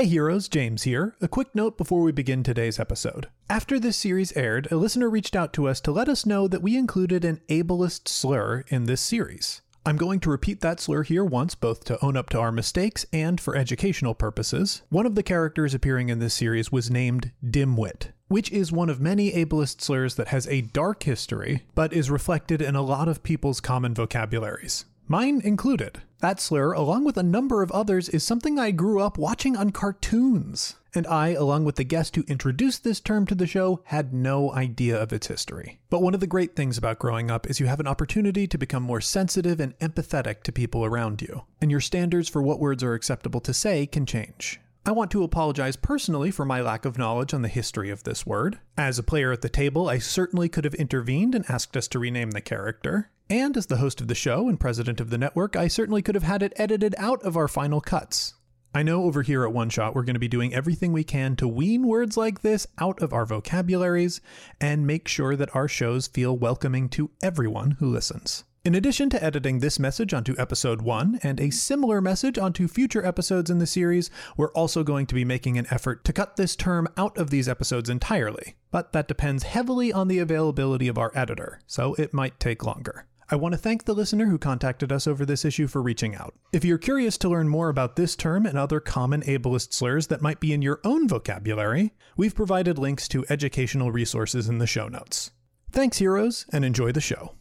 Hey 0.00 0.06
heroes, 0.06 0.48
James 0.48 0.84
here. 0.84 1.14
A 1.20 1.28
quick 1.28 1.54
note 1.54 1.76
before 1.76 2.00
we 2.00 2.10
begin 2.10 2.42
today's 2.42 2.80
episode. 2.80 3.28
After 3.50 3.78
this 3.78 3.98
series 3.98 4.34
aired, 4.34 4.66
a 4.70 4.76
listener 4.76 5.10
reached 5.10 5.36
out 5.36 5.52
to 5.52 5.68
us 5.68 5.78
to 5.82 5.92
let 5.92 6.08
us 6.08 6.24
know 6.24 6.48
that 6.48 6.62
we 6.62 6.74
included 6.78 7.22
an 7.22 7.42
ableist 7.50 8.08
slur 8.08 8.64
in 8.68 8.84
this 8.84 9.02
series. 9.02 9.60
I'm 9.84 9.98
going 9.98 10.18
to 10.20 10.30
repeat 10.30 10.62
that 10.62 10.80
slur 10.80 11.02
here 11.02 11.22
once, 11.22 11.54
both 11.54 11.84
to 11.84 12.02
own 12.02 12.16
up 12.16 12.30
to 12.30 12.40
our 12.40 12.50
mistakes 12.50 13.04
and 13.12 13.38
for 13.38 13.54
educational 13.54 14.14
purposes. 14.14 14.80
One 14.88 15.04
of 15.04 15.16
the 15.16 15.22
characters 15.22 15.74
appearing 15.74 16.08
in 16.08 16.18
this 16.18 16.32
series 16.32 16.72
was 16.72 16.90
named 16.90 17.32
Dimwit, 17.44 18.12
which 18.28 18.50
is 18.50 18.72
one 18.72 18.88
of 18.88 19.02
many 19.02 19.32
ableist 19.32 19.82
slurs 19.82 20.14
that 20.14 20.28
has 20.28 20.46
a 20.46 20.62
dark 20.62 21.02
history, 21.02 21.66
but 21.74 21.92
is 21.92 22.10
reflected 22.10 22.62
in 22.62 22.74
a 22.74 22.80
lot 22.80 23.06
of 23.06 23.22
people's 23.22 23.60
common 23.60 23.92
vocabularies 23.92 24.86
mine 25.10 25.40
included. 25.42 26.00
That 26.20 26.40
slur, 26.40 26.72
along 26.72 27.04
with 27.04 27.16
a 27.16 27.22
number 27.22 27.62
of 27.62 27.70
others, 27.72 28.08
is 28.10 28.22
something 28.22 28.58
I 28.58 28.72
grew 28.72 29.00
up 29.00 29.16
watching 29.16 29.56
on 29.56 29.70
cartoons. 29.70 30.76
And 30.94 31.06
I, 31.06 31.28
along 31.28 31.64
with 31.64 31.76
the 31.76 31.84
guest 31.84 32.16
who 32.16 32.24
introduced 32.26 32.84
this 32.84 33.00
term 33.00 33.26
to 33.26 33.34
the 33.34 33.46
show, 33.46 33.80
had 33.84 34.12
no 34.12 34.52
idea 34.52 35.00
of 35.00 35.12
its 35.12 35.28
history. 35.28 35.78
But 35.88 36.02
one 36.02 36.14
of 36.14 36.20
the 36.20 36.26
great 36.26 36.56
things 36.56 36.76
about 36.76 36.98
growing 36.98 37.30
up 37.30 37.48
is 37.48 37.60
you 37.60 37.66
have 37.66 37.80
an 37.80 37.86
opportunity 37.86 38.46
to 38.48 38.58
become 38.58 38.82
more 38.82 39.00
sensitive 39.00 39.60
and 39.60 39.78
empathetic 39.78 40.42
to 40.42 40.52
people 40.52 40.84
around 40.84 41.22
you. 41.22 41.44
And 41.60 41.70
your 41.70 41.80
standards 41.80 42.28
for 42.28 42.42
what 42.42 42.60
words 42.60 42.82
are 42.82 42.94
acceptable 42.94 43.40
to 43.40 43.54
say 43.54 43.86
can 43.86 44.04
change. 44.04 44.60
I 44.84 44.92
want 44.92 45.10
to 45.12 45.22
apologize 45.22 45.76
personally 45.76 46.30
for 46.30 46.44
my 46.44 46.60
lack 46.60 46.84
of 46.84 46.98
knowledge 46.98 47.32
on 47.32 47.42
the 47.42 47.48
history 47.48 47.90
of 47.90 48.02
this 48.02 48.26
word. 48.26 48.58
As 48.76 48.98
a 48.98 49.02
player 49.02 49.30
at 49.30 49.42
the 49.42 49.48
table, 49.48 49.88
I 49.88 49.98
certainly 49.98 50.48
could 50.48 50.64
have 50.64 50.74
intervened 50.74 51.34
and 51.34 51.48
asked 51.48 51.76
us 51.76 51.86
to 51.88 51.98
rename 51.98 52.32
the 52.32 52.40
character. 52.40 53.10
And 53.30 53.56
as 53.56 53.66
the 53.66 53.76
host 53.76 54.00
of 54.00 54.08
the 54.08 54.16
show 54.16 54.48
and 54.48 54.58
president 54.58 55.00
of 55.00 55.10
the 55.10 55.16
network, 55.16 55.54
I 55.54 55.68
certainly 55.68 56.02
could 56.02 56.16
have 56.16 56.24
had 56.24 56.42
it 56.42 56.52
edited 56.56 56.96
out 56.98 57.22
of 57.22 57.36
our 57.36 57.46
final 57.46 57.80
cuts. 57.80 58.34
I 58.74 58.82
know 58.82 59.04
over 59.04 59.22
here 59.22 59.44
at 59.44 59.52
One 59.52 59.70
Shot, 59.70 59.94
we're 59.94 60.02
going 60.02 60.14
to 60.14 60.20
be 60.20 60.26
doing 60.26 60.52
everything 60.52 60.92
we 60.92 61.04
can 61.04 61.36
to 61.36 61.46
wean 61.46 61.86
words 61.86 62.16
like 62.16 62.42
this 62.42 62.66
out 62.78 63.00
of 63.00 63.12
our 63.12 63.24
vocabularies 63.24 64.20
and 64.60 64.84
make 64.84 65.06
sure 65.06 65.36
that 65.36 65.54
our 65.54 65.68
shows 65.68 66.08
feel 66.08 66.36
welcoming 66.36 66.88
to 66.88 67.12
everyone 67.22 67.76
who 67.78 67.88
listens. 67.88 68.42
In 68.64 68.74
addition 68.74 69.08
to 69.10 69.24
editing 69.24 69.60
this 69.60 69.78
message 69.78 70.12
onto 70.12 70.34
episode 70.36 70.82
1 70.82 71.20
and 71.22 71.40
a 71.40 71.50
similar 71.50 72.00
message 72.00 72.36
onto 72.36 72.66
future 72.66 73.06
episodes 73.06 73.48
in 73.48 73.58
the 73.58 73.66
series, 73.66 74.10
we're 74.36 74.52
also 74.54 74.82
going 74.82 75.06
to 75.06 75.14
be 75.14 75.24
making 75.24 75.56
an 75.56 75.68
effort 75.70 76.04
to 76.04 76.12
cut 76.12 76.34
this 76.34 76.56
term 76.56 76.88
out 76.96 77.16
of 77.16 77.30
these 77.30 77.48
episodes 77.48 77.88
entirely. 77.88 78.56
But 78.72 78.92
that 78.92 79.06
depends 79.06 79.44
heavily 79.44 79.92
on 79.92 80.08
the 80.08 80.18
availability 80.18 80.88
of 80.88 80.98
our 80.98 81.12
editor, 81.14 81.60
so 81.68 81.94
it 81.94 82.12
might 82.12 82.40
take 82.40 82.64
longer. 82.64 83.06
I 83.32 83.36
want 83.36 83.52
to 83.52 83.58
thank 83.58 83.84
the 83.84 83.94
listener 83.94 84.26
who 84.26 84.38
contacted 84.38 84.90
us 84.90 85.06
over 85.06 85.24
this 85.24 85.44
issue 85.44 85.68
for 85.68 85.80
reaching 85.80 86.16
out. 86.16 86.34
If 86.52 86.64
you're 86.64 86.78
curious 86.78 87.16
to 87.18 87.28
learn 87.28 87.48
more 87.48 87.68
about 87.68 87.94
this 87.94 88.16
term 88.16 88.44
and 88.44 88.58
other 88.58 88.80
common 88.80 89.22
ableist 89.22 89.72
slurs 89.72 90.08
that 90.08 90.20
might 90.20 90.40
be 90.40 90.52
in 90.52 90.62
your 90.62 90.80
own 90.82 91.06
vocabulary, 91.06 91.92
we've 92.16 92.34
provided 92.34 92.76
links 92.76 93.06
to 93.08 93.24
educational 93.28 93.92
resources 93.92 94.48
in 94.48 94.58
the 94.58 94.66
show 94.66 94.88
notes. 94.88 95.30
Thanks, 95.70 95.98
heroes, 95.98 96.44
and 96.52 96.64
enjoy 96.64 96.90
the 96.90 97.00
show. 97.00 97.34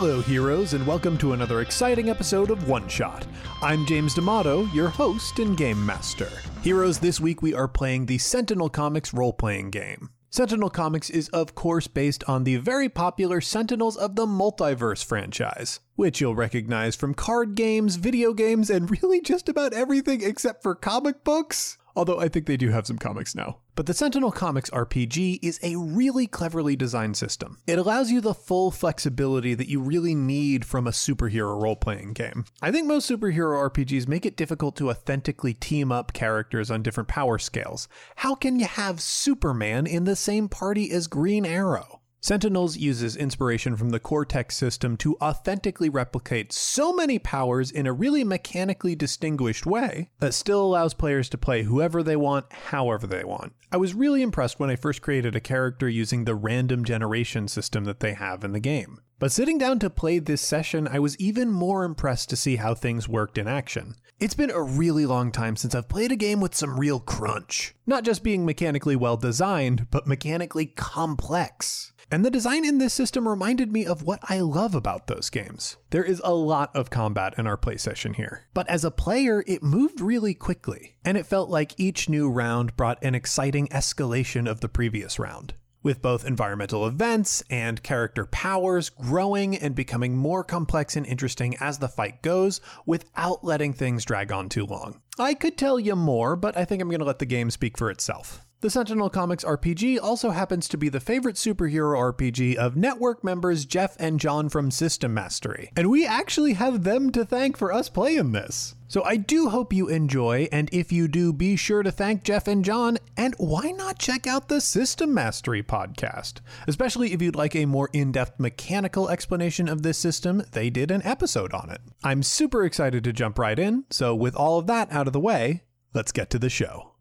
Hello, 0.00 0.20
heroes, 0.20 0.74
and 0.74 0.86
welcome 0.86 1.18
to 1.18 1.32
another 1.32 1.60
exciting 1.60 2.08
episode 2.08 2.52
of 2.52 2.68
One 2.68 2.86
Shot. 2.86 3.26
I'm 3.60 3.84
James 3.84 4.14
D'Amato, 4.14 4.66
your 4.66 4.88
host 4.88 5.40
and 5.40 5.56
game 5.56 5.84
master. 5.84 6.28
Heroes, 6.62 7.00
this 7.00 7.18
week 7.18 7.42
we 7.42 7.52
are 7.52 7.66
playing 7.66 8.06
the 8.06 8.18
Sentinel 8.18 8.68
Comics 8.68 9.12
role 9.12 9.32
playing 9.32 9.70
game. 9.70 10.10
Sentinel 10.30 10.70
Comics 10.70 11.10
is, 11.10 11.28
of 11.30 11.56
course, 11.56 11.88
based 11.88 12.22
on 12.28 12.44
the 12.44 12.58
very 12.58 12.88
popular 12.88 13.40
Sentinels 13.40 13.96
of 13.96 14.14
the 14.14 14.24
Multiverse 14.24 15.04
franchise, 15.04 15.80
which 15.96 16.20
you'll 16.20 16.36
recognize 16.36 16.94
from 16.94 17.12
card 17.12 17.56
games, 17.56 17.96
video 17.96 18.32
games, 18.32 18.70
and 18.70 18.92
really 19.02 19.20
just 19.20 19.48
about 19.48 19.72
everything 19.72 20.22
except 20.22 20.62
for 20.62 20.76
comic 20.76 21.24
books 21.24 21.76
although 21.98 22.20
I 22.20 22.28
think 22.28 22.46
they 22.46 22.56
do 22.56 22.70
have 22.70 22.86
some 22.86 22.96
comics 22.96 23.34
now. 23.34 23.58
But 23.74 23.86
the 23.86 23.94
Sentinel 23.94 24.30
Comics 24.30 24.70
RPG 24.70 25.40
is 25.42 25.58
a 25.64 25.74
really 25.74 26.28
cleverly 26.28 26.76
designed 26.76 27.16
system. 27.16 27.58
It 27.66 27.76
allows 27.76 28.12
you 28.12 28.20
the 28.20 28.34
full 28.34 28.70
flexibility 28.70 29.54
that 29.54 29.68
you 29.68 29.80
really 29.80 30.14
need 30.14 30.64
from 30.64 30.86
a 30.86 30.92
superhero 30.92 31.60
role 31.60 31.74
playing 31.74 32.12
game. 32.12 32.44
I 32.62 32.70
think 32.70 32.86
most 32.86 33.10
superhero 33.10 33.68
RPGs 33.68 34.06
make 34.06 34.24
it 34.24 34.36
difficult 34.36 34.76
to 34.76 34.90
authentically 34.90 35.54
team 35.54 35.90
up 35.90 36.12
characters 36.12 36.70
on 36.70 36.84
different 36.84 37.08
power 37.08 37.36
scales. 37.36 37.88
How 38.16 38.36
can 38.36 38.60
you 38.60 38.66
have 38.66 39.00
Superman 39.00 39.86
in 39.88 40.04
the 40.04 40.16
same 40.16 40.48
party 40.48 40.92
as 40.92 41.08
Green 41.08 41.44
Arrow? 41.44 41.97
Sentinels 42.20 42.76
uses 42.76 43.14
inspiration 43.14 43.76
from 43.76 43.90
the 43.90 44.00
Cortex 44.00 44.56
system 44.56 44.96
to 44.96 45.16
authentically 45.20 45.88
replicate 45.88 46.52
so 46.52 46.92
many 46.92 47.16
powers 47.16 47.70
in 47.70 47.86
a 47.86 47.92
really 47.92 48.24
mechanically 48.24 48.96
distinguished 48.96 49.66
way 49.66 50.10
that 50.18 50.34
still 50.34 50.60
allows 50.60 50.94
players 50.94 51.28
to 51.28 51.38
play 51.38 51.62
whoever 51.62 52.02
they 52.02 52.16
want, 52.16 52.52
however 52.52 53.06
they 53.06 53.22
want. 53.22 53.52
I 53.70 53.76
was 53.76 53.94
really 53.94 54.22
impressed 54.22 54.58
when 54.58 54.68
I 54.68 54.74
first 54.74 55.00
created 55.00 55.36
a 55.36 55.40
character 55.40 55.88
using 55.88 56.24
the 56.24 56.34
random 56.34 56.84
generation 56.84 57.46
system 57.46 57.84
that 57.84 58.00
they 58.00 58.14
have 58.14 58.42
in 58.42 58.50
the 58.50 58.60
game. 58.60 59.00
But 59.20 59.30
sitting 59.30 59.58
down 59.58 59.78
to 59.80 59.90
play 59.90 60.18
this 60.18 60.40
session, 60.40 60.88
I 60.88 60.98
was 60.98 61.16
even 61.18 61.50
more 61.50 61.84
impressed 61.84 62.30
to 62.30 62.36
see 62.36 62.56
how 62.56 62.74
things 62.74 63.08
worked 63.08 63.38
in 63.38 63.46
action. 63.46 63.94
It's 64.18 64.34
been 64.34 64.50
a 64.50 64.62
really 64.62 65.06
long 65.06 65.30
time 65.30 65.54
since 65.54 65.74
I've 65.74 65.88
played 65.88 66.10
a 66.10 66.16
game 66.16 66.40
with 66.40 66.54
some 66.54 66.80
real 66.80 66.98
crunch. 66.98 67.74
Not 67.86 68.02
just 68.04 68.24
being 68.24 68.44
mechanically 68.44 68.96
well 68.96 69.16
designed, 69.16 69.86
but 69.90 70.08
mechanically 70.08 70.66
complex. 70.66 71.92
And 72.10 72.24
the 72.24 72.30
design 72.30 72.64
in 72.64 72.78
this 72.78 72.94
system 72.94 73.28
reminded 73.28 73.70
me 73.70 73.84
of 73.84 74.02
what 74.02 74.20
I 74.30 74.40
love 74.40 74.74
about 74.74 75.08
those 75.08 75.28
games. 75.28 75.76
There 75.90 76.04
is 76.04 76.22
a 76.24 76.32
lot 76.32 76.74
of 76.74 76.88
combat 76.88 77.34
in 77.36 77.46
our 77.46 77.58
play 77.58 77.76
session 77.76 78.14
here, 78.14 78.46
but 78.54 78.68
as 78.68 78.82
a 78.82 78.90
player, 78.90 79.44
it 79.46 79.62
moved 79.62 80.00
really 80.00 80.32
quickly, 80.32 80.96
and 81.04 81.18
it 81.18 81.26
felt 81.26 81.50
like 81.50 81.78
each 81.78 82.08
new 82.08 82.30
round 82.30 82.76
brought 82.76 83.02
an 83.04 83.14
exciting 83.14 83.68
escalation 83.68 84.50
of 84.50 84.60
the 84.60 84.70
previous 84.70 85.18
round. 85.18 85.52
With 85.82 86.00
both 86.02 86.24
environmental 86.24 86.86
events 86.86 87.42
and 87.50 87.82
character 87.82 88.24
powers 88.24 88.88
growing 88.88 89.56
and 89.56 89.74
becoming 89.74 90.16
more 90.16 90.42
complex 90.42 90.96
and 90.96 91.06
interesting 91.06 91.56
as 91.60 91.78
the 91.78 91.88
fight 91.88 92.22
goes 92.22 92.60
without 92.86 93.44
letting 93.44 93.74
things 93.74 94.04
drag 94.04 94.32
on 94.32 94.48
too 94.48 94.64
long. 94.64 95.02
I 95.18 95.34
could 95.34 95.58
tell 95.58 95.78
you 95.78 95.94
more, 95.94 96.36
but 96.36 96.56
I 96.56 96.64
think 96.64 96.82
I'm 96.82 96.88
going 96.88 97.00
to 97.00 97.06
let 97.06 97.20
the 97.20 97.26
game 97.26 97.50
speak 97.50 97.76
for 97.76 97.90
itself. 97.90 98.44
The 98.60 98.70
Sentinel 98.70 99.08
Comics 99.08 99.44
RPG 99.44 100.00
also 100.02 100.30
happens 100.30 100.66
to 100.66 100.76
be 100.76 100.88
the 100.88 100.98
favorite 100.98 101.36
superhero 101.36 101.96
RPG 102.12 102.56
of 102.56 102.76
network 102.76 103.22
members 103.22 103.64
Jef 103.64 103.94
and 104.00 104.18
Jon 104.18 104.48
from 104.48 104.72
System 104.72 105.14
Mastery, 105.14 105.70
and 105.76 105.88
we 105.88 106.04
actually 106.04 106.54
have 106.54 106.82
them 106.82 107.12
to 107.12 107.24
thank 107.24 107.56
for 107.56 107.72
us 107.72 107.88
playing 107.88 108.32
this. 108.32 108.74
So 108.88 109.04
I 109.04 109.14
do 109.14 109.48
hope 109.50 109.72
you 109.72 109.86
enjoy, 109.86 110.48
and 110.50 110.68
if 110.72 110.90
you 110.90 111.06
do, 111.06 111.32
be 111.32 111.54
sure 111.54 111.84
to 111.84 111.92
thank 111.92 112.24
Jef 112.24 112.48
and 112.48 112.64
Jon, 112.64 112.98
and 113.16 113.36
why 113.38 113.70
not 113.70 114.00
check 114.00 114.26
out 114.26 114.48
the 114.48 114.60
System 114.60 115.14
Mastery 115.14 115.62
podcast? 115.62 116.40
Especially 116.66 117.12
if 117.12 117.22
you'd 117.22 117.36
like 117.36 117.54
a 117.54 117.64
more 117.64 117.88
in 117.92 118.10
depth 118.10 118.40
mechanical 118.40 119.08
explanation 119.08 119.68
of 119.68 119.84
this 119.84 119.98
system, 119.98 120.42
they 120.50 120.68
did 120.68 120.90
an 120.90 121.02
episode 121.04 121.54
on 121.54 121.70
it. 121.70 121.80
I'm 122.02 122.24
super 122.24 122.64
excited 122.64 123.04
to 123.04 123.12
jump 123.12 123.38
right 123.38 123.56
in, 123.56 123.84
so 123.90 124.16
with 124.16 124.34
all 124.34 124.58
of 124.58 124.66
that 124.66 124.90
out 124.90 125.06
of 125.06 125.12
the 125.12 125.20
way, 125.20 125.62
let's 125.94 126.10
get 126.10 126.28
to 126.30 126.40
the 126.40 126.50
show. 126.50 126.94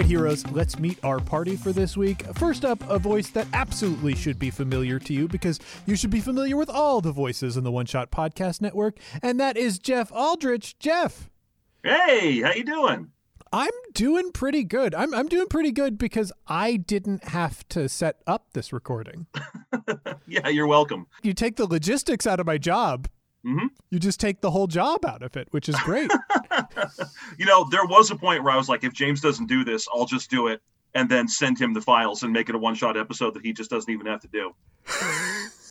Right, 0.00 0.08
heroes, 0.08 0.46
let's 0.46 0.78
meet 0.78 0.98
our 1.04 1.20
party 1.20 1.56
for 1.56 1.72
this 1.72 1.94
week. 1.94 2.24
First 2.34 2.64
up, 2.64 2.82
a 2.88 2.98
voice 2.98 3.28
that 3.32 3.46
absolutely 3.52 4.14
should 4.14 4.38
be 4.38 4.48
familiar 4.48 4.98
to 4.98 5.12
you 5.12 5.28
because 5.28 5.60
you 5.84 5.94
should 5.94 6.08
be 6.08 6.20
familiar 6.20 6.56
with 6.56 6.70
all 6.70 7.02
the 7.02 7.12
voices 7.12 7.58
in 7.58 7.64
the 7.64 7.70
One 7.70 7.84
Shot 7.84 8.10
Podcast 8.10 8.62
Network, 8.62 8.96
and 9.22 9.38
that 9.38 9.58
is 9.58 9.78
Jef 9.78 10.10
Aldrich. 10.10 10.78
Jef. 10.78 11.28
Hey, 11.82 12.40
how 12.40 12.54
you 12.54 12.64
doing? 12.64 13.10
I'm 13.52 13.68
doing 13.92 14.32
pretty 14.32 14.64
good. 14.64 14.94
I'm 14.94 15.12
I'm 15.12 15.28
doing 15.28 15.48
pretty 15.48 15.70
good 15.70 15.98
because 15.98 16.32
I 16.46 16.76
didn't 16.76 17.24
have 17.24 17.68
to 17.68 17.86
set 17.86 18.22
up 18.26 18.46
this 18.54 18.72
recording. 18.72 19.26
yeah, 20.26 20.48
you're 20.48 20.66
welcome. 20.66 21.08
You 21.22 21.34
take 21.34 21.56
the 21.56 21.66
logistics 21.66 22.26
out 22.26 22.40
of 22.40 22.46
my 22.46 22.56
job. 22.56 23.06
Mm-hmm. 23.44 23.66
You 23.90 23.98
just 23.98 24.20
take 24.20 24.40
the 24.40 24.50
whole 24.50 24.66
job 24.66 25.04
out 25.04 25.22
of 25.22 25.36
it, 25.36 25.48
which 25.50 25.68
is 25.68 25.76
great. 25.80 26.10
you 27.38 27.46
know, 27.46 27.66
there 27.70 27.86
was 27.86 28.10
a 28.10 28.16
point 28.16 28.44
where 28.44 28.52
I 28.52 28.56
was 28.56 28.68
like, 28.68 28.84
if 28.84 28.92
James 28.92 29.20
doesn't 29.20 29.46
do 29.46 29.64
this, 29.64 29.88
I'll 29.92 30.06
just 30.06 30.30
do 30.30 30.48
it 30.48 30.60
and 30.94 31.08
then 31.08 31.28
send 31.28 31.58
him 31.58 31.72
the 31.72 31.80
files 31.80 32.22
and 32.22 32.32
make 32.32 32.48
it 32.48 32.54
a 32.54 32.58
one 32.58 32.74
shot 32.74 32.96
episode 32.96 33.34
that 33.34 33.44
he 33.44 33.52
just 33.52 33.70
doesn't 33.70 33.90
even 33.90 34.06
have 34.06 34.20
to 34.20 34.28
do. 34.28 34.54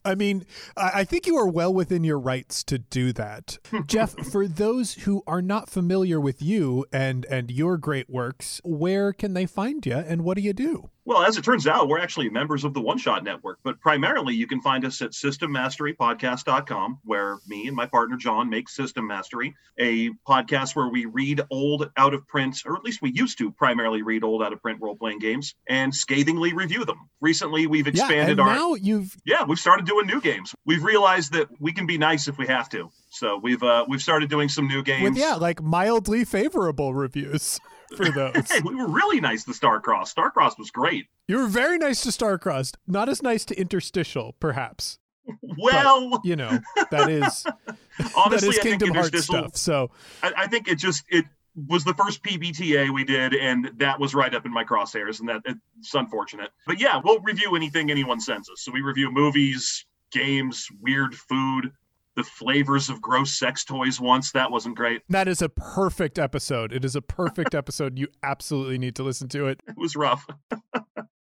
I 0.05 0.15
mean, 0.15 0.45
I 0.77 1.03
think 1.03 1.27
you 1.27 1.35
are 1.35 1.47
well 1.47 1.73
within 1.73 2.03
your 2.03 2.19
rights 2.19 2.63
to 2.65 2.79
do 2.79 3.11
that. 3.13 3.57
Jef, 3.85 4.11
for 4.31 4.47
those 4.47 4.93
who 4.93 5.23
are 5.27 5.41
not 5.41 5.69
familiar 5.69 6.19
with 6.19 6.41
you 6.41 6.85
and 6.91 7.25
and 7.25 7.51
your 7.51 7.77
great 7.77 8.09
works, 8.09 8.61
where 8.63 9.11
can 9.11 9.33
they 9.33 9.45
find 9.45 9.85
you 9.85 9.97
and 9.97 10.23
what 10.23 10.37
do 10.37 10.43
you 10.43 10.53
do? 10.53 10.89
Well, 11.09 11.23
as 11.23 11.37
it 11.37 11.43
turns 11.43 11.65
out, 11.65 11.87
we're 11.87 11.97
actually 11.97 12.29
members 12.29 12.63
of 12.63 12.75
the 12.75 12.81
One 12.81 12.99
Shot 12.99 13.23
Network, 13.23 13.57
but 13.63 13.79
primarily 13.79 14.35
you 14.35 14.45
can 14.45 14.61
find 14.61 14.85
us 14.85 15.01
at 15.01 15.13
systemmasterypodcast.com, 15.13 16.99
where 17.03 17.39
me 17.47 17.65
and 17.65 17.75
my 17.75 17.87
partner 17.87 18.15
Jon 18.15 18.47
make 18.47 18.69
System 18.69 19.07
Mastery, 19.07 19.55
a 19.79 20.11
podcast 20.27 20.75
where 20.75 20.87
we 20.87 21.05
read 21.05 21.41
old, 21.49 21.89
out 21.97 22.13
of 22.13 22.27
print, 22.27 22.61
or 22.63 22.75
at 22.75 22.83
least 22.83 23.01
we 23.01 23.11
used 23.11 23.39
to 23.39 23.51
primarily 23.51 24.03
read 24.03 24.23
old, 24.23 24.43
out 24.43 24.53
of 24.53 24.61
print 24.61 24.81
role 24.83 24.95
playing 24.95 25.17
games 25.17 25.55
and 25.67 25.95
scathingly 25.95 26.53
review 26.53 26.85
them. 26.85 27.09
Recently, 27.21 27.65
we've 27.65 27.87
expanded 27.87 28.37
yeah, 28.37 28.43
our. 28.43 28.53
Now 28.53 28.75
you've. 28.75 29.17
Yeah, 29.25 29.45
we've 29.45 29.57
started 29.57 29.87
doing 29.87 30.05
new 30.05 30.21
games. 30.21 30.53
We've 30.63 30.83
realized 30.83 31.33
that 31.33 31.47
we 31.59 31.73
can 31.73 31.87
be 31.87 31.97
nice 31.97 32.27
if 32.27 32.37
we 32.37 32.45
have 32.45 32.69
to. 32.69 32.91
So 33.09 33.39
we've 33.41 33.63
uh, 33.63 33.83
we've 33.87 34.03
started 34.03 34.29
doing 34.29 34.47
some 34.47 34.67
new 34.67 34.83
games. 34.83 35.09
With, 35.09 35.17
yeah, 35.17 35.33
like 35.33 35.59
mildly 35.59 36.23
favorable 36.23 36.93
reviews 36.93 37.59
for 37.95 38.11
those. 38.11 38.51
hey, 38.51 38.61
we 38.63 38.75
were 38.75 38.87
really 38.87 39.19
nice 39.19 39.43
to 39.45 39.51
Starcross. 39.51 40.13
Starcross 40.13 40.57
was 40.57 40.71
great. 40.71 41.07
You 41.27 41.37
were 41.37 41.47
very 41.47 41.77
nice 41.77 42.01
to 42.01 42.09
Starcross. 42.09 42.75
Not 42.87 43.09
as 43.09 43.21
nice 43.21 43.45
to 43.45 43.59
Interstitial, 43.59 44.35
perhaps. 44.39 44.99
Well, 45.43 46.09
but, 46.09 46.25
you 46.25 46.35
know 46.35 46.59
that 46.89 47.09
is 47.09 47.45
honestly 48.17 48.49
that 48.49 48.57
is 48.57 48.59
Kingdom 48.59 48.95
Hearts 48.95 49.25
stuff. 49.25 49.55
So 49.55 49.91
I, 50.23 50.33
I, 50.35 50.47
think 50.47 50.67
it 50.67 50.79
just 50.79 51.03
it 51.09 51.25
was 51.67 51.83
the 51.83 51.93
first 51.93 52.23
PBTA 52.23 52.91
we 52.91 53.03
did, 53.03 53.35
and 53.35 53.69
that 53.77 53.99
was 53.99 54.15
right 54.15 54.33
up 54.33 54.47
in 54.47 54.51
my 54.51 54.63
crosshairs, 54.63 55.19
and 55.19 55.29
that 55.29 55.41
it's 55.45 55.93
unfortunate. 55.93 56.49
But 56.65 56.79
yeah, 56.79 56.99
we'll 57.03 57.19
review 57.19 57.55
anything 57.55 57.91
anyone 57.91 58.19
sends 58.19 58.49
us. 58.49 58.61
So 58.61 58.71
we 58.71 58.81
review 58.81 59.11
movies, 59.11 59.85
games, 60.11 60.67
weird 60.81 61.13
food, 61.13 61.71
the 62.19 62.23
flavors 62.25 62.89
of 62.89 63.01
gross 63.01 63.39
sex 63.39 63.63
toys 63.63 63.97
once. 63.97 64.33
That 64.33 64.51
wasn't 64.51 64.75
great. 64.75 65.03
That 65.07 65.29
is 65.29 65.41
a 65.41 65.47
perfect 65.47 66.19
episode. 66.19 66.73
It 66.73 66.83
is 66.83 66.93
a 66.93 67.01
perfect 67.01 67.55
episode. 67.55 67.97
You 67.97 68.09
absolutely 68.21 68.77
need 68.77 68.95
to 68.97 69.03
listen 69.03 69.29
to 69.29 69.47
it. 69.47 69.61
It 69.65 69.77
was 69.77 69.95
rough. 69.95 70.27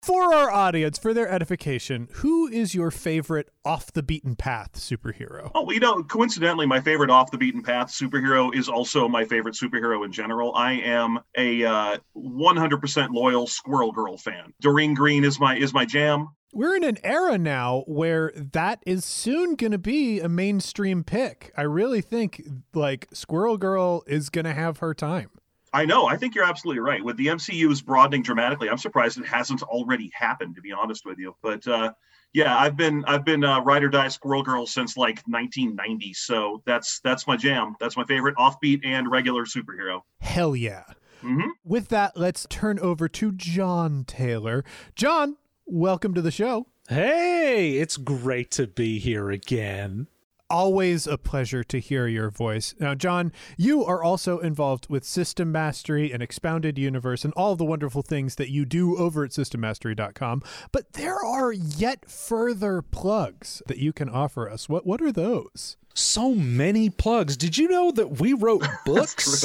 for 0.06 0.32
our 0.32 0.50
audience, 0.52 0.98
for 0.98 1.12
their 1.12 1.28
edification, 1.28 2.08
who 2.12 2.46
is 2.46 2.74
your 2.74 2.92
favorite 2.92 3.50
off 3.64 3.92
the 3.92 4.04
beaten 4.04 4.36
path 4.36 4.74
superhero? 4.74 5.50
Oh, 5.54 5.68
you 5.72 5.80
know, 5.80 6.02
coincidentally, 6.04 6.64
my 6.64 6.80
favorite 6.80 7.10
off 7.10 7.32
the 7.32 7.38
beaten 7.38 7.62
path 7.62 7.88
superhero 7.88 8.54
is 8.54 8.68
also 8.68 9.08
my 9.08 9.24
favorite 9.24 9.56
superhero 9.56 10.04
in 10.04 10.12
general. 10.12 10.54
I 10.54 10.74
am 10.74 11.18
a 11.36 11.64
uh, 11.64 11.96
100% 12.16 13.08
loyal 13.10 13.48
Squirrel 13.48 13.90
Girl 13.90 14.16
fan. 14.16 14.52
Doreen 14.60 14.94
Green 14.94 15.24
is 15.24 15.40
my 15.40 15.56
is 15.56 15.74
my 15.74 15.84
jam 15.84 16.28
we're 16.52 16.74
in 16.74 16.84
an 16.84 16.96
era 17.04 17.36
now 17.36 17.84
where 17.86 18.32
that 18.34 18.82
is 18.86 19.04
soon 19.04 19.56
going 19.56 19.72
to 19.72 19.78
be 19.78 20.20
a 20.20 20.28
mainstream 20.28 21.04
pick. 21.04 21.52
I 21.54 21.62
really 21.62 22.00
think 22.00 22.42
like 22.72 23.08
Squirrel 23.12 23.58
Girl 23.58 24.02
is 24.06 24.30
going 24.30 24.46
to 24.46 24.54
have 24.54 24.78
her 24.78 24.94
time. 24.94 25.28
I 25.72 25.84
know. 25.84 26.06
I 26.06 26.16
think 26.16 26.34
you're 26.34 26.44
absolutely 26.44 26.80
right. 26.80 27.04
With 27.04 27.16
the 27.16 27.26
MCU's 27.26 27.82
broadening 27.82 28.22
dramatically, 28.22 28.68
I'm 28.70 28.78
surprised 28.78 29.18
it 29.18 29.26
hasn't 29.26 29.62
already 29.62 30.10
happened. 30.14 30.56
To 30.56 30.62
be 30.62 30.72
honest 30.72 31.04
with 31.04 31.18
you, 31.18 31.34
but 31.42 31.66
uh, 31.66 31.92
yeah, 32.32 32.56
I've 32.56 32.76
been 32.76 33.04
I've 33.06 33.24
been 33.24 33.44
uh, 33.44 33.60
ride 33.60 33.82
or 33.82 33.88
die 33.88 34.08
Squirrel 34.08 34.42
Girl 34.42 34.66
since 34.66 34.96
like 34.96 35.22
1990. 35.26 36.12
So 36.14 36.62
that's 36.66 37.00
that's 37.00 37.26
my 37.26 37.36
jam. 37.36 37.76
That's 37.80 37.96
my 37.96 38.04
favorite 38.04 38.36
offbeat 38.36 38.84
and 38.84 39.10
regular 39.10 39.44
superhero. 39.44 40.02
Hell 40.20 40.54
yeah. 40.54 40.84
Mm-hmm. 41.22 41.48
With 41.64 41.88
that, 41.88 42.16
let's 42.16 42.46
turn 42.50 42.78
over 42.78 43.08
to 43.08 43.32
Jon 43.32 44.04
Taylor. 44.04 44.64
Jon, 44.94 45.36
welcome 45.64 46.14
to 46.14 46.20
the 46.20 46.30
show. 46.30 46.66
Hey, 46.88 47.78
it's 47.78 47.96
great 47.96 48.50
to 48.52 48.66
be 48.66 48.98
here 48.98 49.30
again 49.30 50.06
always 50.48 51.06
a 51.06 51.18
pleasure 51.18 51.64
to 51.64 51.78
hear 51.78 52.06
your 52.06 52.30
voice. 52.30 52.74
Now, 52.78 52.94
Jon, 52.94 53.32
you 53.56 53.84
are 53.84 54.02
also 54.02 54.38
involved 54.38 54.88
with 54.88 55.04
System 55.04 55.52
Mastery 55.52 56.12
and 56.12 56.22
Expounded 56.22 56.78
Universe 56.78 57.24
and 57.24 57.32
all 57.34 57.56
the 57.56 57.64
wonderful 57.64 58.02
things 58.02 58.36
that 58.36 58.50
you 58.50 58.64
do 58.64 58.96
over 58.96 59.24
at 59.24 59.30
systemmastery.com. 59.30 60.42
But 60.72 60.92
there 60.94 61.24
are 61.24 61.52
yet 61.52 62.10
further 62.10 62.82
plugs 62.82 63.62
that 63.66 63.78
you 63.78 63.92
can 63.92 64.08
offer 64.08 64.48
us. 64.48 64.68
What 64.68 64.86
what 64.86 65.02
are 65.02 65.12
those? 65.12 65.76
So 65.94 66.34
many 66.34 66.90
plugs. 66.90 67.36
Did 67.36 67.56
you 67.56 67.68
know 67.68 67.90
that 67.92 68.20
we 68.20 68.32
wrote 68.32 68.64
books? 68.84 69.44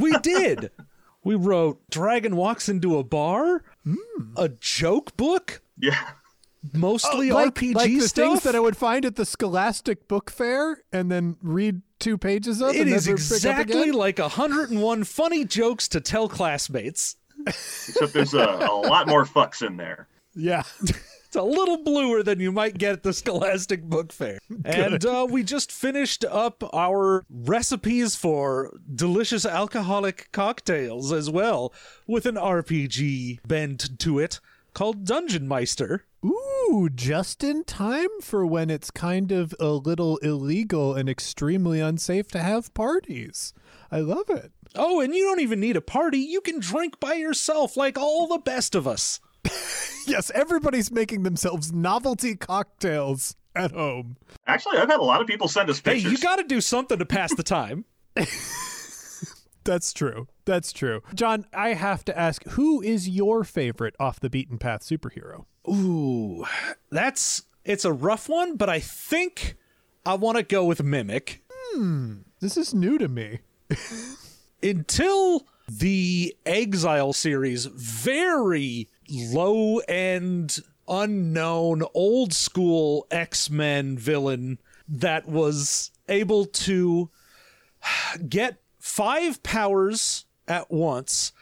we 0.00 0.12
did. 0.18 0.70
We 1.24 1.34
wrote 1.34 1.80
Dragon 1.90 2.36
Walks 2.36 2.68
into 2.68 2.96
a 2.96 3.04
Bar, 3.04 3.64
mm. 3.86 3.96
a 4.36 4.48
joke 4.48 5.16
book. 5.16 5.62
Yeah 5.76 6.10
mostly 6.72 7.30
oh, 7.30 7.34
like, 7.34 7.54
RPG 7.54 7.74
like 7.74 7.90
the 7.90 8.00
stuff 8.00 8.24
things 8.24 8.42
that 8.44 8.54
I 8.54 8.60
would 8.60 8.76
find 8.76 9.04
at 9.04 9.16
the 9.16 9.24
Scholastic 9.24 10.08
Book 10.08 10.30
Fair 10.30 10.82
and 10.92 11.10
then 11.10 11.36
read 11.42 11.82
two 11.98 12.18
pages 12.18 12.60
of. 12.60 12.74
It 12.74 12.88
is 12.88 13.08
exactly 13.08 13.92
like 13.92 14.18
101 14.18 15.04
funny 15.04 15.44
jokes 15.44 15.88
to 15.88 16.00
tell 16.00 16.28
classmates. 16.28 17.16
Except 17.46 18.12
there's 18.12 18.34
a, 18.34 18.44
a 18.44 18.74
lot 18.86 19.06
more 19.06 19.24
fucks 19.24 19.66
in 19.66 19.76
there. 19.76 20.08
Yeah. 20.34 20.62
it's 20.80 21.36
a 21.36 21.42
little 21.42 21.82
bluer 21.84 22.22
than 22.22 22.40
you 22.40 22.50
might 22.50 22.78
get 22.78 22.92
at 22.92 23.02
the 23.02 23.12
Scholastic 23.12 23.82
Book 23.82 24.12
Fair. 24.12 24.38
and 24.64 25.04
uh, 25.04 25.26
we 25.28 25.42
just 25.42 25.70
finished 25.70 26.24
up 26.24 26.62
our 26.74 27.24
recipes 27.30 28.16
for 28.16 28.76
delicious 28.94 29.44
alcoholic 29.44 30.30
cocktails 30.32 31.12
as 31.12 31.30
well, 31.30 31.72
with 32.06 32.26
an 32.26 32.36
RPG 32.36 33.40
bent 33.46 33.98
to 34.00 34.18
it 34.18 34.40
called 34.78 35.04
Dungeon 35.04 35.48
Meister. 35.48 36.04
Ooh, 36.24 36.88
just 36.94 37.42
in 37.42 37.64
time 37.64 38.20
for 38.22 38.46
when 38.46 38.70
it's 38.70 38.92
kind 38.92 39.32
of 39.32 39.52
a 39.58 39.70
little 39.70 40.18
illegal 40.18 40.94
and 40.94 41.08
extremely 41.08 41.80
unsafe 41.80 42.28
to 42.28 42.38
have 42.38 42.72
parties. 42.74 43.52
I 43.90 43.98
love 43.98 44.30
it. 44.30 44.52
Oh, 44.76 45.00
and 45.00 45.12
you 45.12 45.24
don't 45.24 45.40
even 45.40 45.58
need 45.58 45.76
a 45.76 45.80
party. 45.80 46.18
You 46.18 46.40
can 46.40 46.60
drink 46.60 47.00
by 47.00 47.14
yourself 47.14 47.76
like 47.76 47.98
all 47.98 48.28
the 48.28 48.38
best 48.38 48.76
of 48.76 48.86
us. 48.86 49.18
yes, 50.06 50.30
everybody's 50.32 50.92
making 50.92 51.24
themselves 51.24 51.72
novelty 51.72 52.36
cocktails 52.36 53.34
at 53.56 53.72
home. 53.72 54.16
Actually, 54.46 54.78
I've 54.78 54.88
had 54.88 55.00
a 55.00 55.02
lot 55.02 55.20
of 55.20 55.26
people 55.26 55.48
send 55.48 55.68
us 55.70 55.80
pictures. 55.80 56.04
Hey, 56.04 56.10
you 56.10 56.18
got 56.18 56.36
to 56.36 56.44
do 56.44 56.60
something 56.60 57.00
to 57.00 57.04
pass 57.04 57.34
the 57.34 57.42
time. 57.42 57.84
That's 59.68 59.92
true. 59.92 60.28
That's 60.46 60.72
true. 60.72 61.02
Jon, 61.12 61.44
I 61.52 61.74
have 61.74 62.02
to 62.06 62.18
ask 62.18 62.42
who 62.48 62.80
is 62.80 63.06
your 63.06 63.44
favorite 63.44 63.94
off 64.00 64.18
the 64.18 64.30
beaten 64.30 64.56
path 64.56 64.80
superhero? 64.80 65.44
Ooh, 65.68 66.46
that's 66.90 67.42
it's 67.66 67.84
a 67.84 67.92
rough 67.92 68.30
one, 68.30 68.56
but 68.56 68.70
I 68.70 68.80
think 68.80 69.56
I 70.06 70.14
want 70.14 70.38
to 70.38 70.42
go 70.42 70.64
with 70.64 70.82
Mimic. 70.82 71.42
Hmm, 71.52 72.20
this 72.40 72.56
is 72.56 72.72
new 72.72 72.96
to 72.96 73.08
me. 73.08 73.40
Until 74.62 75.46
the 75.68 76.34
Exile 76.46 77.12
series, 77.12 77.66
very 77.66 78.88
low 79.10 79.80
end, 79.80 80.60
unknown, 80.88 81.82
old 81.92 82.32
school 82.32 83.06
X 83.10 83.50
Men 83.50 83.98
villain 83.98 84.60
that 84.88 85.28
was 85.28 85.90
able 86.08 86.46
to 86.46 87.10
get 88.30 88.62
five 88.88 89.42
powers 89.42 90.24
at 90.48 90.70
once, 90.70 91.32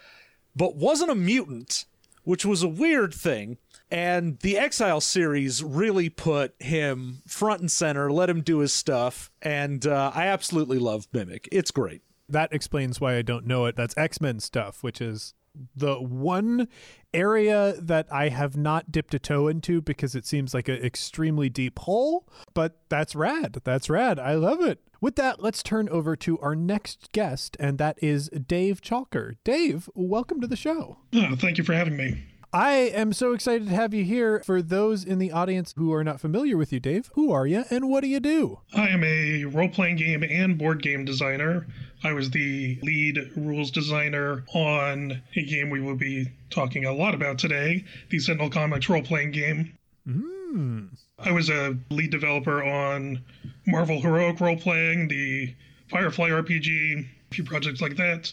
but 0.54 0.76
wasn't 0.76 1.10
a 1.10 1.14
mutant, 1.14 1.84
which 2.24 2.44
was 2.44 2.62
a 2.62 2.68
weird 2.68 3.14
thing. 3.14 3.56
And 3.88 4.40
the 4.40 4.58
Exile 4.58 5.00
series 5.00 5.62
really 5.62 6.08
put 6.08 6.60
him 6.60 7.22
front 7.26 7.60
and 7.60 7.70
center, 7.70 8.10
let 8.10 8.28
him 8.28 8.40
do 8.40 8.58
his 8.58 8.72
stuff, 8.72 9.30
and 9.40 9.86
uh, 9.86 10.10
I 10.12 10.26
absolutely 10.26 10.80
love 10.80 11.06
Mimic. 11.12 11.48
It's 11.52 11.70
great. 11.70 12.02
That 12.28 12.52
explains 12.52 13.00
why 13.00 13.16
I 13.16 13.22
don't 13.22 13.46
know 13.46 13.66
it. 13.66 13.76
That's 13.76 13.96
X 13.96 14.20
Men 14.20 14.40
stuff, 14.40 14.82
which 14.82 15.00
is 15.00 15.34
the 15.76 15.94
one 15.96 16.66
area 17.14 17.74
that 17.78 18.06
I 18.12 18.28
have 18.28 18.56
not 18.56 18.90
dipped 18.90 19.14
a 19.14 19.18
toe 19.20 19.46
into 19.46 19.80
because 19.80 20.14
it 20.16 20.26
seems 20.26 20.52
like 20.52 20.68
an 20.68 20.84
extremely 20.84 21.48
deep 21.48 21.78
hole. 21.78 22.26
But 22.54 22.80
that's 22.88 23.14
rad. 23.14 23.58
That's 23.62 23.88
rad. 23.88 24.18
I 24.18 24.34
love 24.34 24.60
it. 24.60 24.80
With 25.06 25.14
that, 25.14 25.40
let's 25.40 25.62
turn 25.62 25.88
over 25.88 26.16
to 26.16 26.36
our 26.40 26.56
next 26.56 27.12
guest, 27.12 27.56
and 27.60 27.78
that 27.78 27.96
is 28.02 28.28
Dave 28.30 28.80
Chalker. 28.80 29.36
Dave, 29.44 29.88
welcome 29.94 30.40
to 30.40 30.48
the 30.48 30.56
show. 30.56 30.98
Oh, 31.14 31.36
thank 31.36 31.58
you 31.58 31.62
for 31.62 31.74
having 31.74 31.96
me. 31.96 32.24
I 32.52 32.72
am 32.72 33.12
so 33.12 33.32
excited 33.32 33.68
to 33.68 33.74
have 33.76 33.94
you 33.94 34.02
here. 34.02 34.42
For 34.44 34.60
those 34.60 35.04
in 35.04 35.20
the 35.20 35.30
audience 35.30 35.72
who 35.76 35.92
are 35.92 36.02
not 36.02 36.20
familiar 36.20 36.56
with 36.56 36.72
you, 36.72 36.80
Dave, 36.80 37.12
who 37.14 37.30
are 37.30 37.46
you 37.46 37.62
and 37.70 37.88
what 37.88 38.00
do 38.00 38.08
you 38.08 38.18
do? 38.18 38.58
I 38.74 38.88
am 38.88 39.04
a 39.04 39.44
role 39.44 39.68
playing 39.68 39.94
game 39.94 40.24
and 40.24 40.58
board 40.58 40.82
game 40.82 41.04
designer. 41.04 41.68
I 42.02 42.12
was 42.12 42.30
the 42.30 42.76
lead 42.82 43.30
rules 43.36 43.70
designer 43.70 44.42
on 44.54 45.22
a 45.36 45.44
game 45.44 45.70
we 45.70 45.80
will 45.80 45.94
be 45.94 46.26
talking 46.50 46.84
a 46.84 46.92
lot 46.92 47.14
about 47.14 47.38
today 47.38 47.84
the 48.10 48.18
Sentinel 48.18 48.50
Comics 48.50 48.88
role 48.88 49.02
playing 49.02 49.30
game. 49.30 49.72
Mm. 50.04 50.88
I 51.20 51.30
was 51.30 51.48
a 51.48 51.76
lead 51.90 52.10
developer 52.10 52.64
on 52.64 53.22
Marvel 53.66 54.00
Heroic 54.00 54.40
Role 54.40 54.56
Playing, 54.56 55.08
the 55.08 55.54
Firefly 55.88 56.30
RPG, 56.30 57.00
a 57.30 57.34
few 57.34 57.44
projects 57.44 57.80
like 57.80 57.96
that. 57.96 58.32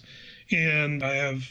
And 0.51 1.03
I 1.03 1.13
have 1.15 1.43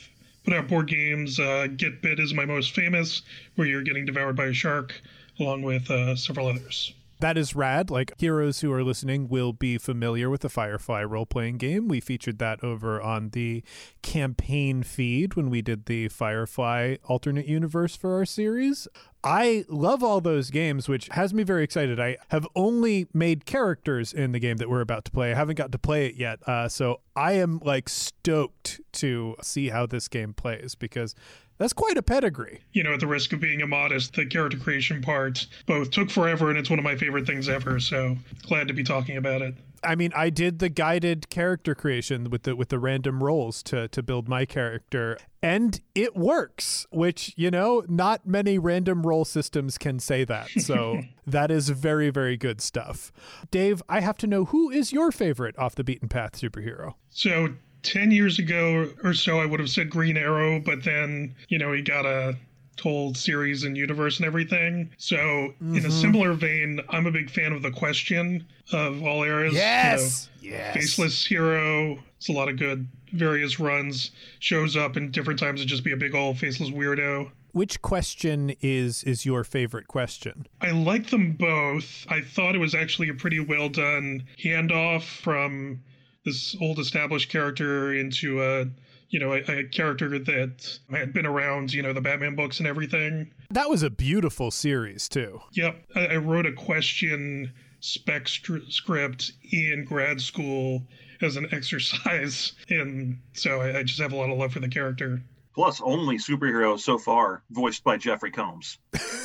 put 0.45 0.55
out 0.55 0.69
board 0.69 0.89
games. 0.89 1.39
Uh, 1.41 1.67
Get 1.77 2.03
Bit 2.03 2.19
is 2.21 2.35
my 2.35 2.45
most 2.45 2.75
famous, 2.75 3.23
where 3.57 3.67
you're 3.67 3.83
getting 3.83 4.05
devoured 4.05 4.37
by 4.37 4.47
a 4.47 4.53
shark, 4.53 5.01
along 5.41 5.63
with 5.63 5.91
uh, 5.91 6.15
several 6.17 6.47
others. 6.49 6.93
that 7.21 7.37
is 7.39 7.55
rad. 7.55 7.91
Like 7.91 8.13
heroes 8.19 8.61
who 8.61 8.73
are 8.73 8.83
listening 8.83 9.29
will 9.29 9.53
be 9.53 9.79
familiar 9.79 10.29
with 10.29 10.41
the 10.41 10.49
Firefly 10.49 11.05
role 11.05 11.27
playing 11.27 11.59
game. 11.59 11.87
We 11.89 12.01
featured 12.01 12.39
that 12.39 12.63
over 12.65 13.01
on 13.01 13.31
the 13.31 13.63
campaign 14.03 14.83
feed 14.83 15.35
when 15.35 15.49
we 15.49 15.63
did 15.63 15.87
the 15.87 16.09
Firefly 16.09 16.97
alternate 17.05 17.47
universe 17.47 17.95
for 17.97 18.15
our 18.15 18.25
series. 18.27 18.89
I 19.25 19.65
love 19.69 20.03
all 20.03 20.21
those 20.21 20.51
games, 20.51 20.89
which 20.89 21.09
has 21.13 21.33
me 21.33 21.45
very 21.45 21.63
excited. 21.63 22.01
I 22.01 22.17
have 22.29 22.47
only 22.57 23.07
made 23.15 23.47
characters 23.47 24.13
in 24.13 24.33
the 24.33 24.41
game 24.41 24.57
that 24.57 24.69
we're 24.69 24.81
about 24.81 25.05
to 25.05 25.13
play. 25.13 25.31
I 25.31 25.37
haven't 25.37 25.57
got 25.57 25.71
to 25.73 25.79
play 25.79 26.07
it 26.07 26.17
yet. 26.17 26.41
Uh, 26.47 26.69
so 26.69 27.01
I 27.15 27.33
am 27.35 27.61
like 27.63 27.89
stoked 27.89 28.81
to 28.95 29.37
see 29.41 29.69
how 29.69 29.87
this 29.87 30.09
game 30.09 30.35
plays 30.35 30.75
because 30.75 31.15
that's 31.59 31.73
quite 31.73 31.97
a 31.97 32.03
pedigree. 32.03 32.61
You 32.73 32.83
know, 32.83 32.95
at 32.95 33.01
the 33.01 33.07
risk 33.07 33.33
of 33.33 33.41
being 33.41 33.61
immodest, 33.61 34.15
the 34.15 34.27
character 34.27 34.59
creation 34.59 35.01
part 35.01 35.47
both 35.67 35.91
took 35.91 36.11
forever 36.11 36.51
and 36.51 36.59
it's 36.59 36.71
one 36.71 36.81
of 36.81 36.85
my 36.85 36.97
favorite 36.97 37.27
things 37.27 37.49
ever. 37.49 37.79
So 37.79 38.17
glad 38.49 38.67
to 38.69 38.75
be 38.75 38.83
talking 38.83 39.17
about 39.17 39.43
it. 39.43 39.55
I 39.85 39.95
mean, 39.95 40.13
I 40.15 40.31
did 40.31 40.59
the 40.59 40.69
guided 40.69 41.29
character 41.29 41.75
creation 41.75 42.31
with 42.31 42.45
the 42.45 42.57
with 42.57 42.69
the 42.69 42.79
random 42.79 43.23
rolls 43.23 43.63
to 43.65 43.89
to 43.89 44.03
build 44.03 44.29
my 44.29 44.45
character, 44.45 45.19
and 45.43 45.81
it 45.95 46.17
works. 46.17 46.87
Which 46.91 47.35
you 47.37 47.51
know, 47.51 47.85
not 47.89 48.27
many 48.27 48.59
random 48.59 49.07
roll 49.07 49.25
systems 49.25 49.79
can 49.79 49.99
say 49.99 50.25
that. 50.25 50.49
So 50.51 51.03
that 51.27 51.51
is 51.51 51.69
very 51.71 52.11
very 52.11 52.37
good 52.37 52.61
stuff. 52.61 53.13
Dave, 53.51 53.83
I 53.89 54.01
have 54.01 54.17
to 54.19 54.27
know 54.27 54.47
who 54.47 54.71
is 54.71 54.93
your 54.93 55.13
favorite 55.13 55.59
off 55.59 55.75
the 55.75 55.85
beaten 55.85 56.09
path 56.09 56.33
superhero. 56.33 56.95
So 57.11 57.55
10 57.83 58.11
years 58.11 58.39
ago 58.39 58.91
or 59.03 59.15
so, 59.15 59.41
I 59.41 59.47
would 59.47 59.61
have 59.61 59.71
said 59.71 59.91
Green 59.91 60.17
Arrow, 60.17 60.61
but 60.61 60.85
then, 60.85 61.35
you 61.49 61.59
know, 61.59 61.73
he 61.73 61.83
got 61.83 62.07
a 62.07 62.37
told 62.83 63.17
series 63.17 63.65
and 63.65 63.77
universe 63.77 64.19
and 64.19 64.27
everything. 64.27 64.91
So, 64.99 65.17
mm-hmm. 65.17 65.77
in 65.77 65.87
a 65.87 65.91
similar 65.91 66.33
vein, 66.33 66.81
I'm 66.89 67.07
a 67.07 67.13
big 67.13 67.31
fan 67.31 67.53
of 67.53 67.63
the 67.63 67.71
question 67.71 68.47
of 68.73 69.03
all 69.03 69.23
eras. 69.23 69.55
Yes. 69.55 70.29
You 70.41 70.51
know, 70.51 70.57
yes. 70.57 70.75
Faceless 70.75 71.25
hero. 71.25 71.99
It's 72.17 72.29
a 72.29 72.33
lot 72.33 72.49
of 72.49 72.59
good 72.59 72.87
various 73.13 73.61
runs. 73.61 74.11
Shows 74.41 74.77
up 74.77 74.97
in 74.97 75.11
different 75.11 75.39
times 75.39 75.61
to 75.61 75.67
just 75.67 75.85
be 75.85 75.93
a 75.93 75.97
big 75.97 76.15
old 76.15 76.39
faceless 76.39 76.71
weirdo. 76.71 77.31
Which 77.53 77.83
question 77.83 78.55
is 78.63 79.05
is 79.05 79.27
your 79.27 79.45
favorite 79.45 79.87
question? 79.87 80.47
I 80.61 80.71
like 80.71 81.11
them 81.11 81.33
both. 81.33 82.07
I 82.09 82.23
thought 82.23 82.55
it 82.55 82.59
was 82.59 82.75
actually 82.75 83.11
a 83.11 83.15
pretty 83.15 83.41
well 83.41 83.69
done 83.69 84.25
handoff 84.43 85.03
from 85.03 85.83
this 86.25 86.57
old 86.61 86.79
established 86.79 87.29
character 87.29 87.93
into 87.93 88.43
a 88.43 88.67
you 89.13 89.21
know, 89.21 89.35
a, 89.35 89.59
a, 89.59 89.65
character 89.65 90.19
that 90.19 90.79
had 90.91 91.13
been 91.13 91.27
around, 91.27 91.73
you 91.73 91.83
know, 91.83 91.93
the 91.93 92.01
Batman 92.01 92.35
books 92.35 92.59
and 92.59 92.67
everything. 92.67 93.31
That 93.51 93.69
was 93.69 93.83
a 93.83 93.91
beautiful 93.91 94.51
series, 94.51 95.07
too. 95.09 95.41
Yep. 95.53 95.85
I, 95.95 96.07
I 96.07 96.17
wrote 96.17 96.47
a 96.47 96.53
question 96.53 97.53
spec 97.81 98.27
st- 98.27 98.73
script 98.73 99.33
in 99.53 99.85
grad 99.85 100.21
school 100.21 100.83
as 101.21 101.37
an 101.37 101.47
exercise. 101.53 102.55
And 102.71 103.19
so 103.35 103.61
I, 103.61 103.81
I 103.81 103.83
just 103.83 104.01
have 104.01 104.13
a 104.13 104.17
lot 104.17 104.31
of 104.31 104.39
love 104.39 104.55
for 104.55 104.61
the 104.61 104.69
character. 104.69 105.23
Plus, 105.55 105.83
only 105.83 106.17
superhero 106.17 106.81
so 106.81 106.97
far 106.97 107.43
voiced 107.51 107.85
by 107.85 107.99
Jeffrey 107.99 108.31
Combs. 108.31 108.79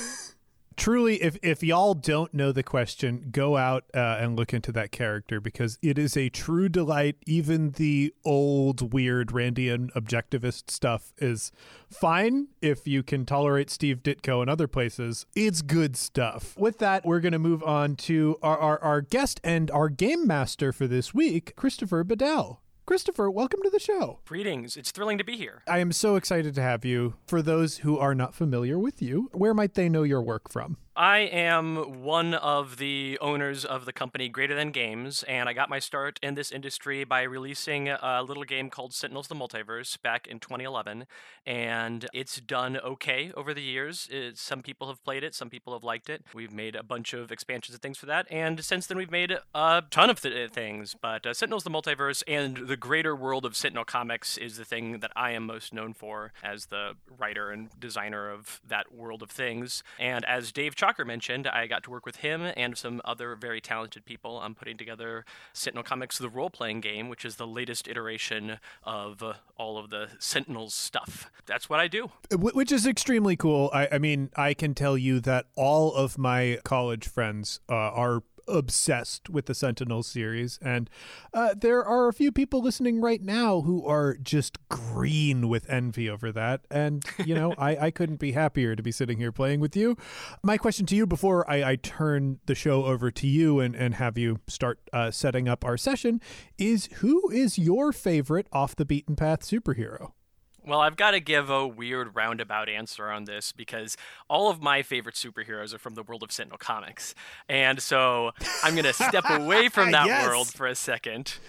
truly 0.77 1.21
if 1.21 1.37
if 1.43 1.63
y'all 1.63 1.93
don't 1.93 2.33
know 2.33 2.51
the 2.51 2.63
question 2.63 3.27
go 3.31 3.57
out 3.57 3.83
uh, 3.93 4.17
and 4.19 4.37
look 4.37 4.53
into 4.53 4.71
that 4.71 4.91
character 4.91 5.41
because 5.41 5.77
it 5.81 5.97
is 5.97 6.15
a 6.15 6.29
true 6.29 6.69
delight. 6.69 7.17
Even 7.25 7.71
the 7.71 8.13
old 8.23 8.93
weird 8.93 9.29
randian 9.29 9.91
objectivist 9.91 10.69
stuff 10.71 11.13
is 11.17 11.51
fine 11.89 12.47
if 12.61 12.87
you 12.87 13.03
can 13.03 13.25
tolerate 13.25 13.69
steve 13.69 14.03
ditko 14.03 14.41
and 14.41 14.49
other 14.49 14.67
places. 14.67 15.25
It's 15.35 15.61
good 15.61 15.97
stuff. 15.97 16.57
With 16.57 16.77
that 16.77 17.05
we're 17.05 17.19
going 17.19 17.33
to 17.33 17.39
move 17.39 17.63
on 17.63 17.95
to 17.97 18.37
our, 18.41 18.57
our, 18.57 18.79
our 18.83 19.01
guest 19.01 19.41
and 19.43 19.69
our 19.71 19.89
game 19.89 20.27
master 20.27 20.71
for 20.71 20.87
this 20.87 21.13
week 21.13 21.55
Christopher 21.55 22.03
Badell 22.03 22.59
Christopher, 22.87 23.29
welcome 23.29 23.59
to 23.63 23.69
the 23.69 23.81
show. 23.81 24.19
Greetings. 24.23 24.77
It's 24.77 24.91
thrilling 24.91 25.17
to 25.17 25.25
be 25.25 25.35
here. 25.35 25.61
I 25.67 25.79
am 25.79 25.91
so 25.91 26.15
excited 26.15 26.55
to 26.55 26.61
have 26.61 26.85
you. 26.85 27.15
For 27.27 27.41
those 27.41 27.79
who 27.79 27.97
are 27.97 28.15
not 28.15 28.33
familiar 28.33 28.79
with 28.79 29.01
you, 29.01 29.29
where 29.33 29.53
might 29.53 29.73
they 29.73 29.89
know 29.89 30.03
your 30.03 30.21
work 30.21 30.49
from? 30.49 30.77
I 30.97 31.19
am 31.19 32.01
one 32.01 32.33
of 32.33 32.77
the 32.77 33.19
owners 33.21 33.63
of 33.63 33.85
the 33.85 33.93
company 33.93 34.29
Greater 34.29 34.55
Than 34.55 34.71
Games, 34.71 35.21
and 35.27 35.47
I 35.47 35.53
got 35.53 35.69
my 35.69 35.77
start 35.77 36.19
in 36.23 36.33
this 36.33 36.51
industry 36.51 37.03
by 37.03 37.21
releasing 37.21 37.87
a 37.87 38.23
little 38.27 38.43
game 38.45 38.71
called 38.71 38.95
Sentinels 38.95 39.27
the 39.27 39.35
Multiverse 39.35 40.01
back 40.01 40.25
in 40.25 40.39
2011. 40.39 41.05
And 41.45 42.07
it's 42.13 42.41
done 42.41 42.77
okay 42.77 43.31
over 43.37 43.53
the 43.53 43.61
years. 43.61 44.09
It, 44.11 44.39
some 44.39 44.63
people 44.63 44.87
have 44.87 45.03
played 45.03 45.23
it, 45.23 45.35
some 45.35 45.51
people 45.51 45.71
have 45.73 45.83
liked 45.83 46.09
it. 46.09 46.25
We've 46.33 46.51
made 46.51 46.75
a 46.75 46.81
bunch 46.81 47.13
of 47.13 47.31
expansions 47.31 47.75
and 47.75 47.81
things 47.83 47.99
for 47.99 48.07
that, 48.07 48.25
and 48.31 48.65
since 48.65 48.87
then 48.87 48.97
we've 48.97 49.11
made 49.11 49.37
a 49.53 49.83
ton 49.91 50.09
of 50.09 50.19
th- 50.19 50.49
things. 50.49 50.95
But 50.99 51.27
uh, 51.27 51.35
Sentinels 51.35 51.63
the 51.63 51.69
Multiverse 51.69 52.23
and 52.27 52.57
the 52.67 52.75
greater 52.75 53.15
world 53.15 53.45
of 53.45 53.55
Sentinel 53.55 53.85
Comics 53.85 54.35
is 54.35 54.57
the 54.57 54.65
thing 54.65 54.97
that 55.01 55.11
I 55.15 55.29
am 55.33 55.45
most 55.45 55.75
known 55.75 55.93
for 55.93 56.33
as 56.43 56.65
the 56.65 56.93
writer 57.19 57.51
and 57.51 57.69
designer 57.79 58.31
of 58.31 58.61
that 58.67 58.91
world 58.91 59.21
of 59.21 59.29
things. 59.29 59.83
And 59.99 60.25
as 60.25 60.51
Dave 60.51 60.73
Ch- 60.73 60.86
Chalker 60.87 61.05
mentioned, 61.05 61.47
I 61.47 61.67
got 61.67 61.83
to 61.83 61.91
work 61.91 62.05
with 62.05 62.17
him 62.17 62.41
and 62.55 62.77
some 62.77 63.01
other 63.03 63.35
very 63.35 63.59
talented 63.59 64.05
people 64.05 64.37
on 64.37 64.55
putting 64.55 64.77
together 64.77 65.25
Sentinel 65.53 65.83
Comics, 65.83 66.17
the 66.17 66.29
role 66.29 66.49
playing 66.49 66.81
game, 66.81 67.09
which 67.09 67.25
is 67.25 67.35
the 67.35 67.47
latest 67.47 67.87
iteration 67.87 68.59
of 68.83 69.21
all 69.57 69.77
of 69.77 69.89
the 69.89 70.09
Sentinels 70.19 70.73
stuff. 70.73 71.29
That's 71.45 71.69
what 71.69 71.79
I 71.79 71.87
do. 71.87 72.11
Which 72.31 72.71
is 72.71 72.87
extremely 72.87 73.35
cool. 73.35 73.69
I, 73.73 73.89
I 73.93 73.97
mean, 73.97 74.29
I 74.35 74.53
can 74.53 74.73
tell 74.73 74.97
you 74.97 75.19
that 75.21 75.47
all 75.55 75.93
of 75.93 76.17
my 76.17 76.59
college 76.63 77.07
friends 77.07 77.59
uh, 77.69 77.73
are 77.73 78.23
obsessed 78.47 79.29
with 79.29 79.45
the 79.45 79.55
Sentinel 79.55 80.03
series, 80.03 80.59
and 80.61 80.89
uh, 81.33 81.53
there 81.55 81.83
are 81.83 82.07
a 82.07 82.13
few 82.13 82.31
people 82.31 82.61
listening 82.61 83.01
right 83.01 83.21
now 83.21 83.61
who 83.61 83.85
are 83.85 84.15
just 84.15 84.57
green 84.69 85.49
with 85.49 85.69
envy 85.69 86.09
over 86.09 86.31
that. 86.31 86.61
And 86.69 87.05
you 87.25 87.35
know, 87.35 87.53
I, 87.57 87.77
I 87.77 87.91
couldn't 87.91 88.17
be 88.17 88.33
happier 88.33 88.75
to 88.75 88.83
be 88.83 88.91
sitting 88.91 89.17
here 89.17 89.31
playing 89.31 89.59
with 89.59 89.75
you. 89.75 89.97
My 90.43 90.57
question 90.57 90.85
to 90.87 90.95
you 90.95 91.05
before 91.05 91.49
I, 91.49 91.71
I 91.71 91.75
turn 91.75 92.39
the 92.45 92.55
show 92.55 92.85
over 92.85 93.11
to 93.11 93.27
you 93.27 93.59
and 93.59 93.75
and 93.75 93.95
have 93.95 94.17
you 94.17 94.39
start 94.47 94.79
uh, 94.93 95.11
setting 95.11 95.47
up 95.47 95.63
our 95.63 95.77
session 95.77 96.21
is 96.57 96.87
who 96.97 97.29
is 97.29 97.57
your 97.57 97.91
favorite 97.91 98.47
off 98.51 98.75
the 98.75 98.85
beaten 98.85 99.15
path 99.15 99.41
superhero? 99.41 100.11
Well, 100.67 100.81
I've 100.81 100.97
got 100.97 101.11
to 101.11 101.21
give 101.21 101.49
a 101.49 101.65
weird 101.65 102.13
roundabout 102.13 102.67
answer 102.67 103.09
on 103.09 103.23
this 103.23 103.53
because 103.53 103.95
all 104.29 104.49
of 104.49 104.61
my 104.61 104.81
favorite 104.81 105.15
superheroes 105.15 105.73
are 105.73 105.77
from 105.77 105.95
the 105.95 106.03
world 106.03 106.23
of 106.23 106.31
Sentinel 106.31 106.57
Comics. 106.57 107.15
And 107.47 107.81
so 107.81 108.31
I'm 108.63 108.73
going 108.73 108.83
to 108.83 108.93
step 108.93 109.23
away 109.29 109.69
from 109.69 109.91
that 109.91 110.07
yes. 110.07 110.27
world 110.27 110.47
for 110.49 110.67
a 110.67 110.75
second 110.75 111.39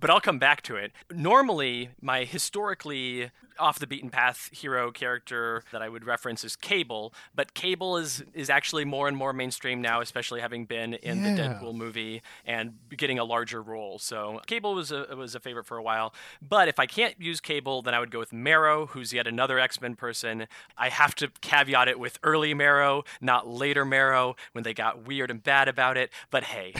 but 0.00 0.10
I'll 0.10 0.20
come 0.20 0.40
back 0.40 0.62
to 0.62 0.74
it. 0.74 0.90
Normally, 1.12 1.90
my 2.00 2.24
historically 2.24 3.30
off 3.58 3.78
the 3.78 3.86
beaten 3.86 4.10
path 4.10 4.48
hero 4.52 4.90
character 4.90 5.62
that 5.72 5.82
I 5.82 5.88
would 5.88 6.04
reference 6.04 6.44
is 6.44 6.56
Cable, 6.56 7.12
but 7.34 7.54
Cable 7.54 7.96
is 7.96 8.24
is 8.34 8.50
actually 8.50 8.84
more 8.84 9.08
and 9.08 9.16
more 9.16 9.32
mainstream 9.32 9.80
now, 9.80 10.00
especially 10.00 10.40
having 10.40 10.64
been 10.64 10.94
in 10.94 11.22
yeah. 11.22 11.34
the 11.34 11.42
Deadpool 11.42 11.74
movie 11.74 12.22
and 12.46 12.74
getting 12.96 13.18
a 13.18 13.24
larger 13.24 13.62
role. 13.62 13.98
So 13.98 14.40
Cable 14.46 14.74
was 14.74 14.92
a 14.92 15.14
was 15.16 15.34
a 15.34 15.40
favorite 15.40 15.66
for 15.66 15.76
a 15.76 15.82
while. 15.82 16.14
But 16.40 16.68
if 16.68 16.78
I 16.78 16.86
can't 16.86 17.20
use 17.20 17.40
Cable, 17.40 17.82
then 17.82 17.94
I 17.94 18.00
would 18.00 18.10
go 18.10 18.18
with 18.18 18.32
Marrow, 18.32 18.86
who's 18.86 19.12
yet 19.12 19.26
another 19.26 19.58
X 19.58 19.80
Men 19.80 19.94
person. 19.94 20.46
I 20.76 20.88
have 20.88 21.14
to 21.16 21.28
caveat 21.40 21.88
it 21.88 21.98
with 21.98 22.18
early 22.22 22.54
Marrow, 22.54 23.04
not 23.20 23.48
later 23.48 23.84
Marrow, 23.84 24.36
when 24.52 24.64
they 24.64 24.74
got 24.74 25.06
weird 25.06 25.30
and 25.30 25.42
bad 25.42 25.68
about 25.68 25.96
it. 25.96 26.10
But 26.30 26.44
hey, 26.44 26.74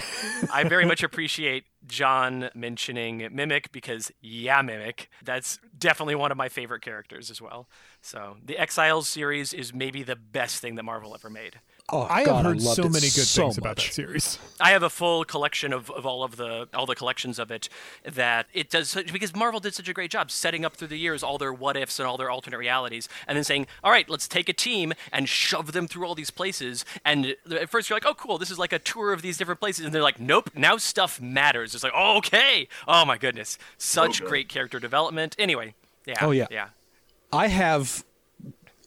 I 0.52 0.64
very 0.64 0.84
much 0.84 1.02
appreciate 1.12 1.64
Jon 1.86 2.50
mentioning 2.54 3.28
Mimic 3.32 3.72
because 3.72 4.12
yeah, 4.20 4.62
Mimic. 4.62 5.08
That's 5.24 5.58
definitely 5.76 6.14
one 6.14 6.30
of 6.30 6.36
my 6.36 6.48
favorite 6.48 6.61
characters 6.66 7.30
as 7.30 7.40
well. 7.40 7.68
So 8.00 8.36
the 8.44 8.58
Exiles 8.58 9.08
series 9.08 9.52
is 9.52 9.72
maybe 9.72 10.02
the 10.02 10.16
best 10.16 10.60
thing 10.60 10.74
that 10.76 10.82
Marvel 10.82 11.14
ever 11.14 11.30
made. 11.30 11.60
Oh, 11.90 12.06
I 12.08 12.24
God, 12.24 12.36
have 12.36 12.44
heard 12.44 12.62
so 12.62 12.84
many 12.84 13.00
good 13.00 13.26
so 13.26 13.42
things 13.42 13.56
much. 13.56 13.58
about 13.58 13.76
that 13.76 13.92
series. 13.92 14.38
I 14.60 14.70
have 14.70 14.82
a 14.82 14.88
full 14.88 15.24
collection 15.24 15.72
of, 15.72 15.90
of 15.90 16.06
all 16.06 16.22
of 16.22 16.36
the 16.36 16.68
all 16.72 16.86
the 16.86 16.94
collections 16.94 17.38
of 17.38 17.50
it 17.50 17.68
that 18.04 18.46
it 18.54 18.70
does 18.70 18.94
because 19.12 19.34
Marvel 19.34 19.58
did 19.58 19.74
such 19.74 19.88
a 19.88 19.92
great 19.92 20.10
job 20.10 20.30
setting 20.30 20.64
up 20.64 20.74
through 20.74 20.88
the 20.88 20.96
years 20.96 21.22
all 21.22 21.38
their 21.38 21.52
what 21.52 21.76
ifs 21.76 21.98
and 21.98 22.06
all 22.06 22.16
their 22.16 22.30
alternate 22.30 22.58
realities, 22.58 23.08
and 23.26 23.36
then 23.36 23.44
saying, 23.44 23.66
"All 23.82 23.90
right, 23.90 24.08
let's 24.08 24.28
take 24.28 24.48
a 24.48 24.52
team 24.52 24.92
and 25.12 25.28
shove 25.28 25.72
them 25.72 25.88
through 25.88 26.06
all 26.06 26.14
these 26.14 26.30
places." 26.30 26.84
And 27.04 27.34
at 27.50 27.68
first 27.68 27.90
you're 27.90 27.96
like, 27.96 28.06
"Oh, 28.06 28.14
cool, 28.14 28.38
this 28.38 28.50
is 28.50 28.58
like 28.58 28.72
a 28.72 28.78
tour 28.78 29.12
of 29.12 29.20
these 29.20 29.36
different 29.36 29.60
places," 29.60 29.84
and 29.84 29.92
they're 29.92 30.02
like, 30.02 30.20
"Nope, 30.20 30.50
now 30.54 30.76
stuff 30.76 31.20
matters." 31.20 31.74
It's 31.74 31.84
like, 31.84 31.92
oh, 31.94 32.16
"Okay, 32.18 32.68
oh 32.86 33.04
my 33.04 33.18
goodness, 33.18 33.58
such 33.76 34.24
great 34.24 34.48
character 34.48 34.78
development." 34.78 35.34
Anyway, 35.38 35.74
yeah, 36.06 36.18
oh 36.20 36.30
yeah, 36.30 36.46
yeah. 36.50 36.68
I 37.32 37.48
have 37.48 38.04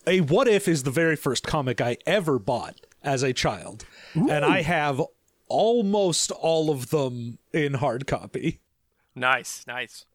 a 0.08 0.22
what 0.22 0.48
if 0.48 0.68
is 0.68 0.84
the 0.84 0.92
very 0.92 1.16
first 1.16 1.44
comic 1.46 1.82
I 1.82 1.98
ever 2.06 2.40
bought 2.40 2.80
as 3.04 3.24
a 3.24 3.34
child, 3.34 3.86
Ooh. 4.16 4.30
and 4.30 4.46
I 4.46 4.62
have 4.62 5.02
almost 5.48 6.32
all 6.32 6.70
of 6.70 6.90
them 6.90 7.38
in 7.54 7.76
hard 7.76 8.08
copy. 8.08 8.60
Nice, 9.16 9.64
nice. 9.68 10.06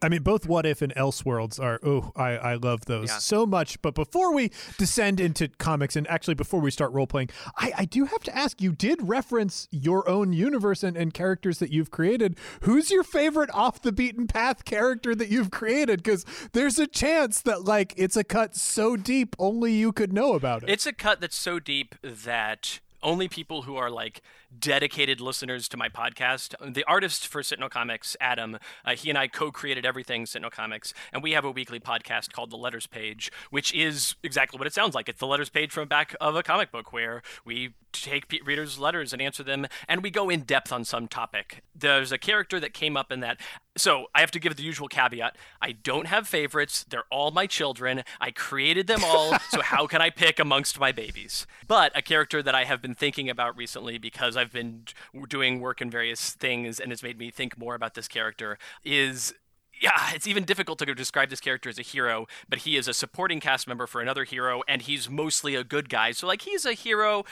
I 0.00 0.08
mean, 0.08 0.22
both 0.22 0.46
What 0.46 0.66
If 0.66 0.82
and 0.82 0.94
Elseworlds 0.94 1.60
are, 1.60 1.80
oh, 1.82 2.12
I, 2.16 2.30
I 2.36 2.54
love 2.54 2.86
those 2.86 3.08
yeah. 3.08 3.18
so 3.18 3.46
much. 3.46 3.80
But 3.82 3.94
before 3.94 4.32
we 4.32 4.50
descend 4.76 5.20
into 5.20 5.48
comics, 5.48 5.96
and 5.96 6.06
actually 6.08 6.34
before 6.34 6.60
we 6.60 6.70
start 6.70 6.92
role 6.92 7.06
playing, 7.06 7.30
I, 7.56 7.72
I 7.78 7.84
do 7.84 8.04
have 8.04 8.22
to 8.24 8.36
ask 8.36 8.60
you 8.60 8.72
did 8.72 9.08
reference 9.08 9.68
your 9.70 10.08
own 10.08 10.32
universe 10.32 10.82
and, 10.82 10.96
and 10.96 11.12
characters 11.12 11.58
that 11.58 11.70
you've 11.70 11.90
created. 11.90 12.36
Who's 12.62 12.90
your 12.90 13.04
favorite 13.04 13.50
off 13.52 13.82
the 13.82 13.92
beaten 13.92 14.26
path 14.26 14.64
character 14.64 15.14
that 15.14 15.28
you've 15.28 15.50
created? 15.50 16.02
Because 16.02 16.24
there's 16.52 16.78
a 16.78 16.86
chance 16.86 17.40
that, 17.42 17.64
like, 17.64 17.94
it's 17.96 18.16
a 18.16 18.24
cut 18.24 18.56
so 18.56 18.96
deep, 18.96 19.34
only 19.38 19.72
you 19.72 19.92
could 19.92 20.12
know 20.12 20.34
about 20.34 20.62
it. 20.62 20.70
It's 20.70 20.86
a 20.86 20.92
cut 20.92 21.20
that's 21.20 21.36
so 21.36 21.58
deep 21.58 21.94
that 22.02 22.80
only 23.02 23.28
people 23.28 23.62
who 23.62 23.76
are 23.76 23.90
like 23.90 24.22
dedicated 24.58 25.20
listeners 25.20 25.68
to 25.68 25.76
my 25.76 25.88
podcast. 25.88 26.54
The 26.74 26.84
artist 26.84 27.26
for 27.26 27.42
Sentinel 27.42 27.68
Comics, 27.68 28.16
Adam, 28.20 28.58
uh, 28.84 28.94
he 28.94 29.08
and 29.08 29.18
I 29.18 29.28
co-created 29.28 29.84
everything 29.84 30.26
Sentinel 30.26 30.50
Comics, 30.50 30.94
and 31.12 31.22
we 31.22 31.32
have 31.32 31.44
a 31.44 31.50
weekly 31.50 31.80
podcast 31.80 32.32
called 32.32 32.50
The 32.50 32.56
Letters 32.56 32.86
Page, 32.86 33.30
which 33.50 33.74
is 33.74 34.14
exactly 34.22 34.58
what 34.58 34.66
it 34.66 34.74
sounds 34.74 34.94
like. 34.94 35.08
It's 35.08 35.20
the 35.20 35.26
letters 35.26 35.50
page 35.50 35.70
from 35.70 35.82
the 35.82 35.86
back 35.86 36.14
of 36.20 36.36
a 36.36 36.42
comic 36.42 36.70
book 36.70 36.92
where 36.92 37.22
we 37.44 37.74
take 37.92 38.24
readers' 38.44 38.78
letters 38.78 39.12
and 39.12 39.22
answer 39.22 39.42
them, 39.42 39.66
and 39.86 40.02
we 40.02 40.10
go 40.10 40.28
in 40.30 40.42
depth 40.42 40.72
on 40.72 40.84
some 40.84 41.08
topic. 41.08 41.62
There's 41.74 42.12
a 42.12 42.18
character 42.18 42.60
that 42.60 42.74
came 42.74 42.96
up 42.96 43.10
in 43.10 43.20
that. 43.20 43.40
So 43.78 44.06
I 44.14 44.20
have 44.20 44.30
to 44.32 44.40
give 44.40 44.56
the 44.56 44.62
usual 44.62 44.88
caveat. 44.88 45.36
I 45.62 45.72
don't 45.72 46.06
have 46.06 46.26
favorites. 46.26 46.84
They're 46.88 47.04
all 47.10 47.30
my 47.30 47.46
children. 47.46 48.02
I 48.20 48.30
created 48.30 48.86
them 48.86 49.02
all, 49.04 49.38
so 49.50 49.62
how 49.62 49.86
can 49.86 50.02
I 50.02 50.10
pick 50.10 50.38
amongst 50.38 50.78
my 50.78 50.92
babies? 50.92 51.46
But 51.66 51.96
a 51.96 52.02
character 52.02 52.42
that 52.42 52.54
I 52.54 52.64
have 52.64 52.82
been 52.82 52.94
thinking 52.94 53.30
about 53.30 53.56
recently 53.56 53.98
because 53.98 54.36
I've 54.36 54.52
been 54.52 54.84
doing 55.28 55.60
work 55.60 55.80
in 55.80 55.90
various 55.90 56.32
things 56.32 56.80
and 56.80 56.92
it's 56.92 57.02
made 57.02 57.18
me 57.18 57.30
think 57.30 57.56
more 57.56 57.74
about 57.74 57.94
this 57.94 58.08
character 58.08 58.58
is 58.84 59.32
yeah, 59.80 60.10
it's 60.12 60.26
even 60.26 60.44
difficult 60.44 60.80
to 60.80 60.92
describe 60.92 61.30
this 61.30 61.40
character 61.40 61.68
as 61.68 61.78
a 61.78 61.82
hero, 61.82 62.26
but 62.48 62.60
he 62.60 62.76
is 62.76 62.88
a 62.88 62.94
supporting 62.94 63.38
cast 63.38 63.68
member 63.68 63.86
for 63.86 64.00
another 64.00 64.24
hero, 64.24 64.62
and 64.66 64.82
he's 64.82 65.08
mostly 65.08 65.54
a 65.54 65.62
good 65.62 65.88
guy. 65.88 66.10
So, 66.10 66.26
like, 66.26 66.42
he's 66.42 66.64
a 66.64 66.72
hero, 66.72 67.24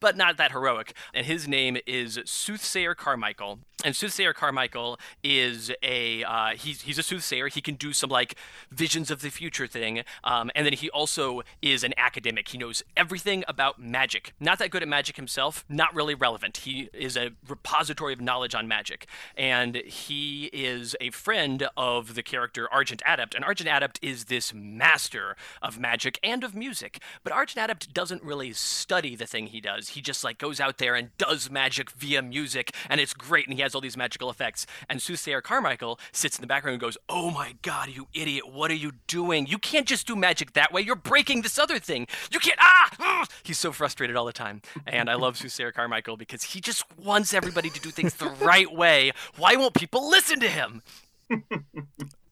but 0.00 0.16
not 0.16 0.36
that 0.36 0.52
heroic. 0.52 0.94
And 1.14 1.24
his 1.24 1.48
name 1.48 1.78
is 1.86 2.18
Soothsayer 2.26 2.94
Carmichael. 2.94 3.60
And 3.84 3.94
Soothsayer 3.94 4.32
Carmichael 4.32 4.98
is 5.22 5.70
a 5.84 6.24
uh, 6.24 6.48
he's 6.56 6.82
he's 6.82 6.98
a 6.98 7.02
soothsayer. 7.02 7.46
He 7.46 7.60
can 7.60 7.76
do 7.76 7.92
some 7.92 8.10
like 8.10 8.34
visions 8.72 9.08
of 9.08 9.20
the 9.20 9.30
future 9.30 9.68
thing. 9.68 10.02
Um, 10.24 10.50
and 10.56 10.66
then 10.66 10.72
he 10.72 10.90
also 10.90 11.42
is 11.62 11.84
an 11.84 11.94
academic. 11.96 12.48
He 12.48 12.58
knows 12.58 12.82
everything 12.96 13.44
about 13.46 13.80
magic. 13.80 14.34
Not 14.40 14.58
that 14.58 14.70
good 14.70 14.82
at 14.82 14.88
magic 14.88 15.14
himself. 15.14 15.64
Not 15.68 15.94
really 15.94 16.16
relevant. 16.16 16.58
He 16.58 16.88
is 16.92 17.16
a 17.16 17.30
repository 17.46 18.12
of 18.12 18.20
knowledge 18.20 18.54
on 18.54 18.66
magic. 18.66 19.06
And 19.36 19.76
he 19.76 20.46
is 20.46 20.96
a 21.00 21.10
friend 21.10 21.68
of 21.76 22.16
the 22.16 22.22
character 22.24 22.68
Argent 22.72 23.00
Adept. 23.06 23.34
And 23.34 23.44
Argent 23.44 23.68
Adept 23.72 24.00
is 24.02 24.24
this 24.24 24.52
master 24.52 25.36
of 25.62 25.78
magic 25.78 26.18
and 26.22 26.42
of 26.42 26.52
music. 26.52 27.00
But 27.22 27.32
Argent 27.32 27.62
Adept 27.64 27.94
doesn't 27.94 28.24
really 28.24 28.52
study 28.52 29.14
the 29.14 29.26
thing 29.26 29.46
he 29.46 29.60
does. 29.60 29.90
He 29.90 30.00
just 30.00 30.24
like 30.24 30.38
goes 30.38 30.58
out 30.58 30.78
there 30.78 30.96
and 30.96 31.16
does 31.16 31.48
magic 31.48 31.92
via 31.92 32.22
music, 32.22 32.74
and 32.90 33.00
it's 33.00 33.14
great. 33.14 33.46
And 33.46 33.54
he 33.54 33.62
has 33.62 33.67
all 33.74 33.80
these 33.80 33.96
magical 33.96 34.30
effects. 34.30 34.66
And 34.88 35.00
Soothsayer 35.00 35.40
Carmichael 35.40 35.98
sits 36.12 36.36
in 36.36 36.40
the 36.40 36.46
background 36.46 36.74
and 36.74 36.80
goes, 36.80 36.98
"Oh 37.08 37.30
my 37.30 37.54
God, 37.62 37.90
you 37.90 38.08
idiot! 38.14 38.48
What 38.52 38.70
are 38.70 38.74
you 38.74 38.92
doing? 39.06 39.46
You 39.46 39.58
can't 39.58 39.86
just 39.86 40.06
do 40.06 40.16
magic 40.16 40.52
that 40.54 40.72
way. 40.72 40.82
You're 40.82 40.96
breaking 40.96 41.42
this 41.42 41.58
other 41.58 41.78
thing. 41.78 42.06
You 42.30 42.38
can't 42.38 42.58
ah!" 42.60 43.26
He's 43.42 43.58
so 43.58 43.72
frustrated 43.72 44.16
all 44.16 44.24
the 44.24 44.32
time, 44.32 44.62
and 44.86 45.08
I 45.10 45.14
love 45.14 45.36
Soothsayer 45.36 45.72
Carmichael 45.72 46.16
because 46.16 46.42
he 46.42 46.60
just 46.60 46.84
wants 46.98 47.34
everybody 47.34 47.70
to 47.70 47.80
do 47.80 47.90
things 47.90 48.14
the 48.14 48.28
right 48.40 48.72
way. 48.72 49.12
Why 49.36 49.56
won't 49.56 49.74
people 49.74 50.08
listen 50.08 50.40
to 50.40 50.48
him? 50.48 50.82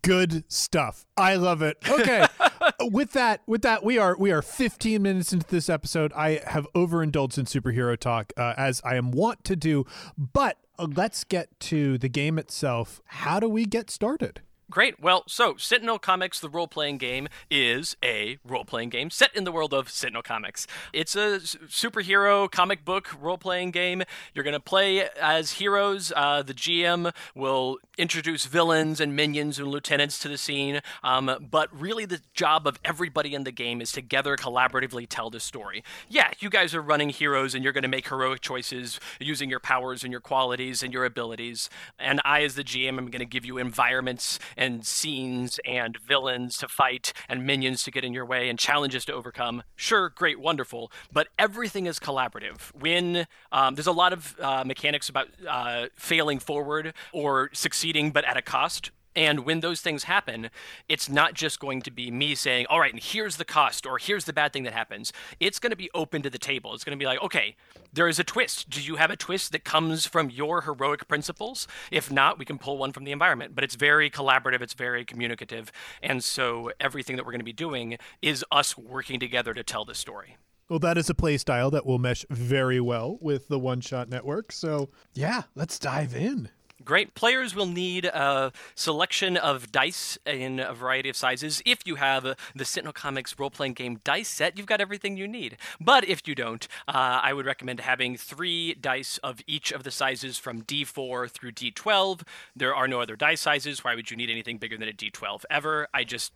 good 0.07 0.45
stuff. 0.49 1.05
I 1.17 1.35
love 1.35 1.63
it. 1.63 1.77
Okay. 1.89 2.27
with 2.81 3.13
that, 3.13 3.43
with 3.47 3.63
that, 3.63 3.85
we 3.85 3.99
are 3.99 4.17
we 4.17 4.31
are 4.31 4.43
15 4.43 5.03
minutes 5.03 5.33
into 5.33 5.47
this 5.49 5.69
episode. 5.69 6.13
I 6.15 6.41
have 6.47 6.67
overindulged 6.75 7.39
in 7.39 7.45
superhero 7.45 7.99
talk 7.99 8.33
uh, 8.37 8.55
as 8.57 8.81
I 8.85 8.97
am 8.97 9.11
wont 9.11 9.45
to 9.45 9.57
do, 9.57 9.85
but 10.17 10.59
Uh, 10.79 10.87
let's 10.95 11.25
get 11.25 11.49
to 11.61 11.99
the 11.99 12.09
game 12.09 12.39
itself. 12.39 13.01
How 13.07 13.41
do 13.41 13.49
we 13.49 13.65
get 13.65 13.91
started? 13.91 14.41
Great. 14.69 15.01
Well, 15.01 15.23
so 15.29 15.55
Sentinel 15.57 16.01
Comics, 16.01 16.41
the 16.41 16.49
role 16.49 16.67
playing 16.67 16.99
game, 16.99 17.29
is 17.49 17.97
a 18.03 18.39
role 18.45 18.65
playing 18.65 18.89
game 18.89 19.11
set 19.11 19.33
in 19.33 19.45
the 19.45 19.53
world 19.53 19.73
of 19.73 19.89
Sentinel 19.89 20.23
Comics. 20.23 20.67
It's 20.93 21.15
a 21.15 21.39
superhero 21.39 22.51
comic 22.51 22.85
book 22.85 23.09
role 23.21 23.39
playing 23.39 23.71
game. 23.71 24.03
You're 24.35 24.43
going 24.43 24.55
to 24.55 24.61
play 24.61 25.09
as 25.21 25.53
heroes. 25.53 26.13
Uh, 26.17 26.43
the 26.43 26.53
GM 26.53 27.15
will 27.33 27.79
introduce 27.97 28.47
villains 28.47 29.01
and 29.01 29.15
minions 29.15 29.61
and 29.61 29.69
lieutenants 29.69 30.19
to 30.19 30.29
the 30.29 30.37
scene. 30.37 30.81
Um, 31.05 31.47
but 31.49 31.69
really, 31.73 32.05
the 32.05 32.21
job 32.35 32.67
of 32.67 32.81
everybody 32.85 33.37
in 33.37 33.45
the 33.45 33.53
game 33.53 33.81
is 33.81 33.93
together 33.93 34.37
collaboratively 34.37 35.07
tell 35.09 35.31
the 35.31 35.39
story. 35.39 35.85
Yeah, 36.09 36.33
you 36.41 36.51
guys 36.51 36.75
are 36.75 36.83
running 36.83 37.11
heroes 37.11 37.55
and 37.55 37.63
you're 37.63 37.73
going 37.73 37.83
to 37.83 37.89
make 37.89 38.09
heroic 38.09 38.41
choices 38.41 38.99
using 39.21 39.49
your 39.49 39.61
powers 39.61 40.03
and 40.03 40.11
your 40.11 40.21
qualities 40.21 40.83
and 40.83 40.93
your 40.93 41.05
abilities. 41.05 41.71
And 42.01 42.21
I, 42.25 42.43
as 42.43 42.57
the 42.57 42.65
GM, 42.65 42.99
am 42.99 43.11
going 43.11 43.21
to 43.21 43.25
give 43.25 43.47
you 43.47 43.59
environments 43.59 44.41
and 44.57 44.85
scenes 44.85 45.61
and 45.65 45.99
villains 45.99 46.57
to 46.59 46.69
fight 46.69 47.13
and 47.29 47.47
minions 47.47 47.83
to 47.85 47.91
get 47.91 48.05
in 48.05 48.13
your 48.13 48.25
way 48.25 48.49
and 48.49 48.59
challenges 48.59 49.05
to 49.07 49.13
overcome. 49.13 49.63
Sure, 49.75 50.09
great, 50.09 50.41
wonderful, 50.41 50.91
but 51.13 51.29
everything 51.39 51.87
is 51.87 51.99
collaborative. 51.99 52.75
When 52.75 53.27
um, 53.53 53.75
there's 53.75 53.87
a 53.87 53.93
lot 53.93 54.13
of 54.13 54.35
uh, 54.41 54.65
mechanics 54.65 55.09
about 55.09 55.29
uh, 55.49 55.87
failing 55.95 56.39
forward 56.39 56.95
or 57.13 57.51
succeeding, 57.53 58.11
but 58.11 58.25
at 58.25 58.37
a 58.37 58.43
cost. 58.43 58.91
And 59.17 59.41
when 59.41 59.61
those 59.61 59.81
things 59.81 60.05
happen, 60.05 60.51
it's 60.89 61.09
not 61.09 61.33
just 61.33 61.59
going 61.59 61.81
to 61.83 61.91
be 61.91 62.11
me 62.11 62.35
saying, 62.35 62.67
all 62.69 62.79
right, 62.79 62.93
and 62.93 63.03
here's 63.03 63.39
the 63.39 63.45
cost 63.47 63.87
or 63.87 63.99
here's 63.99 64.27
the 64.27 64.33
bad 64.33 64.53
thing 64.53 64.65
that 64.65 64.75
happens. 64.75 65.13
It's 65.41 65.59
going 65.59 65.71
to 65.71 65.77
be 65.77 65.91
open 65.95 66.21
to 66.23 66.31
the 66.31 66.39
table. 66.39 66.75
It's 66.75 66.85
going 66.85 66.97
to 66.97 67.03
be 67.03 67.07
like, 67.07 67.23
okay, 67.23 67.57
there 67.93 68.09
is 68.09 68.19
a 68.19 68.25
twist. 68.25 68.69
Do 68.69 68.83
you 68.83 68.97
have 68.97 69.11
a 69.11 69.17
twist 69.17 69.53
that 69.53 69.65
comes 69.65 70.07
from 70.07 70.29
your 70.29 70.63
heroic 70.63 71.09
principles? 71.09 71.67
If 71.91 72.13
not, 72.13 72.39
we 72.39 72.45
can 72.45 72.59
pull 72.59 72.77
one 72.77 72.93
from 72.93 73.05
the 73.05 73.13
environment. 73.13 73.55
But 73.55 73.65
it's 73.65 73.75
very 73.75 74.11
collaborative, 74.11 74.61
it's 74.61 74.75
very 74.75 75.05
communicative. 75.05 75.73
And 76.03 76.23
so 76.23 76.71
everything 76.79 77.17
that 77.17 77.25
we're 77.25 77.33
going 77.33 77.41
to 77.41 77.45
be 77.45 77.55
doing 77.55 77.97
is 78.21 78.45
us 78.53 78.77
working 78.77 79.19
together 79.19 79.55
to 79.55 79.65
tell 79.65 79.87
this 79.87 79.99
story. 79.99 80.37
Well, 80.69 80.81
that 80.81 80.99
is 80.99 81.09
a 81.09 81.15
play 81.15 81.39
style 81.39 81.71
that 81.71 81.87
will 81.87 81.99
mesh 81.99 82.27
very 82.29 82.81
well 82.81 83.19
with 83.21 83.49
the 83.49 83.59
One 83.59 83.81
Shot 83.81 84.09
Network. 84.11 84.53
So, 84.53 84.91
yeah, 85.15 85.45
let's 85.55 85.79
dive 85.79 86.15
in. 86.15 86.51
Great. 86.87 87.15
Players 87.15 87.53
will 87.55 87.67
need 87.67 88.05
a 88.05 88.53
selection 88.77 89.37
of 89.37 89.73
dice 89.73 90.19
in 90.25 90.61
a 90.61 90.73
variety 90.73 91.09
of 91.09 91.17
sizes. 91.17 91.61
If 91.67 91.81
you 91.85 91.97
have 91.97 92.37
the 92.55 92.65
Sentinel 92.65 92.93
Comics 92.93 93.37
role 93.37 93.51
playing 93.51 93.75
game 93.75 94.01
dice 94.05 94.29
set, 94.29 94.57
you've 94.57 94.69
got 94.69 94.81
everything 94.81 95.17
you 95.17 95.27
need. 95.27 95.57
But 95.81 96.09
if 96.09 96.27
you 96.29 96.37
don't, 96.37 96.67
uh, 96.87 97.21
I 97.23 97.33
would 97.33 97.45
recommend 97.45 97.81
having 97.81 98.17
three 98.17 98.75
dice 98.75 99.19
of 99.19 99.41
each 99.49 99.73
of 99.73 99.83
the 99.83 99.91
sizes 99.91 100.39
from 100.39 100.63
D4 100.63 101.29
through 101.29 101.53
D12. 101.53 102.23
There 102.55 102.75
are 102.75 102.87
no 102.87 103.01
other 103.01 103.17
dice 103.17 103.41
sizes. 103.41 103.83
Why 103.83 103.97
would 103.97 104.13
you 104.13 104.17
need 104.17 104.31
anything 104.31 104.59
bigger 104.59 104.79
than 104.79 104.89
a 104.89 104.93
D12 104.93 105.43
ever? 105.51 105.89
I 105.93 106.05
just. 106.05 106.33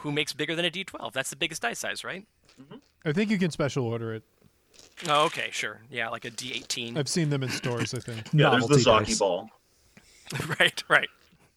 Who 0.00 0.12
makes 0.12 0.34
bigger 0.34 0.54
than 0.54 0.66
a 0.66 0.70
D12? 0.70 1.14
That's 1.14 1.30
the 1.30 1.36
biggest 1.36 1.62
dice 1.62 1.78
size, 1.78 2.04
right? 2.04 2.26
Mm-hmm. 2.60 2.76
I 3.06 3.12
think 3.12 3.30
you 3.30 3.38
can 3.38 3.50
special 3.50 3.86
order 3.86 4.14
it. 4.14 4.24
Oh, 5.08 5.24
okay, 5.24 5.48
sure. 5.52 5.80
Yeah, 5.90 6.10
like 6.10 6.26
a 6.26 6.30
D18. 6.30 6.98
I've 6.98 7.08
seen 7.08 7.30
them 7.30 7.42
in 7.42 7.48
stores, 7.48 7.94
I 7.94 7.98
think. 7.98 8.26
yeah, 8.32 8.50
there's 8.50 8.66
the 8.66 8.76
Zocchi 8.76 9.18
ball. 9.18 9.48
right, 10.60 10.82
right. 10.88 11.08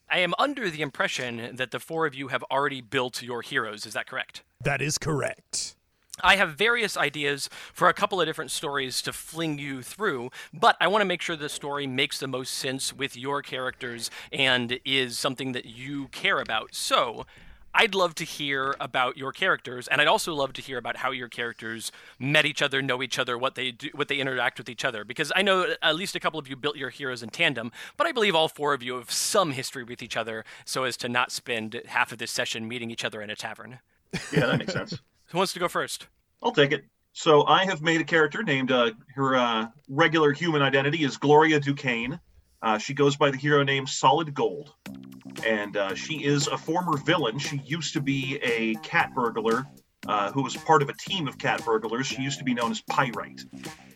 I 0.10 0.19
am 0.19 0.34
under 0.39 0.69
the 0.69 0.82
impression 0.82 1.55
that 1.55 1.71
the 1.71 1.79
four 1.79 2.05
of 2.05 2.15
you 2.15 2.29
have 2.29 2.43
already 2.51 2.82
built 2.82 3.21
your 3.21 3.41
heroes. 3.41 3.86
Is 3.86 3.93
that 3.93 4.08
correct? 4.08 4.43
That 4.63 4.82
is 4.82 4.97
correct. 4.97 5.75
I 6.21 6.36
have 6.36 6.55
various 6.55 6.97
ideas 6.97 7.49
for 7.73 7.88
a 7.88 7.93
couple 7.93 8.19
of 8.19 8.27
different 8.27 8.51
stories 8.51 9.01
to 9.03 9.13
fling 9.13 9.58
you 9.58 9.82
through, 9.82 10.32
but 10.53 10.75
I 10.82 10.88
want 10.88 11.01
to 11.01 11.05
make 11.05 11.21
sure 11.21 11.36
the 11.36 11.47
story 11.47 11.88
makes 11.88 12.19
the 12.19 12.27
most 12.27 12.53
sense 12.55 12.91
with 12.91 13.15
your 13.15 13.41
characters 13.41 14.12
and 14.32 14.79
is 14.84 15.17
something 15.17 15.53
that 15.53 15.65
you 15.65 16.08
care 16.10 16.39
about. 16.39 16.75
So, 16.75 17.25
I'd 17.73 17.93
love 17.93 18.15
to 18.15 18.23
hear 18.23 18.75
about 18.79 19.17
your 19.17 19.32
characters, 19.32 19.88
and 19.88 20.01
I'd 20.01 20.08
also 20.08 20.34
love 20.34 20.53
to 20.53 20.62
hear 20.62 20.77
about 20.77 20.97
how 20.97 21.12
your 21.12 21.27
characters 21.27 21.91
met 22.17 22.45
each 22.45 22.62
other, 22.62 22.82
know 22.82 23.03
each 23.03 23.19
other, 23.19 23.38
what 23.38 23.55
they 23.55 23.71
do, 23.71 23.89
what 23.93 24.08
they 24.08 24.17
interact 24.17 24.58
with 24.58 24.69
each 24.69 24.84
other. 24.84 25.03
Because 25.03 25.32
I 25.36 25.41
know 25.41 25.75
at 25.82 25.95
least 25.95 26.15
a 26.15 26.19
couple 26.19 26.39
of 26.39 26.47
you 26.47 26.55
built 26.55 26.77
your 26.77 26.89
heroes 26.89 27.21
in 27.21 27.29
tandem, 27.29 27.71
but 27.97 28.08
I 28.08 28.12
believe 28.12 28.36
all 28.36 28.47
four 28.47 28.73
of 28.73 28.82
you 28.82 28.95
have 28.95 29.12
some 29.12 29.51
history 29.51 29.84
with 29.84 30.01
each 30.01 30.17
other, 30.17 30.43
so 30.65 30.84
as 30.84 30.97
to 30.97 31.10
not 31.10 31.32
spend 31.32 31.82
half 31.88 32.12
of 32.12 32.17
this 32.17 32.32
session 32.32 32.67
meeting 32.67 32.91
each 32.91 33.05
other 33.05 33.21
in 33.21 33.29
a 33.29 33.36
tavern. 33.36 33.79
Yeah, 34.34 34.47
that 34.47 34.60
makes 34.60 34.73
sense. 34.73 34.99
Who 35.27 35.38
wants 35.38 35.53
to 35.53 35.60
go 35.60 35.67
first? 35.67 36.08
I'll 36.41 36.51
take 36.51 36.71
it. 36.71 36.86
So 37.13 37.45
I 37.45 37.65
have 37.65 37.82
made 37.82 38.01
a 38.01 38.03
character 38.03 38.43
named 38.43 38.71
uh, 38.71 38.91
her 39.15 39.36
uh, 39.36 39.67
regular 39.89 40.32
human 40.32 40.62
identity 40.62 41.03
is 41.03 41.17
Gloria 41.17 41.60
Duquesne. 41.60 42.19
Uh, 42.62 42.78
she 42.78 42.93
goes 42.93 43.15
by 43.15 43.32
the 43.32 43.38
hero 43.38 43.63
name 43.63 43.88
Solid 43.88 44.34
Gold, 44.34 44.74
and 45.45 45.78
uh, 45.78 45.95
she 45.95 46.24
is 46.26 46.48
a 46.48 46.58
former 46.58 46.98
villain. 46.98 47.39
She 47.39 47.62
used 47.65 47.93
to 47.93 48.02
be 48.02 48.38
a 48.43 48.76
cat 48.76 49.13
burglar 49.15 49.65
uh, 50.08 50.32
who 50.32 50.43
was 50.43 50.56
part 50.58 50.82
of 50.82 50.89
a 50.89 50.93
team 50.93 51.28
of 51.28 51.38
cat 51.38 51.63
burglars. 51.63 52.08
She 52.08 52.22
used 52.22 52.39
to 52.39 52.43
be 52.43 52.54
known 52.54 52.72
as 52.72 52.82
Pyrite. 52.82 53.41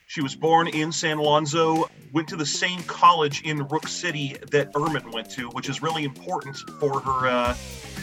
She 0.08 0.22
was 0.22 0.36
born 0.36 0.68
in 0.68 0.92
San 0.92 1.18
Alonso, 1.18 1.90
went 2.14 2.28
to 2.28 2.36
the 2.36 2.46
same 2.46 2.82
college 2.84 3.42
in 3.44 3.68
Rook 3.68 3.88
City 3.88 4.38
that 4.52 4.70
Ermine 4.76 5.12
went 5.12 5.30
to, 5.32 5.50
which 5.50 5.70
is 5.70 5.82
really 5.82 6.04
important 6.04 6.56
for 6.80 7.00
her 7.00 7.28
uh, 7.28 7.56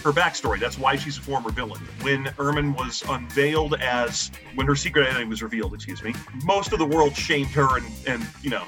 her 0.02 0.12
backstory. 0.12 0.58
That's 0.58 0.78
why 0.78 0.96
she's 0.96 1.18
a 1.18 1.20
former 1.20 1.50
villain. 1.50 1.80
When 2.00 2.32
Ermine 2.38 2.74
was 2.74 3.02
unveiled 3.08 3.74
as, 3.74 4.30
when 4.54 4.66
her 4.66 4.74
secret 4.74 5.02
identity 5.02 5.26
was 5.26 5.42
revealed, 5.42 5.74
excuse 5.74 6.02
me, 6.02 6.14
most 6.42 6.72
of 6.72 6.78
the 6.78 6.86
world 6.86 7.14
shamed 7.14 7.50
her 7.50 7.76
and, 7.76 7.86
and 8.06 8.26
you 8.42 8.50
know, 8.50 8.64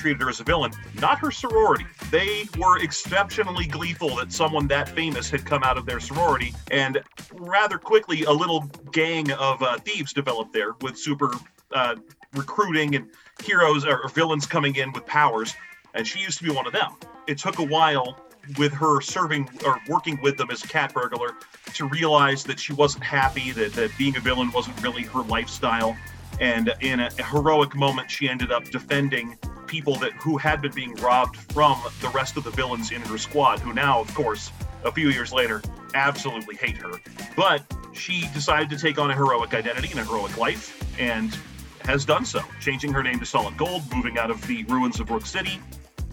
treated 0.00 0.20
her 0.22 0.28
as 0.28 0.40
a 0.40 0.44
villain. 0.44 0.72
Not 1.00 1.18
her 1.18 1.30
sorority. 1.30 1.86
They 2.10 2.48
were 2.58 2.78
exceptionally 2.82 3.66
gleeful 3.66 4.16
that 4.16 4.32
someone 4.32 4.66
that 4.68 4.88
famous 4.88 5.30
had 5.30 5.44
come 5.44 5.62
out 5.62 5.76
of 5.76 5.86
their 5.86 6.00
sorority, 6.00 6.54
and 6.70 7.02
rather 7.34 7.78
quickly, 7.78 8.24
a 8.24 8.32
little 8.32 8.60
gang 8.92 9.30
of 9.32 9.62
uh, 9.62 9.78
thieves 9.78 10.12
developed 10.12 10.52
there 10.52 10.72
with 10.80 10.98
super 10.98 11.32
uh, 11.72 11.96
recruiting 12.34 12.96
and 12.96 13.10
heroes 13.44 13.84
or 13.84 14.08
villains 14.08 14.46
coming 14.46 14.76
in 14.76 14.92
with 14.92 15.04
powers. 15.06 15.54
And 15.94 16.06
she 16.06 16.20
used 16.20 16.38
to 16.38 16.44
be 16.44 16.50
one 16.50 16.66
of 16.66 16.72
them. 16.72 16.92
It 17.26 17.38
took 17.38 17.58
a 17.58 17.64
while 17.64 18.16
with 18.58 18.72
her 18.72 19.00
serving 19.00 19.48
or 19.66 19.80
working 19.88 20.18
with 20.22 20.36
them 20.36 20.50
as 20.50 20.64
a 20.64 20.68
cat 20.68 20.94
burglar 20.94 21.36
to 21.74 21.88
realize 21.88 22.42
that 22.44 22.58
she 22.58 22.72
wasn't 22.72 23.04
happy, 23.04 23.52
that, 23.52 23.72
that 23.74 23.90
being 23.98 24.16
a 24.16 24.20
villain 24.20 24.50
wasn't 24.52 24.80
really 24.82 25.02
her 25.02 25.22
lifestyle. 25.22 25.96
And 26.40 26.72
in 26.80 27.00
a, 27.00 27.10
heroic 27.22 27.76
moment, 27.76 28.10
she 28.10 28.28
ended 28.28 28.50
up 28.50 28.64
defending 28.70 29.38
people 29.66 29.94
that 29.96 30.12
who 30.14 30.38
had 30.38 30.62
been 30.62 30.72
being 30.72 30.94
robbed 30.96 31.36
from 31.52 31.80
the 32.00 32.08
rest 32.08 32.36
of 32.36 32.44
the 32.44 32.50
villains 32.50 32.90
in 32.90 33.02
her 33.02 33.18
squad, 33.18 33.60
who 33.60 33.72
now, 33.72 34.00
of 34.00 34.12
course, 34.14 34.50
a 34.84 34.90
few 34.90 35.10
years 35.10 35.32
later, 35.32 35.62
absolutely 35.94 36.56
hate 36.56 36.76
her. 36.78 36.92
But 37.36 37.62
she 37.92 38.26
decided 38.32 38.70
to 38.70 38.78
take 38.78 38.98
on 38.98 39.10
a 39.10 39.14
heroic 39.14 39.54
identity 39.54 39.90
and 39.90 40.00
a 40.00 40.04
heroic 40.04 40.36
life, 40.38 40.82
and 40.98 41.36
has 41.84 42.04
done 42.04 42.24
so, 42.24 42.40
changing 42.60 42.92
her 42.92 43.02
name 43.02 43.20
to 43.20 43.26
Solid 43.26 43.56
Gold, 43.56 43.82
moving 43.94 44.18
out 44.18 44.30
of 44.30 44.44
the 44.46 44.64
ruins 44.64 44.98
of 44.98 45.10
Rook 45.10 45.26
City, 45.26 45.60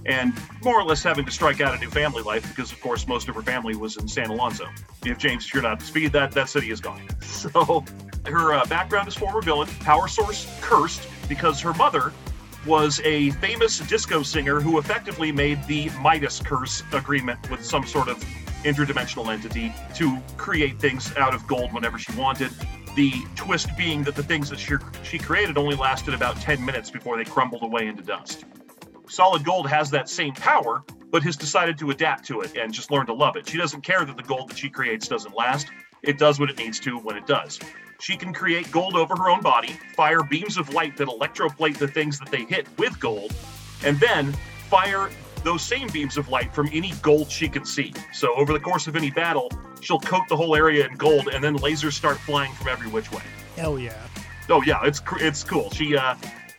and 0.05 0.33
more 0.63 0.79
or 0.79 0.83
less 0.83 1.03
having 1.03 1.25
to 1.25 1.31
strike 1.31 1.61
out 1.61 1.75
a 1.75 1.79
new 1.79 1.89
family 1.89 2.23
life 2.23 2.47
because, 2.49 2.71
of 2.71 2.81
course, 2.81 3.07
most 3.07 3.29
of 3.29 3.35
her 3.35 3.41
family 3.41 3.75
was 3.75 3.97
in 3.97 4.07
San 4.07 4.29
Alonso. 4.29 4.67
If 5.05 5.17
James 5.17 5.51
you're 5.53 5.63
not 5.63 5.79
to 5.79 5.85
speed, 5.85 6.11
that, 6.13 6.31
that 6.31 6.49
city 6.49 6.69
is 6.69 6.81
gone. 6.81 7.01
So 7.21 7.85
her 8.25 8.53
uh, 8.53 8.65
background 8.65 9.07
is 9.07 9.15
former 9.15 9.41
villain, 9.41 9.67
power 9.79 10.07
source 10.07 10.47
cursed 10.61 11.07
because 11.27 11.61
her 11.61 11.73
mother 11.73 12.11
was 12.65 12.99
a 13.05 13.31
famous 13.31 13.79
disco 13.79 14.21
singer 14.23 14.59
who 14.59 14.77
effectively 14.77 15.31
made 15.31 15.63
the 15.67 15.89
Midas 16.01 16.41
curse 16.43 16.83
agreement 16.91 17.49
with 17.49 17.63
some 17.63 17.85
sort 17.85 18.09
of 18.09 18.17
interdimensional 18.63 19.31
entity 19.31 19.73
to 19.95 20.17
create 20.35 20.79
things 20.79 21.15
out 21.15 21.33
of 21.33 21.45
gold 21.47 21.71
whenever 21.71 21.97
she 21.97 22.11
wanted. 22.13 22.51
The 22.95 23.13
twist 23.35 23.69
being 23.77 24.03
that 24.03 24.15
the 24.15 24.23
things 24.23 24.49
that 24.49 24.59
she, 24.59 24.75
she 25.03 25.17
created 25.17 25.57
only 25.57 25.75
lasted 25.75 26.13
about 26.13 26.35
10 26.37 26.63
minutes 26.65 26.89
before 26.89 27.15
they 27.15 27.23
crumbled 27.23 27.63
away 27.63 27.87
into 27.87 28.03
dust. 28.03 28.45
Solid 29.07 29.45
Gold 29.45 29.69
has 29.69 29.89
that 29.91 30.09
same 30.09 30.33
power, 30.33 30.83
but 31.11 31.23
has 31.23 31.37
decided 31.37 31.77
to 31.77 31.91
adapt 31.91 32.25
to 32.25 32.41
it 32.41 32.57
and 32.57 32.73
just 32.73 32.91
learn 32.91 33.05
to 33.05 33.13
love 33.13 33.37
it. 33.37 33.47
She 33.47 33.57
doesn't 33.57 33.81
care 33.81 34.03
that 34.03 34.17
the 34.17 34.23
gold 34.23 34.49
that 34.49 34.57
she 34.57 34.69
creates 34.69 35.07
doesn't 35.07 35.33
last. 35.33 35.67
It 36.03 36.17
does 36.17 36.39
what 36.39 36.49
it 36.49 36.57
needs 36.57 36.79
to 36.81 36.97
when 36.97 37.15
it 37.15 37.25
does. 37.25 37.59
She 37.99 38.15
can 38.15 38.33
create 38.33 38.71
gold 38.71 38.95
over 38.95 39.15
her 39.15 39.29
own 39.29 39.41
body, 39.41 39.79
fire 39.95 40.23
beams 40.23 40.57
of 40.57 40.73
light 40.73 40.97
that 40.97 41.07
electroplate 41.07 41.77
the 41.77 41.87
things 41.87 42.19
that 42.19 42.29
they 42.29 42.43
hit 42.43 42.67
with 42.77 42.99
gold, 42.99 43.33
and 43.83 43.99
then 43.99 44.33
fire 44.69 45.09
those 45.43 45.63
same 45.63 45.87
beams 45.87 46.17
of 46.17 46.29
light 46.29 46.53
from 46.53 46.69
any 46.71 46.91
gold 47.01 47.31
she 47.31 47.47
can 47.47 47.65
see. 47.65 47.93
So 48.13 48.35
over 48.35 48.53
the 48.53 48.59
course 48.59 48.87
of 48.87 48.95
any 48.95 49.09
battle, 49.09 49.51
she'll 49.81 49.99
coat 49.99 50.23
the 50.29 50.35
whole 50.35 50.55
area 50.55 50.87
in 50.87 50.95
gold, 50.95 51.29
and 51.29 51.43
then 51.43 51.57
lasers 51.57 51.93
start 51.93 52.17
flying 52.17 52.53
from 52.53 52.67
every 52.67 52.87
which 52.89 53.11
way. 53.11 53.23
Hell 53.55 53.79
yeah! 53.79 53.93
Oh 54.49 54.61
yeah, 54.61 54.79
it's 54.83 55.01
it's 55.19 55.43
cool. 55.43 55.71
She 55.71 55.97
uh, 55.97 56.15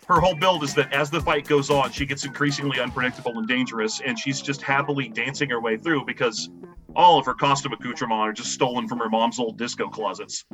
her 0.09 0.21
whole 0.21 0.35
build 0.35 0.65
is 0.65 0.75
that 0.75 0.93
as 0.93 1.11
the 1.11 1.21
fight 1.21 1.47
goes 1.47 1.69
on, 1.69 1.93
she 1.93 2.07
gets 2.07 2.25
increasingly 2.25 2.81
unpredictable 2.81 3.39
and 3.39 3.47
dangerous, 3.47 4.01
and 4.01 4.19
she's 4.19 4.41
just 4.41 4.63
happily 4.63 5.09
dancing 5.09 5.51
her 5.51 5.61
way 5.61 5.77
through 5.77 6.05
because 6.07 6.49
all 6.97 7.19
of 7.19 7.27
her 7.27 7.35
costume 7.35 7.75
accoutrements 7.75 8.19
are 8.19 8.33
just 8.33 8.53
stolen 8.53 8.89
from 8.89 8.99
her 8.99 9.11
mom's 9.11 9.39
old 9.39 9.59
disco 9.59 9.87
closets. 9.89 10.47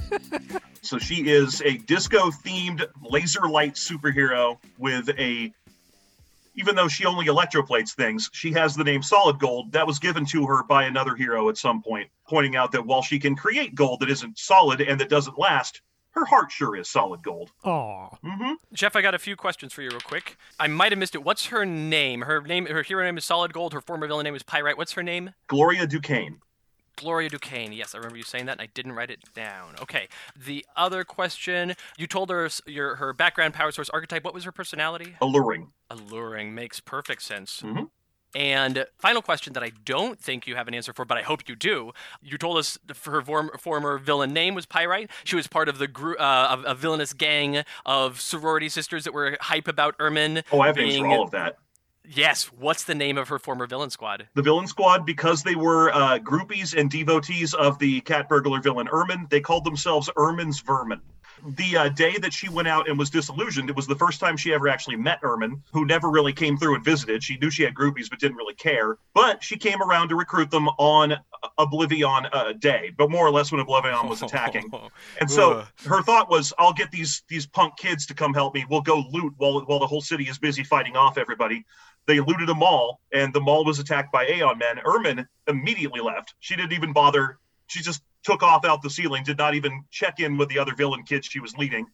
so 0.82 0.98
she 0.98 1.30
is 1.30 1.62
a 1.62 1.78
disco 1.78 2.30
themed 2.30 2.84
laser 3.02 3.48
light 3.48 3.74
superhero 3.74 4.58
with 4.78 5.08
a 5.18 5.52
even 6.54 6.76
though 6.76 6.88
she 6.88 7.06
only 7.06 7.24
electroplates 7.24 7.94
things, 7.94 8.28
she 8.34 8.52
has 8.52 8.74
the 8.74 8.84
name 8.84 9.02
Solid 9.02 9.38
Gold 9.38 9.72
that 9.72 9.86
was 9.86 9.98
given 9.98 10.26
to 10.26 10.44
her 10.44 10.62
by 10.62 10.84
another 10.84 11.16
hero 11.16 11.48
at 11.48 11.56
some 11.56 11.82
point, 11.82 12.10
pointing 12.28 12.56
out 12.56 12.72
that 12.72 12.84
while 12.84 13.00
she 13.00 13.18
can 13.18 13.34
create 13.34 13.74
gold 13.74 14.00
that 14.00 14.10
isn't 14.10 14.38
solid 14.38 14.82
and 14.82 15.00
that 15.00 15.08
doesn't 15.08 15.38
last, 15.38 15.80
her 16.12 16.24
heart 16.24 16.50
sure 16.52 16.76
is 16.76 16.88
solid 16.88 17.22
gold. 17.22 17.50
Aw. 17.64 18.08
Mm-hmm. 18.24 18.52
Jef, 18.72 18.96
I 18.96 19.02
got 19.02 19.14
a 19.14 19.18
few 19.18 19.36
questions 19.36 19.72
for 19.72 19.82
you 19.82 19.90
real 19.90 20.00
quick. 20.00 20.36
I 20.60 20.66
might 20.66 20.92
have 20.92 20.98
missed 20.98 21.14
it. 21.14 21.24
What's 21.24 21.46
her 21.46 21.64
name? 21.64 22.22
Her 22.22 22.40
name, 22.40 22.66
her 22.66 22.82
hero 22.82 23.04
name 23.04 23.18
is 23.18 23.24
Solid 23.24 23.52
Gold. 23.52 23.72
Her 23.72 23.80
former 23.80 24.06
villain 24.06 24.24
name 24.24 24.34
is 24.34 24.42
Pyrite. 24.42 24.76
What's 24.76 24.92
her 24.92 25.02
name? 25.02 25.34
Gloria 25.48 25.86
Duquesne. 25.86 26.38
Gloria 26.96 27.30
Duquesne. 27.30 27.72
Yes, 27.72 27.94
I 27.94 27.98
remember 27.98 28.18
you 28.18 28.22
saying 28.22 28.46
that, 28.46 28.52
and 28.52 28.60
I 28.60 28.66
didn't 28.66 28.92
write 28.92 29.10
it 29.10 29.20
down. 29.34 29.74
Okay. 29.80 30.08
The 30.36 30.64
other 30.76 31.04
question: 31.04 31.74
You 31.96 32.06
told 32.06 32.30
her 32.30 32.48
your 32.66 32.96
her 32.96 33.12
background, 33.12 33.54
power 33.54 33.72
source, 33.72 33.88
archetype. 33.90 34.24
What 34.24 34.34
was 34.34 34.44
her 34.44 34.52
personality? 34.52 35.16
Alluring. 35.20 35.72
Alluring 35.90 36.54
makes 36.54 36.80
perfect 36.80 37.22
sense. 37.22 37.62
Mm-hmm. 37.62 37.84
And 38.34 38.86
final 38.98 39.20
question 39.20 39.52
that 39.52 39.62
I 39.62 39.72
don't 39.84 40.18
think 40.18 40.46
you 40.46 40.56
have 40.56 40.68
an 40.68 40.74
answer 40.74 40.92
for, 40.92 41.04
but 41.04 41.18
I 41.18 41.22
hope 41.22 41.48
you 41.48 41.56
do. 41.56 41.92
You 42.22 42.38
told 42.38 42.56
us 42.56 42.78
her 43.04 43.22
form, 43.22 43.50
former 43.58 43.98
villain 43.98 44.32
name 44.32 44.54
was 44.54 44.64
Pyrite. 44.64 45.10
She 45.24 45.36
was 45.36 45.46
part 45.46 45.68
of 45.68 45.78
the 45.78 45.88
group, 45.88 46.18
uh, 46.20 46.62
a, 46.64 46.70
a 46.70 46.74
villainous 46.74 47.12
gang 47.12 47.64
of 47.84 48.20
sorority 48.20 48.68
sisters 48.68 49.04
that 49.04 49.12
were 49.12 49.36
hype 49.40 49.68
about 49.68 49.94
Ermine. 50.00 50.44
Oh, 50.50 50.60
I 50.60 50.68
have 50.68 50.76
being... 50.76 51.04
for 51.04 51.08
all 51.08 51.22
of 51.24 51.30
that. 51.32 51.58
Yes. 52.08 52.46
What's 52.46 52.84
the 52.84 52.94
name 52.94 53.16
of 53.18 53.28
her 53.28 53.38
former 53.38 53.66
villain 53.66 53.90
squad? 53.90 54.26
The 54.34 54.42
villain 54.42 54.66
squad, 54.66 55.06
because 55.06 55.42
they 55.42 55.54
were 55.54 55.92
uh, 55.92 56.18
groupies 56.18 56.76
and 56.76 56.90
devotees 56.90 57.54
of 57.54 57.78
the 57.78 58.00
cat 58.00 58.28
burglar 58.28 58.60
villain 58.60 58.88
Ermine, 58.88 59.26
they 59.30 59.40
called 59.40 59.64
themselves 59.64 60.10
Ermine's 60.16 60.60
Vermin 60.60 61.00
the 61.44 61.76
uh, 61.76 61.88
day 61.88 62.16
that 62.18 62.32
she 62.32 62.48
went 62.48 62.68
out 62.68 62.88
and 62.88 62.98
was 62.98 63.10
disillusioned, 63.10 63.68
it 63.68 63.76
was 63.76 63.86
the 63.86 63.96
first 63.96 64.20
time 64.20 64.36
she 64.36 64.52
ever 64.52 64.68
actually 64.68 64.96
met 64.96 65.20
Ermine, 65.22 65.62
who 65.72 65.84
never 65.84 66.10
really 66.10 66.32
came 66.32 66.56
through 66.56 66.74
and 66.74 66.84
visited. 66.84 67.22
She 67.22 67.36
knew 67.38 67.50
she 67.50 67.62
had 67.62 67.74
groupies, 67.74 68.08
but 68.08 68.18
didn't 68.18 68.36
really 68.36 68.54
care. 68.54 68.96
But 69.14 69.42
she 69.42 69.56
came 69.56 69.82
around 69.82 70.08
to 70.10 70.16
recruit 70.16 70.50
them 70.50 70.68
on 70.68 71.14
OblivAeon 71.58 72.28
uh, 72.32 72.52
Day, 72.52 72.92
but 72.96 73.10
more 73.10 73.26
or 73.26 73.30
less 73.30 73.50
when 73.50 73.64
OblivAeon 73.64 74.08
was 74.08 74.22
attacking. 74.22 74.70
And 75.20 75.30
so 75.30 75.64
her 75.86 76.02
thought 76.02 76.30
was, 76.30 76.52
"I'll 76.58 76.72
get 76.72 76.90
these 76.90 77.22
these 77.28 77.46
punk 77.46 77.76
kids 77.76 78.06
to 78.06 78.14
come 78.14 78.34
help 78.34 78.54
me. 78.54 78.64
We'll 78.68 78.80
go 78.80 79.04
loot 79.10 79.34
while 79.36 79.60
while 79.60 79.80
the 79.80 79.86
whole 79.86 80.02
city 80.02 80.28
is 80.28 80.38
busy 80.38 80.64
fighting 80.64 80.96
off 80.96 81.18
everybody." 81.18 81.64
They 82.06 82.18
looted 82.18 82.48
a 82.48 82.54
mall, 82.54 83.00
and 83.12 83.32
the 83.32 83.40
mall 83.40 83.64
was 83.64 83.78
attacked 83.78 84.10
by 84.10 84.26
Aeon 84.26 84.58
men. 84.58 84.80
Ermine 84.84 85.28
immediately 85.46 86.00
left. 86.00 86.34
She 86.40 86.56
didn't 86.56 86.72
even 86.72 86.92
bother. 86.92 87.38
She 87.68 87.80
just 87.80 88.02
took 88.22 88.42
off 88.42 88.64
out 88.64 88.82
the 88.82 88.90
ceiling, 88.90 89.24
did 89.24 89.38
not 89.38 89.54
even 89.54 89.84
check 89.90 90.20
in 90.20 90.36
with 90.36 90.48
the 90.48 90.58
other 90.58 90.74
villain 90.74 91.02
kids 91.02 91.26
she 91.26 91.40
was 91.40 91.56
leading. 91.56 91.86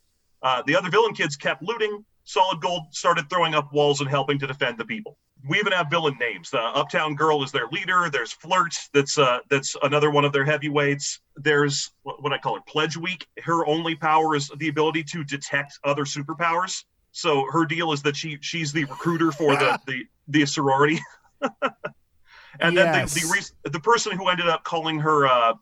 Uh, 0.43 0.63
the 0.67 0.77
other 0.77 0.91
villain 0.91 1.15
kids 1.15 1.37
kept 1.37 1.63
looting. 1.63 2.05
Solid 2.25 2.61
Gold 2.61 2.83
started 2.91 3.29
throwing 3.31 3.55
up 3.55 3.73
walls 3.73 4.01
and 4.01 4.09
helping 4.09 4.39
to 4.39 4.47
defend 4.47 4.79
the 4.79 4.85
people. 4.85 5.19
We 5.49 5.59
even 5.59 5.73
have 5.73 5.89
villain 5.89 6.17
names. 6.19 6.51
The 6.51 6.59
Uptown 6.61 7.15
Girl 7.15 7.43
is 7.43 7.53
their 7.53 7.69
leader. 7.69 8.11
There's 8.11 8.33
Flirt. 8.33 8.77
That's 8.93 9.17
uh, 9.19 9.39
that's 9.49 9.77
another 9.83 10.11
one 10.11 10.25
of 10.25 10.33
their 10.33 10.45
heavyweights. 10.45 11.21
There's 11.37 11.93
what 12.03 12.33
I 12.33 12.39
call 12.39 12.57
it, 12.57 12.67
Pledge 12.67 12.97
Week. 12.97 13.27
Her 13.43 13.65
only 13.67 13.95
power 13.95 14.35
is 14.35 14.51
the 14.59 14.69
ability 14.69 15.05
to 15.05 15.25
detect 15.25 15.79
other 15.85 16.05
superpowers. 16.05 16.85
So 17.13 17.47
her 17.51 17.65
deal 17.65 17.93
is 17.93 18.03
that 18.03 18.17
she 18.17 18.39
she's 18.41 18.73
the 18.73 18.85
recruiter 18.85 19.33
for 19.33 19.57
the 19.57 19.79
the, 19.87 20.05
the 20.27 20.47
sorority. 20.47 20.99
and 22.61 22.75
yes. 22.75 23.15
then 23.15 23.23
the 23.23 23.51
the, 23.65 23.71
the 23.71 23.81
person 23.81 24.13
who 24.13 24.29
ended 24.29 24.49
up 24.49 24.65
calling 24.65 24.99
her 24.99 25.27
uh, 25.27 25.55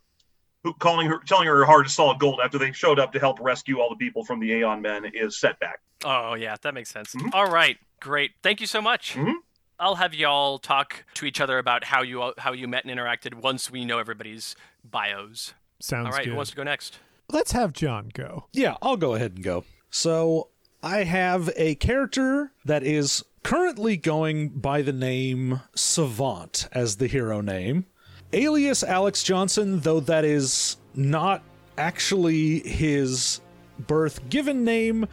calling 0.75 1.07
her, 1.09 1.21
telling 1.27 1.47
her 1.47 1.57
her 1.57 1.65
heart 1.65 1.87
is 1.87 1.95
solid 1.95 2.19
gold 2.19 2.41
after 2.43 2.59
they 2.59 2.73
showed 2.73 2.99
up 2.99 3.13
to 3.13 3.19
help 3.19 3.39
rescue 3.41 3.81
all 3.81 3.91
the 3.91 3.97
people 3.97 4.25
from 4.25 4.41
the 4.41 4.51
Aeon 4.53 4.83
Men 4.83 5.05
is 5.15 5.39
setback. 5.39 5.81
Oh 6.05 6.35
yeah, 6.35 6.57
that 6.63 6.75
makes 6.75 6.91
sense. 6.91 7.15
Mm-hmm. 7.15 7.31
All 7.33 7.51
right, 7.51 7.79
great. 8.01 8.33
Thank 8.43 8.61
you 8.61 8.67
so 8.67 8.83
much. 8.83 9.15
Mm-hmm. 9.15 9.33
I'll 9.79 9.97
have 9.97 10.15
y'all 10.15 10.59
talk 10.59 11.05
to 11.15 11.27
each 11.27 11.41
other 11.41 11.59
about 11.59 11.85
how 11.85 12.03
you 12.03 12.33
how 12.39 12.53
you 12.53 12.67
met 12.69 12.85
and 12.85 12.99
interacted 12.99 13.35
once 13.35 13.71
we 13.71 13.85
know 13.85 13.99
everybody's 13.99 14.57
bios. 14.85 15.55
Sounds 15.81 16.07
good. 16.07 16.13
all 16.13 16.17
right. 16.17 16.25
Good. 16.25 16.31
Who 16.31 16.37
wants 16.37 16.51
to 16.51 16.57
go 16.57 16.63
next? 16.63 16.99
Let's 17.31 17.53
have 17.53 17.73
Jon 17.73 18.11
go. 18.15 18.47
Yeah, 18.53 18.77
I'll 18.81 18.97
go 18.97 19.15
ahead 19.15 19.33
and 19.35 19.45
go. 19.45 19.65
So 19.91 20.49
I 20.83 21.05
have 21.05 21.51
a 21.57 21.75
character 21.75 22.53
that 22.65 22.83
is 22.83 23.25
currently 23.43 23.97
going 23.97 24.49
by 24.51 24.83
the 24.83 24.93
name 24.93 25.61
Savant 25.75 26.69
as 26.73 26.97
the 26.97 27.07
hero 27.07 27.41
name 27.41 27.87
alias 28.33 28.83
Alex 28.83 29.23
Johnson, 29.23 29.81
though 29.81 30.01
that 30.01 30.25
is 30.25 30.77
not 30.95 31.43
actually 31.79 32.61
his 32.61 33.41
birth 33.79 34.29
given 34.29 34.65
name, 34.65 35.07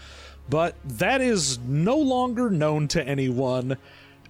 but 0.50 0.76
that 0.86 1.22
is 1.22 1.60
no 1.60 1.98
longer 1.98 2.50
known 2.50 2.88
to 2.90 3.06
anyone 3.06 3.78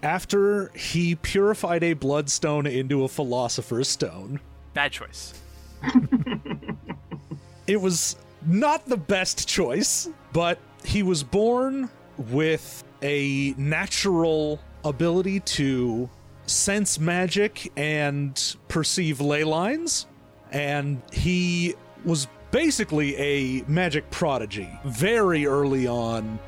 after 0.01 0.69
he 0.75 1.15
purified 1.15 1.83
a 1.83 1.93
bloodstone 1.93 2.67
into 2.67 3.03
a 3.03 3.07
philosopher's 3.07 3.87
stone. 3.87 4.39
Bad 4.73 4.91
choice. 4.91 5.33
it 7.67 7.79
was 7.79 8.17
not 8.45 8.85
the 8.85 8.97
best 8.97 9.47
choice, 9.47 10.09
but 10.33 10.59
he 10.83 11.03
was 11.03 11.23
born 11.23 11.89
with 12.17 12.83
a 13.01 13.53
natural 13.57 14.59
ability 14.83 15.39
to 15.39 16.09
sense 16.45 16.99
magic 16.99 17.71
and 17.77 18.55
perceive 18.67 19.21
ley 19.21 19.43
lines, 19.43 20.07
and 20.51 21.01
he 21.11 21.75
was 22.05 22.27
basically 22.51 23.15
a 23.17 23.63
magic 23.67 24.09
prodigy. 24.11 24.69
Very 24.85 25.45
early 25.45 25.87
on, 25.87 26.39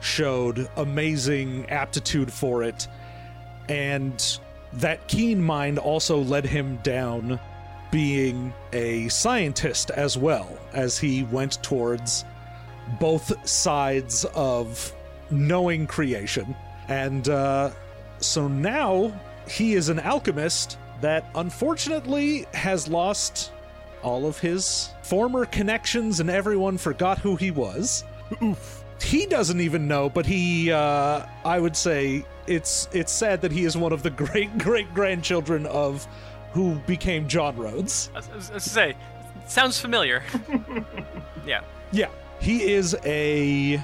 showed 0.00 0.68
amazing 0.76 1.68
aptitude 1.68 2.32
for 2.32 2.62
it, 2.62 2.88
and 3.68 4.38
that 4.74 5.06
keen 5.08 5.42
mind 5.42 5.78
also 5.78 6.18
led 6.18 6.46
him 6.46 6.76
down 6.82 7.38
being 7.90 8.54
a 8.72 9.08
scientist 9.08 9.90
as 9.90 10.16
well 10.16 10.48
as 10.72 10.96
he 10.96 11.24
went 11.24 11.62
towards 11.62 12.24
both 13.00 13.48
sides 13.48 14.24
of 14.34 14.94
knowing 15.30 15.86
creation. 15.86 16.54
And 16.88 17.28
uh, 17.28 17.70
so 18.20 18.48
now 18.48 19.12
he 19.48 19.74
is 19.74 19.88
an 19.88 20.00
alchemist 20.00 20.78
that 21.00 21.24
unfortunately 21.34 22.46
has 22.52 22.88
lost 22.88 23.52
all 24.02 24.26
of 24.26 24.38
his 24.38 24.90
former 25.02 25.44
connections 25.44 26.20
and 26.20 26.30
everyone 26.30 26.78
forgot 26.78 27.18
who 27.18 27.36
he 27.36 27.50
was. 27.50 28.04
Oof. 28.42 28.84
He 29.02 29.26
doesn't 29.26 29.60
even 29.60 29.88
know, 29.88 30.10
but 30.10 30.26
he, 30.26 30.70
uh, 30.70 31.24
I 31.44 31.58
would 31.58 31.74
say, 31.74 32.24
it's 32.46 32.88
it's 32.92 33.12
sad 33.12 33.40
that 33.42 33.52
he 33.52 33.64
is 33.64 33.76
one 33.76 33.92
of 33.92 34.02
the 34.02 34.10
great 34.24 34.56
great 34.58 34.92
grandchildren 34.92 35.66
of 35.66 36.06
who 36.52 36.74
became 36.80 37.28
John 37.28 37.56
Rhodes. 37.56 38.10
I 38.14 38.18
was, 38.18 38.28
I 38.30 38.36
was 38.36 38.48
gonna 38.48 38.60
say, 38.60 38.96
sounds 39.46 39.80
familiar. 39.80 40.22
yeah. 41.46 41.62
Yeah. 41.92 42.08
He 42.40 42.72
is 42.72 42.96
a 43.04 43.82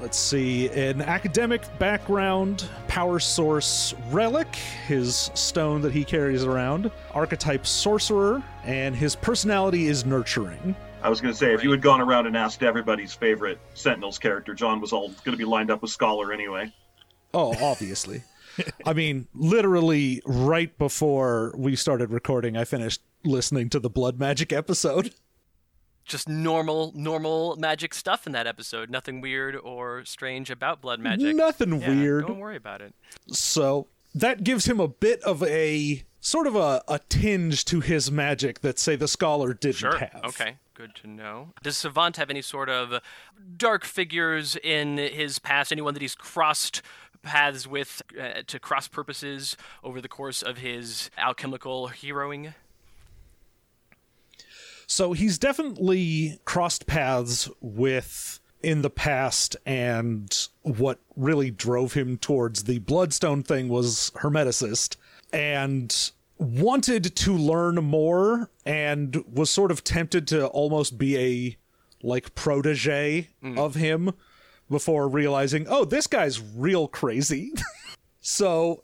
let's 0.00 0.18
see, 0.18 0.68
an 0.68 1.00
academic 1.02 1.62
background, 1.78 2.68
power 2.88 3.18
source 3.18 3.94
relic, 4.10 4.54
his 4.86 5.30
stone 5.34 5.80
that 5.82 5.92
he 5.92 6.04
carries 6.04 6.44
around, 6.44 6.90
archetype 7.12 7.66
sorcerer, 7.66 8.42
and 8.64 8.94
his 8.94 9.16
personality 9.16 9.86
is 9.86 10.04
nurturing. 10.04 10.76
I 11.02 11.08
was 11.08 11.20
going 11.20 11.32
to 11.32 11.38
say, 11.38 11.54
if 11.54 11.62
you 11.62 11.70
had 11.70 11.82
gone 11.82 12.00
around 12.00 12.26
and 12.26 12.36
asked 12.36 12.62
everybody's 12.62 13.14
favorite 13.14 13.58
Sentinels 13.74 14.18
character, 14.18 14.54
Jon 14.54 14.80
was 14.80 14.92
all 14.92 15.08
going 15.24 15.32
to 15.32 15.36
be 15.36 15.44
lined 15.44 15.70
up 15.70 15.82
with 15.82 15.90
Scholar 15.90 16.32
anyway. 16.32 16.72
Oh, 17.32 17.54
obviously. 17.62 18.22
I 18.84 18.92
mean, 18.92 19.28
literally 19.34 20.22
right 20.24 20.76
before 20.78 21.54
we 21.56 21.76
started 21.76 22.10
recording, 22.10 22.56
I 22.56 22.64
finished 22.64 23.02
listening 23.24 23.68
to 23.70 23.78
the 23.78 23.90
Blood 23.90 24.18
Magic 24.18 24.52
episode. 24.52 25.14
Just 26.06 26.28
normal, 26.28 26.92
normal 26.94 27.56
magic 27.56 27.92
stuff 27.92 28.26
in 28.26 28.32
that 28.32 28.46
episode. 28.46 28.88
Nothing 28.90 29.20
weird 29.20 29.56
or 29.56 30.04
strange 30.04 30.50
about 30.50 30.80
blood 30.80 31.00
magic. 31.00 31.34
Nothing 31.36 31.80
Yeah, 31.80 31.88
weird. 31.88 32.26
Don't 32.28 32.38
worry 32.38 32.56
about 32.56 32.80
it. 32.80 32.94
So 33.28 33.88
that 34.14 34.44
gives 34.44 34.66
him 34.66 34.78
a 34.80 34.88
bit 34.88 35.20
of 35.22 35.42
a 35.42 36.04
sort 36.20 36.46
of 36.46 36.54
a, 36.56 36.82
a 36.88 37.00
tinge 37.08 37.64
to 37.66 37.80
his 37.80 38.10
magic 38.10 38.60
that, 38.60 38.78
say, 38.78 38.94
the 38.96 39.08
scholar 39.08 39.52
didn't 39.52 39.76
Sure. 39.76 39.98
have. 39.98 40.20
Okay. 40.24 40.56
Good 40.74 40.94
to 40.96 41.06
know. 41.08 41.52
Does 41.62 41.76
Savant 41.76 42.16
have 42.18 42.28
any 42.30 42.42
sort 42.42 42.68
of 42.68 43.00
dark 43.56 43.84
figures 43.84 44.56
in 44.62 44.98
his 44.98 45.38
past? 45.38 45.72
Anyone 45.72 45.94
that 45.94 46.02
he's 46.02 46.14
crossed 46.14 46.82
paths 47.22 47.66
with 47.66 48.02
uh, 48.20 48.42
to 48.46 48.58
cross 48.60 48.86
purposes 48.86 49.56
over 49.82 50.00
the 50.02 50.08
course 50.08 50.42
of 50.42 50.58
his 50.58 51.10
alchemical 51.18 51.88
heroing? 51.88 52.52
So 54.86 55.12
he's 55.12 55.38
definitely 55.38 56.40
crossed 56.44 56.86
paths 56.86 57.48
with 57.60 58.40
in 58.62 58.82
the 58.82 58.90
past, 58.90 59.56
and 59.66 60.48
what 60.62 60.98
really 61.14 61.50
drove 61.50 61.92
him 61.92 62.18
towards 62.18 62.64
the 62.64 62.78
Bloodstone 62.78 63.42
thing 63.42 63.68
was 63.68 64.10
Hermeticist, 64.16 64.96
and 65.32 66.10
wanted 66.38 67.16
to 67.16 67.36
learn 67.36 67.76
more, 67.76 68.50
and 68.64 69.22
was 69.32 69.50
sort 69.50 69.70
of 69.70 69.84
tempted 69.84 70.26
to 70.28 70.46
almost 70.48 70.98
be 70.98 71.16
a 71.18 71.56
like 72.02 72.34
protege 72.34 73.28
mm. 73.42 73.58
of 73.58 73.74
him 73.74 74.12
before 74.70 75.08
realizing, 75.08 75.66
oh, 75.68 75.84
this 75.84 76.06
guy's 76.06 76.40
real 76.40 76.88
crazy. 76.88 77.52
so 78.20 78.82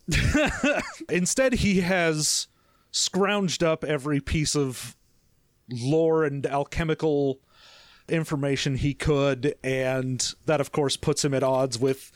instead, 1.08 1.54
he 1.54 1.80
has 1.80 2.46
scrounged 2.92 3.62
up 3.62 3.84
every 3.84 4.20
piece 4.20 4.54
of 4.54 4.96
lore 5.68 6.24
and 6.24 6.46
alchemical 6.46 7.40
information 8.08 8.76
he 8.76 8.94
could, 8.94 9.54
and 9.62 10.34
that, 10.46 10.60
of 10.60 10.72
course, 10.72 10.96
puts 10.96 11.24
him 11.24 11.34
at 11.34 11.42
odds 11.42 11.78
with 11.78 12.12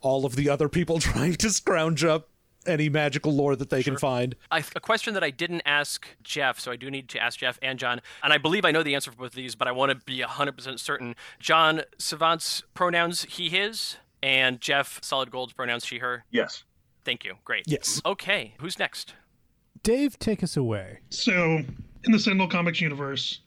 all 0.00 0.24
of 0.24 0.36
the 0.36 0.48
other 0.48 0.68
people 0.68 0.98
trying 1.00 1.34
to 1.34 1.50
scrounge 1.50 2.04
up 2.04 2.28
any 2.66 2.88
magical 2.88 3.32
lore 3.32 3.56
that 3.56 3.70
they 3.70 3.82
can 3.82 3.96
find. 3.96 4.36
I, 4.50 4.62
a 4.76 4.80
question 4.80 5.14
that 5.14 5.24
I 5.24 5.30
didn't 5.30 5.62
ask 5.64 6.06
Jef, 6.22 6.60
so 6.60 6.70
I 6.70 6.76
do 6.76 6.90
need 6.90 7.08
to 7.10 7.18
ask 7.18 7.38
Jef 7.38 7.58
and 7.62 7.78
Jon, 7.78 8.00
and 8.22 8.32
I 8.32 8.38
believe 8.38 8.64
I 8.64 8.70
know 8.70 8.82
the 8.82 8.94
answer 8.94 9.10
for 9.10 9.16
both 9.16 9.28
of 9.28 9.34
these, 9.34 9.54
but 9.54 9.66
I 9.66 9.72
want 9.72 9.90
to 9.90 9.96
be 10.04 10.20
100% 10.20 10.78
certain. 10.78 11.16
Jon, 11.38 11.82
Savant's 11.98 12.62
pronouns 12.74 13.24
he, 13.24 13.48
his, 13.48 13.96
and 14.22 14.60
Jeff, 14.60 15.00
Solid 15.02 15.30
Gold's 15.30 15.52
pronouns 15.52 15.86
she, 15.86 15.98
her. 15.98 16.24
Yes. 16.30 16.64
Thank 17.04 17.24
you. 17.24 17.36
Great. 17.44 17.64
Yes. 17.66 18.02
Okay, 18.04 18.54
who's 18.58 18.78
next? 18.78 19.14
Dave, 19.82 20.18
take 20.18 20.42
us 20.42 20.56
away. 20.56 20.98
So, 21.08 21.64
in 22.04 22.12
the 22.12 22.18
Sentinel 22.18 22.48
Comics 22.48 22.80
universe, 22.80 23.40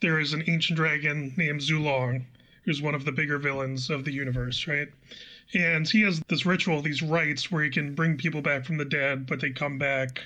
there 0.00 0.18
is 0.18 0.32
an 0.32 0.42
ancient 0.48 0.76
dragon 0.76 1.32
named 1.36 1.60
Zhu 1.60 1.82
Long, 1.82 2.26
who's 2.64 2.82
one 2.82 2.94
of 2.94 3.04
the 3.04 3.12
bigger 3.12 3.38
villains 3.38 3.90
of 3.90 4.04
the 4.04 4.12
universe, 4.12 4.66
right? 4.66 4.88
And 5.54 5.88
he 5.88 6.02
has 6.02 6.20
this 6.28 6.46
ritual, 6.46 6.82
these 6.82 7.02
rites 7.02 7.50
where 7.50 7.62
he 7.62 7.70
can 7.70 7.94
bring 7.94 8.16
people 8.16 8.42
back 8.42 8.64
from 8.64 8.78
the 8.78 8.84
dead, 8.84 9.26
but 9.26 9.40
they 9.40 9.50
come 9.50 9.78
back, 9.78 10.22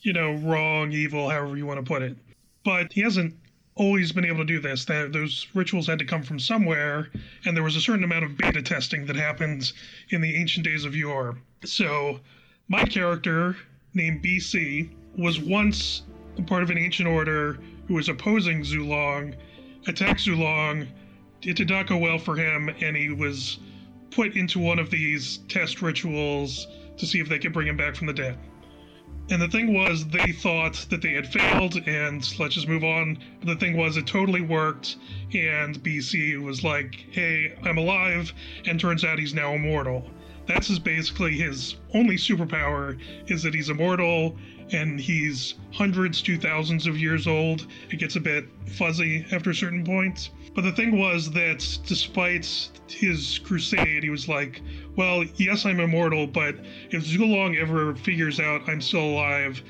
you 0.00 0.12
know, 0.12 0.34
wrong, 0.34 0.92
evil, 0.92 1.28
however 1.30 1.56
you 1.56 1.66
want 1.66 1.84
to 1.84 1.86
put 1.86 2.02
it. 2.02 2.16
But 2.64 2.92
he 2.92 3.00
hasn't 3.00 3.34
always 3.74 4.12
been 4.12 4.24
able 4.24 4.38
to 4.38 4.44
do 4.44 4.60
this. 4.60 4.84
That 4.84 5.12
those 5.12 5.46
rituals 5.54 5.86
had 5.86 5.98
to 5.98 6.04
come 6.04 6.22
from 6.22 6.38
somewhere, 6.38 7.08
and 7.44 7.56
there 7.56 7.64
was 7.64 7.76
a 7.76 7.80
certain 7.80 8.04
amount 8.04 8.24
of 8.24 8.36
beta 8.36 8.62
testing 8.62 9.06
that 9.06 9.16
happened 9.16 9.72
in 10.10 10.20
the 10.20 10.36
ancient 10.36 10.64
days 10.64 10.84
of 10.84 10.94
yore. 10.94 11.36
So, 11.64 12.20
my 12.68 12.84
character, 12.84 13.56
named 13.94 14.22
BC, 14.22 14.90
was 15.16 15.40
once 15.40 16.02
part 16.46 16.62
of 16.62 16.70
an 16.70 16.78
ancient 16.78 17.08
order 17.08 17.58
who 17.86 17.94
was 17.94 18.08
opposing 18.08 18.62
Zhu 18.62 18.86
Long, 18.86 19.34
attacked 19.86 20.20
Zhu 20.20 20.38
Long. 20.38 20.86
It 21.42 21.56
did 21.56 21.68
not 21.68 21.86
go 21.86 21.98
well 21.98 22.18
for 22.18 22.36
him, 22.36 22.68
and 22.80 22.96
he 22.96 23.10
was 23.10 23.58
put 24.10 24.36
into 24.36 24.58
one 24.58 24.78
of 24.78 24.90
these 24.90 25.38
test 25.48 25.82
rituals 25.82 26.66
to 26.96 27.06
see 27.06 27.20
if 27.20 27.28
they 27.28 27.38
could 27.38 27.52
bring 27.52 27.66
him 27.68 27.76
back 27.76 27.96
from 27.96 28.06
the 28.06 28.12
dead. 28.12 28.38
And 29.30 29.40
the 29.40 29.48
thing 29.48 29.72
was, 29.72 30.06
they 30.08 30.32
thought 30.32 30.86
that 30.90 31.00
they 31.00 31.12
had 31.12 31.26
failed, 31.26 31.76
and 31.86 32.38
let's 32.38 32.54
just 32.54 32.68
move 32.68 32.84
on. 32.84 33.18
But 33.40 33.48
the 33.48 33.56
thing 33.56 33.76
was, 33.76 33.96
it 33.96 34.06
totally 34.06 34.42
worked, 34.42 34.96
and 35.32 35.82
BC 35.82 36.42
was 36.42 36.62
like, 36.62 37.06
hey, 37.10 37.56
I'm 37.64 37.78
alive, 37.78 38.32
and 38.66 38.78
turns 38.78 39.02
out 39.02 39.18
he's 39.18 39.32
now 39.32 39.54
immortal. 39.54 40.10
That's 40.46 40.68
his, 40.68 40.78
basically 40.78 41.32
his 41.38 41.76
only 41.94 42.16
superpower, 42.16 42.98
is 43.30 43.42
that 43.44 43.54
he's 43.54 43.70
immortal, 43.70 44.36
and 44.72 44.98
he's 44.98 45.54
hundreds 45.72 46.22
to 46.22 46.38
thousands 46.38 46.86
of 46.86 46.98
years 46.98 47.26
old. 47.26 47.66
It 47.90 47.98
gets 47.98 48.16
a 48.16 48.20
bit 48.20 48.46
fuzzy 48.66 49.26
after 49.32 49.52
certain 49.52 49.84
point. 49.84 50.30
But 50.54 50.62
the 50.62 50.72
thing 50.72 50.98
was 50.98 51.30
that 51.32 51.66
despite 51.84 52.70
his 52.86 53.38
crusade, 53.40 54.04
he 54.04 54.10
was 54.10 54.28
like, 54.28 54.60
well, 54.96 55.24
yes, 55.36 55.66
I'm 55.66 55.80
immortal, 55.80 56.26
but 56.26 56.56
if 56.90 57.04
Zhu 57.04 57.28
Long 57.28 57.56
ever 57.56 57.94
figures 57.96 58.38
out 58.38 58.68
I'm 58.68 58.80
still 58.80 59.04
alive, 59.04 59.62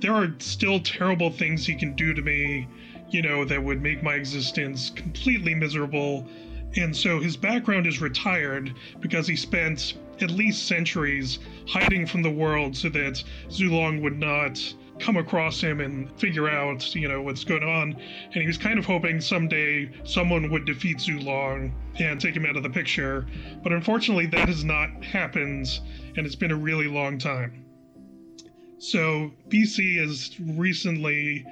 there 0.00 0.12
are 0.12 0.34
still 0.38 0.80
terrible 0.80 1.30
things 1.30 1.64
he 1.64 1.76
can 1.76 1.94
do 1.94 2.12
to 2.12 2.22
me, 2.22 2.66
you 3.10 3.22
know, 3.22 3.44
that 3.44 3.62
would 3.62 3.80
make 3.80 4.02
my 4.02 4.14
existence 4.14 4.90
completely 4.90 5.54
miserable. 5.54 6.26
And 6.74 6.96
so 6.96 7.20
his 7.20 7.36
background 7.36 7.86
is 7.86 8.00
retired 8.00 8.74
because 9.00 9.28
he 9.28 9.36
spent 9.36 9.94
at 10.20 10.30
least 10.30 10.66
centuries 10.66 11.38
hiding 11.68 12.06
from 12.06 12.22
the 12.22 12.30
world 12.30 12.76
so 12.76 12.88
that 12.90 13.22
Zhu 13.48 13.70
Long 13.70 14.00
would 14.02 14.18
not 14.18 14.60
come 14.98 15.16
across 15.16 15.60
him 15.60 15.80
and 15.80 16.10
figure 16.18 16.48
out, 16.48 16.94
you 16.94 17.08
know, 17.08 17.22
what's 17.22 17.44
going 17.44 17.62
on. 17.62 17.92
And 17.92 18.34
he 18.34 18.46
was 18.46 18.58
kind 18.58 18.78
of 18.78 18.86
hoping 18.86 19.20
someday 19.20 19.90
someone 20.04 20.50
would 20.50 20.64
defeat 20.64 20.98
Zhu 20.98 21.22
Long 21.24 21.72
and 21.98 22.20
take 22.20 22.36
him 22.36 22.46
out 22.46 22.56
of 22.56 22.62
the 22.62 22.70
picture. 22.70 23.26
But 23.62 23.72
unfortunately, 23.72 24.26
that 24.26 24.48
has 24.48 24.64
not 24.64 25.04
happened, 25.04 25.80
and 26.16 26.26
it's 26.26 26.36
been 26.36 26.52
a 26.52 26.56
really 26.56 26.88
long 26.88 27.18
time. 27.18 27.64
So 28.78 29.32
BC 29.48 29.98
has 30.00 30.38
recently 30.40 31.44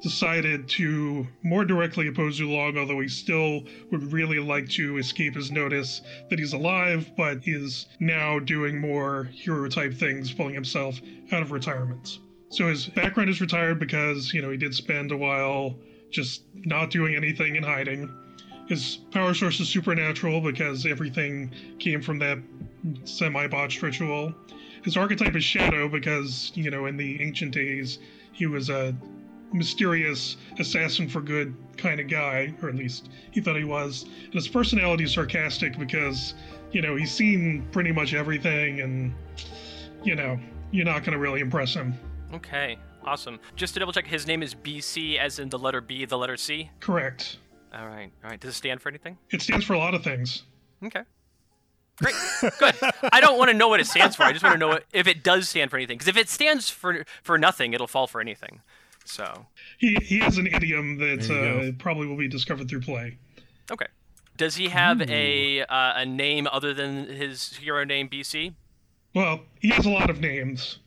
decided 0.00 0.68
to 0.68 1.26
more 1.42 1.64
directly 1.64 2.06
oppose 2.08 2.38
Zhu 2.38 2.48
Long, 2.48 2.78
although 2.78 3.00
he 3.00 3.08
still 3.08 3.64
would 3.90 4.12
really 4.12 4.38
like 4.38 4.68
to 4.70 4.98
escape 4.98 5.34
his 5.34 5.50
notice 5.50 6.02
that 6.30 6.38
he's 6.38 6.52
alive, 6.52 7.10
but 7.16 7.38
is 7.44 7.86
now 7.98 8.38
doing 8.38 8.80
more 8.80 9.24
hero 9.24 9.68
type 9.68 9.92
things, 9.94 10.32
pulling 10.32 10.54
himself 10.54 11.00
out 11.32 11.42
of 11.42 11.50
retirement. 11.50 12.20
So 12.50 12.68
his 12.68 12.86
background 12.86 13.28
is 13.28 13.40
retired 13.40 13.78
because, 13.78 14.32
you 14.32 14.40
know, 14.40 14.50
he 14.50 14.56
did 14.56 14.74
spend 14.74 15.10
a 15.10 15.16
while 15.16 15.76
just 16.10 16.44
not 16.54 16.90
doing 16.90 17.14
anything 17.14 17.56
and 17.56 17.64
hiding. 17.64 18.08
his 18.68 18.98
power 19.10 19.34
source 19.34 19.58
is 19.60 19.68
supernatural 19.68 20.40
because 20.40 20.84
everything 20.84 21.50
came 21.78 22.02
from 22.02 22.18
that 22.18 22.38
semi 23.04 23.46
botched 23.46 23.82
ritual. 23.82 24.32
His 24.84 24.96
archetype 24.96 25.34
is 25.34 25.42
shadow 25.42 25.88
because, 25.88 26.52
you 26.54 26.70
know, 26.70 26.86
in 26.86 26.96
the 26.96 27.20
ancient 27.20 27.52
days, 27.52 27.98
he 28.32 28.46
was 28.46 28.70
a 28.70 28.94
mysterious 29.52 30.36
assassin 30.58 31.08
for 31.08 31.20
good 31.20 31.54
kind 31.76 32.00
of 32.00 32.08
guy, 32.08 32.54
or 32.62 32.68
at 32.68 32.74
least 32.74 33.08
he 33.30 33.40
thought 33.40 33.56
he 33.56 33.64
was. 33.64 34.04
And 34.24 34.34
his 34.34 34.48
personality 34.48 35.04
is 35.04 35.14
sarcastic 35.14 35.78
because, 35.78 36.34
you 36.72 36.82
know, 36.82 36.96
he's 36.96 37.12
seen 37.12 37.66
pretty 37.72 37.92
much 37.92 38.14
everything 38.14 38.80
and, 38.80 39.14
you 40.02 40.14
know, 40.14 40.38
you're 40.70 40.84
not 40.84 41.00
going 41.00 41.12
to 41.12 41.18
really 41.18 41.40
impress 41.40 41.74
him. 41.74 41.94
Okay, 42.34 42.78
awesome. 43.04 43.40
Just 43.56 43.74
to 43.74 43.80
double 43.80 43.92
check, 43.92 44.06
his 44.06 44.26
name 44.26 44.42
is 44.42 44.54
BC, 44.54 45.18
as 45.18 45.38
in 45.38 45.48
the 45.48 45.58
letter 45.58 45.80
B, 45.80 46.04
the 46.04 46.18
letter 46.18 46.36
C? 46.36 46.70
Correct. 46.80 47.38
All 47.74 47.86
right, 47.86 48.10
all 48.22 48.30
right. 48.30 48.40
Does 48.40 48.50
it 48.50 48.54
stand 48.54 48.80
for 48.82 48.88
anything? 48.88 49.16
It 49.30 49.42
stands 49.42 49.64
for 49.64 49.74
a 49.74 49.78
lot 49.78 49.94
of 49.94 50.02
things. 50.02 50.42
Okay. 50.84 51.02
Great. 52.00 52.14
Good. 52.58 52.74
I 53.12 53.20
don't 53.20 53.38
want 53.38 53.50
to 53.50 53.56
know 53.56 53.68
what 53.68 53.80
it 53.80 53.86
stands 53.86 54.14
for. 54.14 54.22
I 54.22 54.32
just 54.32 54.44
want 54.44 54.54
to 54.54 54.58
know 54.58 54.78
if 54.92 55.08
it 55.08 55.24
does 55.24 55.48
stand 55.48 55.70
for 55.70 55.76
anything. 55.76 55.98
Because 55.98 56.08
if 56.08 56.16
it 56.16 56.28
stands 56.28 56.70
for 56.70 57.04
for 57.24 57.38
nothing, 57.38 57.72
it'll 57.72 57.88
fall 57.88 58.06
for 58.06 58.20
anything. 58.20 58.60
So 59.08 59.46
he 59.78 59.94
he 59.96 60.18
has 60.18 60.38
an 60.38 60.46
idiom 60.46 60.98
that 60.98 61.30
uh, 61.30 61.72
probably 61.78 62.06
will 62.06 62.16
be 62.16 62.28
discovered 62.28 62.68
through 62.68 62.82
play. 62.82 63.16
Okay. 63.70 63.86
Does 64.36 64.56
he 64.56 64.68
have 64.68 65.00
a 65.10 65.62
uh, 65.62 65.92
a 65.96 66.06
name 66.06 66.46
other 66.52 66.72
than 66.74 67.06
his 67.06 67.54
hero 67.56 67.84
name 67.84 68.08
BC? 68.08 68.54
Well, 69.14 69.40
he 69.60 69.70
has 69.70 69.86
a 69.86 69.90
lot 69.90 70.10
of 70.10 70.20
names, 70.20 70.78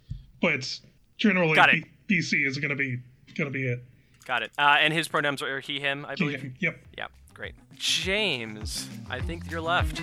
but 0.41 0.79
generally 1.17 1.60
B- 2.07 2.19
BC 2.19 2.47
is 2.47 2.57
going 2.60 2.69
to 2.69 2.75
be 2.75 2.99
going 3.36 3.51
to 3.51 3.51
be 3.51 3.67
it. 3.67 3.84
Got 4.25 4.43
it. 4.43 4.51
Uh, 4.57 4.77
and 4.79 4.93
his 4.93 5.07
pronouns 5.07 5.41
are 5.41 5.60
he, 5.60 5.79
him, 5.79 6.05
I 6.07 6.15
believe. 6.15 6.41
He, 6.41 6.51
yep. 6.60 6.79
Yeah. 6.97 7.07
Great. 7.34 7.55
James, 7.75 8.88
I 9.10 9.19
think 9.19 9.49
you're 9.49 9.62
left. 9.62 10.01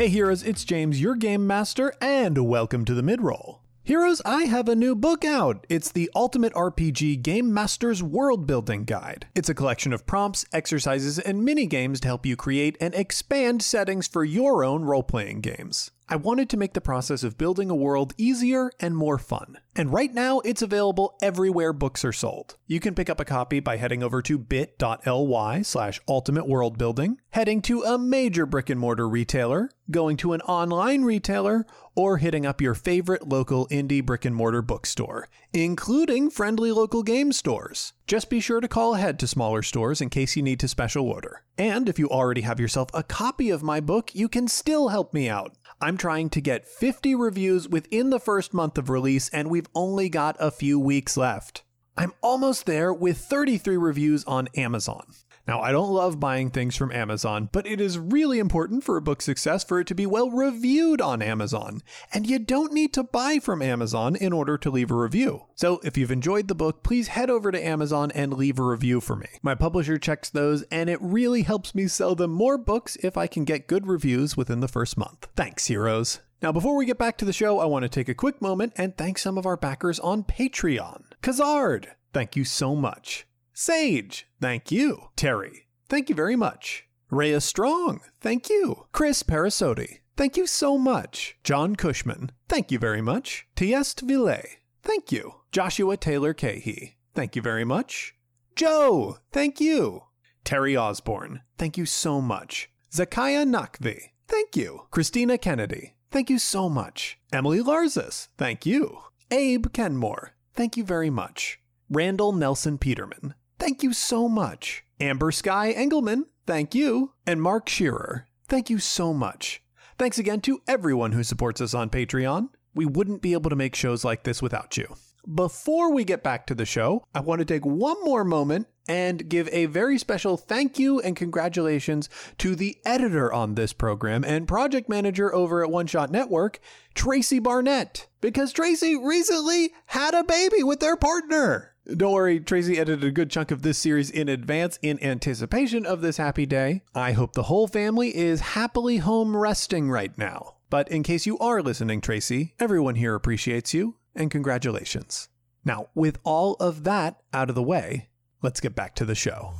Hey 0.00 0.08
heroes, 0.08 0.42
it's 0.42 0.64
James, 0.64 0.98
your 0.98 1.14
game 1.14 1.46
master, 1.46 1.92
and 2.00 2.48
welcome 2.48 2.86
to 2.86 2.94
the 2.94 3.02
midroll. 3.02 3.58
Heroes, 3.82 4.22
I 4.24 4.44
have 4.44 4.66
a 4.66 4.74
new 4.74 4.94
book 4.94 5.26
out. 5.26 5.66
It's 5.68 5.92
the 5.92 6.10
Ultimate 6.14 6.54
RPG 6.54 7.20
Game 7.20 7.52
Master's 7.52 8.02
World 8.02 8.46
Building 8.46 8.84
Guide. 8.84 9.26
It's 9.34 9.50
a 9.50 9.54
collection 9.54 9.92
of 9.92 10.06
prompts, 10.06 10.46
exercises, 10.54 11.18
and 11.18 11.44
mini 11.44 11.66
games 11.66 12.00
to 12.00 12.08
help 12.08 12.24
you 12.24 12.34
create 12.34 12.78
and 12.80 12.94
expand 12.94 13.60
settings 13.60 14.08
for 14.08 14.24
your 14.24 14.64
own 14.64 14.86
role 14.86 15.02
playing 15.02 15.42
games. 15.42 15.90
I 16.12 16.16
wanted 16.16 16.50
to 16.50 16.56
make 16.56 16.72
the 16.72 16.80
process 16.80 17.22
of 17.22 17.38
building 17.38 17.70
a 17.70 17.74
world 17.76 18.14
easier 18.18 18.72
and 18.80 18.96
more 18.96 19.16
fun. 19.16 19.58
And 19.76 19.92
right 19.92 20.12
now, 20.12 20.40
it's 20.40 20.60
available 20.60 21.16
everywhere 21.22 21.72
books 21.72 22.04
are 22.04 22.12
sold. 22.12 22.56
You 22.66 22.80
can 22.80 22.96
pick 22.96 23.08
up 23.08 23.20
a 23.20 23.24
copy 23.24 23.60
by 23.60 23.76
heading 23.76 24.02
over 24.02 24.20
to 24.22 24.36
bit.ly 24.36 25.62
slash 25.62 26.00
ultimate 26.08 26.48
world 26.48 26.76
building, 26.78 27.20
heading 27.30 27.62
to 27.62 27.82
a 27.82 27.96
major 27.96 28.44
brick 28.44 28.70
and 28.70 28.80
mortar 28.80 29.08
retailer, 29.08 29.70
going 29.88 30.16
to 30.16 30.32
an 30.32 30.40
online 30.42 31.02
retailer, 31.02 31.64
or 31.94 32.18
hitting 32.18 32.44
up 32.44 32.60
your 32.60 32.74
favorite 32.74 33.28
local 33.28 33.68
indie 33.68 34.04
brick 34.04 34.24
and 34.24 34.34
mortar 34.34 34.62
bookstore, 34.62 35.28
including 35.52 36.30
friendly 36.30 36.72
local 36.72 37.04
game 37.04 37.30
stores. 37.30 37.92
Just 38.08 38.30
be 38.30 38.40
sure 38.40 38.60
to 38.60 38.66
call 38.66 38.96
ahead 38.96 39.20
to 39.20 39.28
smaller 39.28 39.62
stores 39.62 40.00
in 40.00 40.10
case 40.10 40.34
you 40.34 40.42
need 40.42 40.58
to 40.58 40.66
special 40.66 41.06
order. 41.06 41.44
And 41.56 41.88
if 41.88 41.98
you 41.98 42.08
already 42.08 42.40
have 42.40 42.58
yourself 42.58 42.88
a 42.92 43.04
copy 43.04 43.50
of 43.50 43.62
my 43.62 43.78
book, 43.78 44.14
you 44.14 44.28
can 44.28 44.48
still 44.48 44.88
help 44.88 45.14
me 45.14 45.28
out. 45.28 45.54
I'm 45.82 45.96
trying 45.96 46.28
to 46.30 46.42
get 46.42 46.68
50 46.68 47.14
reviews 47.14 47.66
within 47.66 48.10
the 48.10 48.20
first 48.20 48.52
month 48.52 48.76
of 48.76 48.90
release, 48.90 49.30
and 49.30 49.48
we've 49.48 49.68
only 49.74 50.10
got 50.10 50.36
a 50.38 50.50
few 50.50 50.78
weeks 50.78 51.16
left. 51.16 51.62
I'm 51.96 52.12
almost 52.20 52.66
there 52.66 52.92
with 52.92 53.16
33 53.16 53.78
reviews 53.78 54.22
on 54.24 54.48
Amazon. 54.56 55.06
Now, 55.50 55.62
I 55.62 55.72
don't 55.72 55.90
love 55.90 56.20
buying 56.20 56.50
things 56.50 56.76
from 56.76 56.92
Amazon, 56.92 57.48
but 57.50 57.66
it 57.66 57.80
is 57.80 57.98
really 57.98 58.38
important 58.38 58.84
for 58.84 58.96
a 58.96 59.02
book's 59.02 59.24
success 59.24 59.64
for 59.64 59.80
it 59.80 59.88
to 59.88 59.96
be 59.96 60.06
well 60.06 60.30
reviewed 60.30 61.00
on 61.00 61.20
Amazon. 61.20 61.82
And 62.14 62.24
you 62.24 62.38
don't 62.38 62.72
need 62.72 62.94
to 62.94 63.02
buy 63.02 63.40
from 63.40 63.60
Amazon 63.60 64.14
in 64.14 64.32
order 64.32 64.56
to 64.56 64.70
leave 64.70 64.92
a 64.92 64.94
review. 64.94 65.46
So 65.56 65.80
if 65.82 65.98
you've 65.98 66.12
enjoyed 66.12 66.46
the 66.46 66.54
book, 66.54 66.84
please 66.84 67.08
head 67.08 67.30
over 67.30 67.50
to 67.50 67.66
Amazon 67.66 68.12
and 68.12 68.34
leave 68.34 68.60
a 68.60 68.62
review 68.62 69.00
for 69.00 69.16
me. 69.16 69.26
My 69.42 69.56
publisher 69.56 69.98
checks 69.98 70.30
those, 70.30 70.62
and 70.70 70.88
it 70.88 71.02
really 71.02 71.42
helps 71.42 71.74
me 71.74 71.88
sell 71.88 72.14
them 72.14 72.30
more 72.30 72.56
books 72.56 72.94
if 73.02 73.16
I 73.16 73.26
can 73.26 73.44
get 73.44 73.66
good 73.66 73.88
reviews 73.88 74.36
within 74.36 74.60
the 74.60 74.68
first 74.68 74.96
month. 74.96 75.26
Thanks, 75.34 75.66
heroes. 75.66 76.20
Now, 76.40 76.52
before 76.52 76.76
we 76.76 76.86
get 76.86 76.96
back 76.96 77.18
to 77.18 77.24
the 77.24 77.32
show, 77.32 77.58
I 77.58 77.64
want 77.64 77.82
to 77.82 77.88
take 77.88 78.08
a 78.08 78.14
quick 78.14 78.40
moment 78.40 78.74
and 78.76 78.96
thank 78.96 79.18
some 79.18 79.36
of 79.36 79.46
our 79.46 79.56
backers 79.56 79.98
on 79.98 80.22
Patreon. 80.22 81.06
Kazard, 81.22 81.86
thank 82.12 82.36
you 82.36 82.44
so 82.44 82.76
much. 82.76 83.26
Sage, 83.62 84.26
thank 84.40 84.72
you. 84.72 85.10
Terry, 85.16 85.66
thank 85.86 86.08
you 86.08 86.14
very 86.14 86.34
much. 86.34 86.86
Rhea 87.10 87.42
Strong, 87.42 88.00
thank 88.22 88.48
you. 88.48 88.86
Chris 88.90 89.22
Parasotti, 89.22 89.98
thank 90.16 90.38
you 90.38 90.46
so 90.46 90.78
much. 90.78 91.36
John 91.44 91.76
Cushman, 91.76 92.30
thank 92.48 92.72
you 92.72 92.78
very 92.78 93.02
much. 93.02 93.46
Tiest 93.56 94.00
Ville, 94.00 94.40
thank 94.82 95.12
you. 95.12 95.34
Joshua 95.52 95.98
Taylor 95.98 96.32
Cahey, 96.32 96.96
thank 97.14 97.36
you 97.36 97.42
very 97.42 97.66
much. 97.66 98.14
Joe, 98.56 99.18
thank 99.30 99.60
you. 99.60 100.04
Terry 100.42 100.74
Osborne, 100.74 101.42
thank 101.58 101.76
you 101.76 101.84
so 101.84 102.22
much. 102.22 102.70
Zakaya 102.90 103.44
Nakvi, 103.44 104.12
thank 104.26 104.56
you. 104.56 104.86
Christina 104.90 105.36
Kennedy, 105.36 105.96
thank 106.10 106.30
you 106.30 106.38
so 106.38 106.70
much. 106.70 107.18
Emily 107.30 107.62
Larzis, 107.62 108.28
thank 108.38 108.64
you. 108.64 109.00
Abe 109.30 109.70
Kenmore, 109.74 110.32
thank 110.54 110.78
you 110.78 110.82
very 110.82 111.10
much. 111.10 111.58
Randall 111.90 112.32
Nelson 112.32 112.78
Peterman, 112.78 113.34
Thank 113.60 113.82
you 113.82 113.92
so 113.92 114.26
much. 114.26 114.84
Amber 115.00 115.30
Sky 115.30 115.70
Engelman, 115.72 116.24
thank 116.46 116.74
you. 116.74 117.12
And 117.26 117.42
Mark 117.42 117.68
Shearer, 117.68 118.26
thank 118.48 118.70
you 118.70 118.78
so 118.78 119.12
much. 119.12 119.62
Thanks 119.98 120.18
again 120.18 120.40
to 120.42 120.62
everyone 120.66 121.12
who 121.12 121.22
supports 121.22 121.60
us 121.60 121.74
on 121.74 121.90
Patreon. 121.90 122.48
We 122.74 122.86
wouldn't 122.86 123.20
be 123.20 123.34
able 123.34 123.50
to 123.50 123.56
make 123.56 123.74
shows 123.74 124.02
like 124.02 124.22
this 124.22 124.40
without 124.40 124.78
you. 124.78 124.96
Before 125.32 125.92
we 125.92 126.04
get 126.04 126.22
back 126.22 126.46
to 126.46 126.54
the 126.54 126.64
show, 126.64 127.04
I 127.14 127.20
want 127.20 127.40
to 127.40 127.44
take 127.44 127.66
one 127.66 128.02
more 128.02 128.24
moment 128.24 128.66
and 128.88 129.28
give 129.28 129.46
a 129.52 129.66
very 129.66 129.98
special 129.98 130.38
thank 130.38 130.78
you 130.78 130.98
and 131.00 131.14
congratulations 131.14 132.08
to 132.38 132.56
the 132.56 132.78
editor 132.86 133.30
on 133.30 133.56
this 133.56 133.74
program 133.74 134.24
and 134.24 134.48
project 134.48 134.88
manager 134.88 135.34
over 135.34 135.62
at 135.62 135.70
One 135.70 135.86
Shot 135.86 136.10
Network, 136.10 136.60
Tracy 136.94 137.38
Barnett, 137.38 138.06
because 138.22 138.54
Tracy 138.54 138.96
recently 138.96 139.72
had 139.86 140.14
a 140.14 140.24
baby 140.24 140.62
with 140.62 140.80
their 140.80 140.96
partner. 140.96 141.74
Don't 141.96 142.12
worry, 142.12 142.38
Tracy 142.38 142.78
edited 142.78 143.02
a 143.02 143.10
good 143.10 143.30
chunk 143.30 143.50
of 143.50 143.62
this 143.62 143.78
series 143.78 144.10
in 144.10 144.28
advance 144.28 144.78
in 144.80 145.02
anticipation 145.02 145.84
of 145.84 146.02
this 146.02 146.18
happy 146.18 146.46
day. 146.46 146.82
I 146.94 147.12
hope 147.12 147.32
the 147.32 147.44
whole 147.44 147.66
family 147.66 148.16
is 148.16 148.40
happily 148.40 148.98
home 148.98 149.36
resting 149.36 149.90
right 149.90 150.16
now. 150.16 150.56
But 150.68 150.88
in 150.88 151.02
case 151.02 151.26
you 151.26 151.36
are 151.38 151.62
listening, 151.62 152.00
Tracy, 152.00 152.54
everyone 152.60 152.94
here 152.94 153.16
appreciates 153.16 153.74
you, 153.74 153.96
and 154.14 154.30
congratulations. 154.30 155.28
Now, 155.64 155.88
with 155.94 156.18
all 156.22 156.54
of 156.54 156.84
that 156.84 157.20
out 157.32 157.48
of 157.48 157.56
the 157.56 157.62
way, 157.62 158.08
let's 158.40 158.60
get 158.60 158.76
back 158.76 158.94
to 158.96 159.04
the 159.04 159.16
show. 159.16 159.54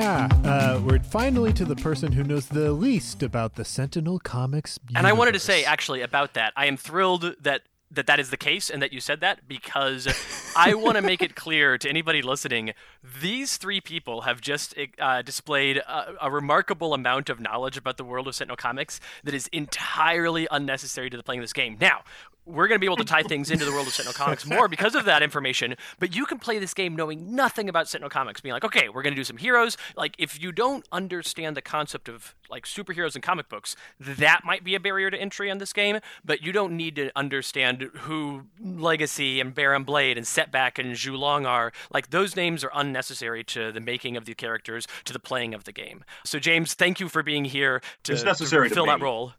Yeah, 0.00 0.28
uh, 0.44 0.80
we're 0.82 0.98
finally 1.00 1.52
to 1.52 1.66
the 1.66 1.76
person 1.76 2.12
who 2.12 2.24
knows 2.24 2.46
the 2.46 2.72
least 2.72 3.22
about 3.22 3.56
the 3.56 3.66
Sentinel 3.66 4.18
Comics. 4.18 4.78
Universe. 4.84 4.98
And 4.98 5.06
I 5.06 5.12
wanted 5.12 5.32
to 5.32 5.38
say 5.38 5.62
actually 5.62 6.00
about 6.00 6.32
that. 6.32 6.54
I 6.56 6.64
am 6.64 6.78
thrilled 6.78 7.34
that 7.38 7.64
that 7.90 8.06
that 8.06 8.18
is 8.18 8.30
the 8.30 8.38
case 8.38 8.70
and 8.70 8.80
that 8.80 8.94
you 8.94 9.00
said 9.00 9.20
that 9.20 9.46
because 9.46 10.08
I 10.56 10.72
want 10.72 10.96
to 10.96 11.02
make 11.02 11.20
it 11.20 11.34
clear 11.34 11.76
to 11.76 11.88
anybody 11.88 12.22
listening 12.22 12.72
these 13.20 13.58
three 13.58 13.82
people 13.82 14.22
have 14.22 14.40
just 14.40 14.74
uh, 14.98 15.20
displayed 15.20 15.78
a, 15.78 16.14
a, 16.22 16.30
remarkable 16.30 16.94
amount 16.94 17.28
of 17.28 17.40
knowledge 17.40 17.76
about 17.76 17.96
the 17.96 18.04
world 18.04 18.28
of 18.28 18.34
Sentinel 18.36 18.56
Comics 18.56 19.00
that 19.24 19.34
is 19.34 19.48
entirely 19.48 20.46
unnecessary 20.50 21.10
to 21.10 21.16
the 21.16 21.22
playing 21.24 21.40
of 21.40 21.44
this 21.44 21.52
game. 21.52 21.76
Now, 21.80 22.04
we're 22.46 22.68
going 22.68 22.76
to 22.76 22.80
be 22.80 22.86
able 22.86 22.96
to 22.96 23.04
tie 23.04 23.22
things 23.22 23.50
into 23.50 23.64
the 23.64 23.70
world 23.70 23.86
of 23.86 23.92
Sentinel 23.92 24.14
Comics 24.14 24.46
more 24.46 24.68
because 24.76 24.94
of 24.94 25.04
that 25.04 25.22
information. 25.22 25.76
But 25.98 26.14
you 26.14 26.26
can 26.26 26.38
play 26.38 26.58
this 26.58 26.74
game 26.74 26.96
knowing 26.96 27.34
nothing 27.34 27.68
about 27.68 27.88
Sentinel 27.88 28.10
Comics, 28.10 28.40
being 28.40 28.52
like, 28.52 28.64
okay, 28.64 28.88
we're 28.88 29.02
going 29.02 29.14
to 29.14 29.20
do 29.20 29.24
some 29.24 29.36
heroes. 29.36 29.76
Like, 29.96 30.14
if 30.18 30.40
you 30.40 30.52
don't 30.52 30.86
understand 30.92 31.56
the 31.56 31.62
concept 31.62 32.08
of 32.08 32.34
like 32.50 32.64
superheroes 32.64 33.14
and 33.14 33.22
comic 33.22 33.48
books, 33.48 33.76
that 33.98 34.40
might 34.44 34.64
be 34.64 34.74
a 34.74 34.80
barrier 34.80 35.10
to 35.10 35.20
entry 35.20 35.50
on 35.50 35.58
this 35.58 35.72
game. 35.72 36.00
But 36.24 36.42
you 36.42 36.52
don't 36.52 36.76
need 36.76 36.96
to 36.96 37.10
understand 37.14 37.90
who 38.00 38.46
Legacy 38.60 39.40
and 39.40 39.54
Baron 39.54 39.84
Blade 39.84 40.16
and 40.16 40.26
Setback 40.26 40.78
and 40.78 40.94
Zhu 40.94 41.18
Long 41.18 41.46
are. 41.46 41.72
Like, 41.92 42.10
those 42.10 42.36
names 42.36 42.64
are 42.64 42.70
unnecessary 42.74 43.44
to 43.44 43.72
the 43.72 43.80
making 43.80 44.16
of 44.16 44.24
the 44.24 44.34
characters, 44.34 44.86
to 45.04 45.12
the 45.12 45.20
playing 45.20 45.54
of 45.54 45.64
the 45.64 45.72
game. 45.72 46.04
So, 46.24 46.38
James, 46.38 46.74
thank 46.74 47.00
you 47.00 47.08
for 47.08 47.22
being 47.22 47.44
here 47.44 47.80
to, 48.04 48.12
it's 48.12 48.24
necessary 48.24 48.68
to 48.68 48.74
fill 48.74 48.86
to 48.86 48.92
that 48.92 49.00
role. 49.00 49.34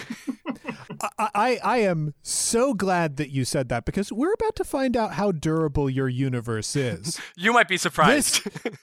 I, 1.18 1.28
I, 1.34 1.60
I 1.62 1.76
am 1.78 2.14
so 2.22 2.74
glad 2.74 3.16
that 3.16 3.30
you 3.30 3.44
said 3.44 3.68
that 3.68 3.84
because 3.84 4.12
we're 4.12 4.32
about 4.32 4.56
to 4.56 4.64
find 4.64 4.96
out 4.96 5.14
how 5.14 5.32
durable 5.32 5.90
your 5.90 6.08
universe 6.08 6.76
is. 6.76 7.20
you 7.36 7.52
might 7.52 7.68
be 7.68 7.76
surprised. 7.76 8.44
This, 8.44 8.76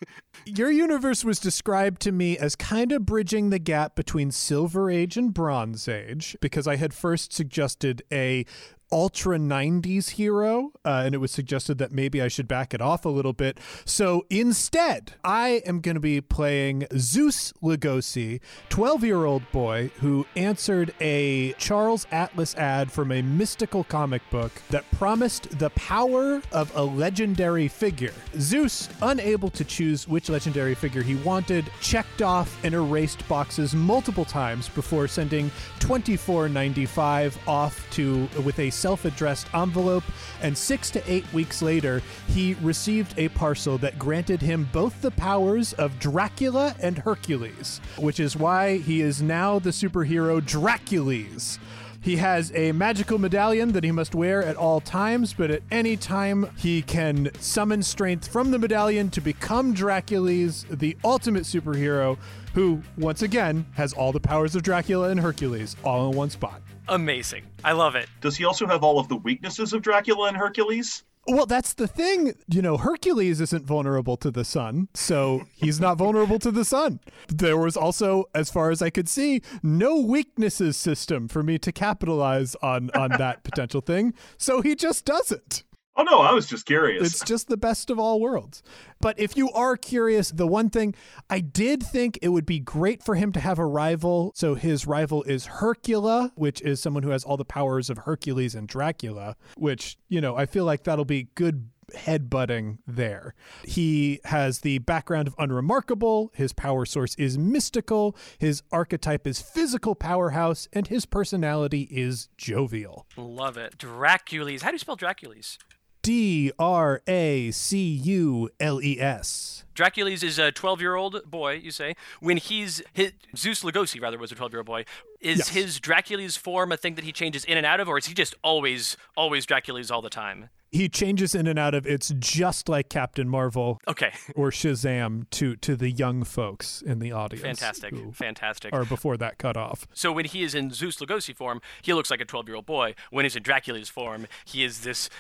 your 0.46 0.72
universe 0.72 1.24
was 1.24 1.40
described 1.40 2.02
to 2.02 2.12
me 2.12 2.38
as 2.38 2.56
kind 2.56 2.92
of 2.92 3.06
bridging 3.06 3.50
the 3.50 3.60
gap 3.60 3.96
between 3.96 4.32
Silver 4.32 4.90
Age 4.90 5.18
and 5.18 5.34
Bronze 5.34 5.88
Age 5.88 6.36
because 6.42 6.68
I 6.68 6.76
had 6.76 6.94
first 6.94 7.34
suggested 7.34 8.04
a 8.12 8.46
ultra 8.94 9.40
90s 9.40 10.12
hero, 10.12 10.72
uh, 10.86 11.02
and 11.04 11.16
it 11.16 11.18
was 11.18 11.32
suggested 11.32 11.80
that 11.80 11.92
maybe 11.92 12.22
I 12.22 12.28
should 12.28 12.48
back 12.48 12.74
it 12.74 12.82
off 12.82 13.06
a 13.06 13.10
little 13.10 13.34
bit. 13.34 13.60
So 13.86 14.26
instead, 14.30 15.14
I 15.24 15.64
am 15.66 15.82
going 15.82 15.96
to 15.96 16.02
be 16.02 16.22
playing 16.22 16.86
Zeus 16.96 17.52
Lugosi, 17.64 18.40
12 18.70 19.04
year 19.04 19.26
old 19.26 19.52
boy 19.52 19.90
who 20.00 20.26
answered 20.36 20.94
a 21.02 21.54
Charles 21.54 22.06
Atlas 22.12 22.54
ad 22.56 22.92
from 22.92 23.12
a 23.12 23.24
mystical 23.24 23.84
comic 23.84 24.22
book 24.30 24.52
that 24.70 24.90
promised 24.92 25.58
the 25.58 25.72
power 25.72 26.42
of 26.52 26.72
a 26.76 26.84
legendary 26.84 27.68
figure. 27.68 28.14
Zeus, 28.38 28.90
unable 29.02 29.50
to 29.50 29.66
choose 29.66 30.08
which 30.08 30.30
legendary 30.30 30.76
figure 30.76 31.02
he 31.02 31.16
wanted, 31.16 31.66
checked 31.82 32.22
off 32.22 32.64
and 32.64 32.76
erased 32.76 33.28
boxes 33.28 33.74
multiple 33.74 34.26
times 34.26 34.70
before 34.70 35.08
sending 35.08 35.50
24.95 35.80 37.36
off 37.48 37.90
to 37.90 38.28
with 38.44 38.60
a 38.60 38.70
self 38.84 39.06
addressed 39.06 39.48
envelope, 39.56 40.04
and 40.42 40.58
six 40.58 40.90
to 40.90 41.02
eight 41.10 41.24
weeks 41.32 41.62
later, 41.62 42.02
he 42.28 42.54
received 42.56 43.18
a 43.18 43.30
parcel 43.30 43.78
that 43.78 43.98
granted 43.98 44.42
him 44.42 44.68
both 44.74 45.02
the 45.02 45.12
powers 45.12 45.72
of 45.74 45.98
Dracula 46.00 46.76
and 46.82 46.98
Hercules, 46.98 47.80
which 47.98 48.20
is 48.20 48.36
why 48.36 48.80
he 48.80 49.00
is 49.00 49.22
now 49.22 49.58
the 49.58 49.70
superhero 49.70 50.42
Dracules. 50.42 51.60
He 52.02 52.18
has 52.18 52.52
a 52.54 52.74
magical 52.74 53.18
medallion 53.18 53.72
that 53.72 53.86
he 53.86 53.92
must 53.94 54.14
wear 54.14 54.44
at 54.44 54.58
all 54.58 54.82
times, 54.82 55.34
but 55.34 55.50
at 55.50 55.64
any 55.72 55.96
time 55.96 56.50
he 56.58 56.82
can 56.82 57.32
summon 57.40 57.82
strength 57.84 58.28
from 58.28 58.52
the 58.52 58.60
medallion 58.60 59.10
to 59.12 59.22
become 59.22 59.74
Dracules, 59.74 60.66
the 60.70 60.98
ultimate 61.06 61.44
superhero, 61.44 62.18
who, 62.54 62.82
once 62.98 63.22
again, 63.22 63.66
has 63.76 63.94
all 63.94 64.12
the 64.12 64.20
powers 64.20 64.58
of 64.58 64.64
Dracula 64.64 65.08
and 65.08 65.22
Hercules 65.22 65.78
all 65.86 66.12
in 66.12 66.18
one 66.18 66.30
spot. 66.30 66.62
Amazing. 66.88 67.46
I 67.64 67.72
love 67.72 67.96
it. 67.96 68.08
Does 68.22 68.36
he 68.36 68.46
also 68.46 68.68
have 68.68 68.84
all 68.84 69.00
of 69.00 69.08
the 69.08 69.16
weaknesses 69.16 69.74
of 69.74 69.82
Dracula 69.82 70.28
and 70.28 70.38
Hercules? 70.38 71.04
Well, 71.26 71.46
that's 71.46 71.74
the 71.74 71.88
thing. 71.88 72.34
You 72.50 72.62
know, 72.62 72.76
Hercules 72.76 73.40
isn't 73.40 73.66
vulnerable 73.66 74.18
to 74.18 74.30
the 74.30 74.44
sun, 74.44 74.90
so 74.94 75.44
he's 75.54 75.80
not 75.80 75.98
vulnerable 75.98 76.38
to 76.40 76.52
the 76.52 76.66
sun. 76.66 77.00
There 77.30 77.58
was 77.58 77.78
also, 77.78 78.26
as 78.36 78.52
far 78.52 78.72
as 78.72 78.82
I 78.82 78.90
could 78.90 79.08
see, 79.08 79.42
no 79.62 80.02
weaknesses 80.02 80.76
system 80.76 81.30
for 81.30 81.42
me 81.42 81.58
to 81.60 81.72
capitalize 81.72 82.56
on 82.56 82.92
on 82.92 83.12
that 83.12 83.44
potential 83.46 83.80
thing, 83.80 84.14
so 84.38 84.62
he 84.62 84.76
just 84.76 85.06
doesn't. 85.06 85.64
Oh 85.96 86.04
no, 86.04 86.22
I 86.22 86.34
was 86.34 86.48
just 86.48 86.66
curious. 86.66 87.06
It's 87.06 87.24
just 87.24 87.48
the 87.48 87.58
best 87.58 87.90
of 87.92 88.00
all 88.00 88.20
worlds. 88.20 88.64
But 89.00 89.20
if 89.20 89.38
you 89.38 89.52
are 89.52 89.78
curious, 89.78 90.32
the 90.32 90.48
one 90.48 90.70
thing 90.72 90.96
I 91.30 91.40
did 91.40 91.84
think 91.84 92.18
it 92.22 92.30
would 92.30 92.48
be 92.48 92.60
great 92.60 93.04
for 93.04 93.14
him 93.16 93.32
to 93.34 93.40
have 93.40 93.60
a 93.60 93.66
rival. 93.66 94.32
So 94.36 94.56
his 94.56 94.88
rival 94.88 95.22
is 95.24 95.46
Hercula, 95.46 96.32
which 96.36 96.62
is 96.62 96.82
someone 96.82 97.04
who 97.04 97.12
has 97.12 97.24
all 97.24 97.38
the 97.38 97.46
powers 97.46 97.92
of 97.92 98.00
Hercules 98.00 98.56
and 98.56 98.68
Dracula, 98.68 99.36
which, 99.56 99.98
you 100.10 100.20
know, 100.20 100.36
I 100.36 100.48
feel 100.48 100.66
like 100.66 100.84
that'll 100.84 101.06
be 101.06 101.30
good 101.36 101.70
headbutting 101.94 102.80
there. 102.88 103.36
He 103.64 104.20
has 104.26 104.60
the 104.62 104.80
background 104.80 105.28
of 105.28 105.36
unremarkable, 105.38 106.32
his 106.34 106.54
power 106.54 106.86
source 106.86 107.14
is 107.16 107.38
mystical, 107.38 108.16
his 108.40 108.64
archetype 108.72 109.28
is 109.28 109.42
physical 109.42 109.94
powerhouse, 109.94 110.68
and 110.74 110.88
his 110.88 111.06
personality 111.06 111.88
is 111.92 112.30
jovial. 112.38 113.06
Love 113.16 113.58
it. 113.58 113.78
Dracules. 113.78 114.62
How 114.62 114.70
do 114.70 114.76
you 114.76 114.80
spell 114.80 114.98
Dracules? 114.98 115.58
D 116.04 116.52
R 116.60 117.02
A 117.08 117.50
C 117.52 117.80
U 117.80 118.50
L 118.60 118.82
E 118.82 119.00
S. 119.00 119.64
Dracules 119.74 120.22
is 120.22 120.38
a 120.38 120.52
12 120.52 120.82
year 120.82 120.96
old 120.96 121.24
boy, 121.26 121.54
you 121.54 121.72
say. 121.72 121.96
When 122.20 122.38
he's. 122.38 122.82
His, 122.94 123.14
Zeus 123.36 123.64
Lugosi, 123.64 124.00
rather, 124.00 124.20
was 124.20 124.32
a 124.32 124.36
12 124.36 124.52
year 124.52 124.60
old 124.60 124.68
boy. 124.68 124.86
Is 125.22 125.40
yes. 125.40 125.50
his 125.50 125.80
Dracules 125.80 126.38
form 126.38 126.72
a 126.74 126.78
thing 126.78 126.96
that 126.96 127.06
he 127.06 127.14
changes 127.14 127.46
in 127.46 127.58
and 127.58 127.66
out 127.66 127.80
of, 127.80 127.88
or 127.88 127.98
is 127.98 128.06
he 128.06 128.14
just 128.14 128.36
always, 128.44 128.98
always 129.16 129.46
Dracules 129.46 129.90
all 129.90 130.02
the 130.02 130.10
time? 130.10 130.50
He 130.74 130.90
changes 130.90 131.36
in 131.36 131.48
and 131.48 131.58
out 131.58 131.74
of. 131.76 131.88
It's 131.88 132.12
just 132.20 132.68
like 132.68 132.90
Captain 132.90 133.30
Marvel, 133.30 133.80
okay, 133.88 134.12
or 134.36 134.50
Shazam 134.50 135.30
to 135.30 135.56
to 135.58 135.76
the 135.76 135.92
young 135.92 136.24
folks 136.24 136.82
in 136.82 136.98
the 136.98 137.12
audience. 137.12 137.60
Fantastic, 137.60 137.94
fantastic. 138.14 138.74
Or 138.74 138.84
before 138.84 139.16
that 139.18 139.38
cut 139.38 139.56
off. 139.56 139.88
So 139.94 140.12
when 140.12 140.26
he 140.26 140.42
is 140.42 140.56
in 140.56 140.72
Zeus 140.72 140.98
Lugosi 140.98 141.36
form, 141.36 141.62
he 141.84 141.94
looks 141.94 142.10
like 142.10 142.22
a 142.22 142.26
12 142.26 142.48
year 142.48 142.56
old 142.56 142.66
boy. 142.66 142.96
When 143.12 143.24
he's 143.24 143.36
in 143.36 143.44
Dracules 143.44 143.90
form, 143.90 144.26
he 144.46 144.64
is 144.64 144.82
this 144.82 145.12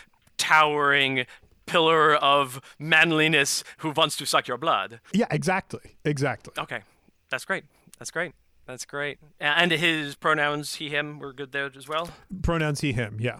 towering 0.43 1.25
pillar 1.65 2.15
of 2.15 2.59
manliness 2.77 3.63
who 3.77 3.91
wants 3.91 4.17
to 4.17 4.25
suck 4.25 4.45
your 4.45 4.57
blood. 4.57 4.99
Yeah, 5.13 5.27
exactly. 5.31 5.95
Exactly. 6.03 6.53
Okay. 6.57 6.81
That's 7.29 7.45
great. 7.45 7.63
That's 7.97 8.11
great. 8.11 8.33
That's 8.65 8.83
great. 8.83 9.19
And 9.39 9.71
his 9.71 10.15
pronouns, 10.15 10.75
he, 10.75 10.89
him, 10.89 11.19
were 11.19 11.31
good 11.31 11.53
there 11.53 11.69
as 11.75 11.87
well? 11.87 12.09
Pronouns, 12.41 12.81
he, 12.81 12.91
him, 12.91 13.17
yeah. 13.21 13.39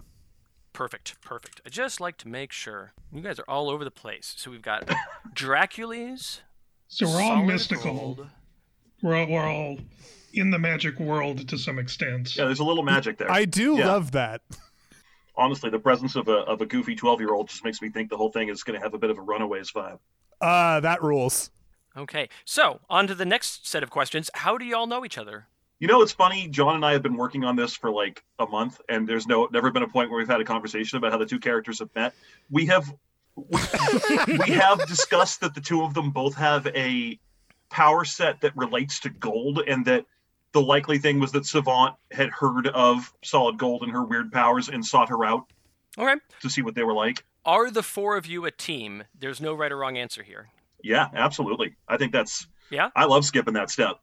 Perfect, 0.71 1.19
perfect. 1.21 1.59
I 1.65 1.69
just 1.69 1.99
like 1.99 2.17
to 2.19 2.29
make 2.29 2.53
sure. 2.53 2.93
You 3.11 3.21
guys 3.21 3.37
are 3.39 3.45
all 3.47 3.69
over 3.69 3.83
the 3.83 3.91
place. 3.91 4.33
So 4.37 4.49
we've 4.49 4.61
got 4.61 4.89
Dracules. 5.33 6.39
So 6.87 7.07
we're 7.07 7.21
all 7.21 7.43
mystical. 7.43 8.27
We're 9.01 9.17
all, 9.17 9.27
we're 9.27 9.49
all 9.49 9.77
in 10.33 10.49
the 10.49 10.59
magic 10.59 10.97
world 10.99 11.47
to 11.49 11.57
some 11.57 11.77
extent. 11.77 12.35
Yeah, 12.37 12.45
there's 12.45 12.59
a 12.59 12.63
little 12.63 12.83
magic 12.83 13.17
there. 13.17 13.29
I 13.29 13.43
do 13.45 13.75
yeah. 13.77 13.87
love 13.87 14.11
that 14.11 14.41
honestly, 15.35 15.69
the 15.69 15.79
presence 15.79 16.15
of 16.15 16.27
a 16.27 16.37
of 16.39 16.61
a 16.61 16.65
goofy 16.65 16.95
twelve 16.95 17.19
year 17.19 17.33
old 17.33 17.49
just 17.49 17.63
makes 17.63 17.81
me 17.81 17.89
think 17.89 18.09
the 18.09 18.17
whole 18.17 18.31
thing 18.31 18.49
is 18.49 18.63
going 18.63 18.79
to 18.79 18.83
have 18.83 18.93
a 18.93 18.97
bit 18.97 19.09
of 19.09 19.17
a 19.17 19.21
Runaways 19.21 19.71
vibe. 19.71 19.99
Uh, 20.41 20.79
that 20.79 21.01
rules. 21.01 21.51
Okay, 21.95 22.29
so 22.43 22.81
on 22.89 23.07
to 23.07 23.15
the 23.15 23.25
next 23.25 23.67
set 23.67 23.83
of 23.83 23.89
questions. 23.89 24.29
How 24.33 24.57
do 24.57 24.65
y'all 24.65 24.87
know 24.87 25.05
each 25.05 25.17
other? 25.17 25.47
You 25.79 25.87
know, 25.87 26.01
it's 26.01 26.11
funny. 26.11 26.47
Jon 26.47 26.75
and 26.75 26.85
I 26.85 26.93
have 26.93 27.03
been 27.03 27.17
working 27.17 27.43
on 27.43 27.55
this 27.55 27.75
for 27.75 27.91
like 27.91 28.23
a 28.39 28.47
month, 28.47 28.79
and 28.89 29.07
there's 29.07 29.27
no 29.27 29.47
never 29.51 29.69
been 29.71 29.83
a 29.83 29.87
point 29.87 30.09
where 30.09 30.17
we've 30.17 30.27
had 30.27 30.41
a 30.41 30.45
conversation 30.45 30.97
about 30.97 31.11
how 31.11 31.17
the 31.17 31.25
two 31.25 31.39
characters 31.39 31.79
have 31.79 31.89
met. 31.95 32.13
We 32.49 32.65
have 32.67 32.91
we, 33.35 33.59
we 34.27 34.51
have 34.51 34.87
discussed 34.87 35.41
that 35.41 35.53
the 35.53 35.61
two 35.61 35.83
of 35.83 35.93
them 35.93 36.11
both 36.11 36.35
have 36.35 36.67
a 36.67 37.19
power 37.69 38.05
set 38.05 38.41
that 38.41 38.55
relates 38.55 38.99
to 39.01 39.09
gold, 39.09 39.61
and 39.67 39.85
that 39.85 40.05
the 40.53 40.61
likely 40.61 40.99
thing 40.99 41.19
was 41.19 41.31
that 41.33 41.45
Savant 41.45 41.95
had 42.11 42.29
heard 42.29 42.67
of 42.67 43.11
Solid 43.23 43.57
Gold 43.57 43.83
and 43.83 43.91
her 43.91 44.03
weird 44.03 44.31
powers 44.31 44.69
and 44.69 44.85
sought 44.85 45.09
her 45.09 45.25
out. 45.25 45.45
Okay. 45.97 46.19
To 46.41 46.49
see 46.49 46.61
what 46.61 46.75
they 46.75 46.83
were 46.83 46.93
like. 46.93 47.23
Are 47.45 47.69
the 47.69 47.83
four 47.83 48.15
of 48.15 48.25
you 48.25 48.45
a 48.45 48.51
team? 48.51 49.03
There's 49.19 49.41
no 49.41 49.53
right 49.53 49.71
or 49.71 49.77
wrong 49.77 49.97
answer 49.97 50.23
here. 50.23 50.49
Yeah, 50.81 51.09
absolutely. 51.13 51.75
I 51.87 51.97
think 51.97 52.13
that's. 52.13 52.47
Yeah. 52.69 52.89
I 52.95 53.05
love 53.05 53.25
skipping 53.25 53.55
that 53.55 53.69
step. 53.69 53.99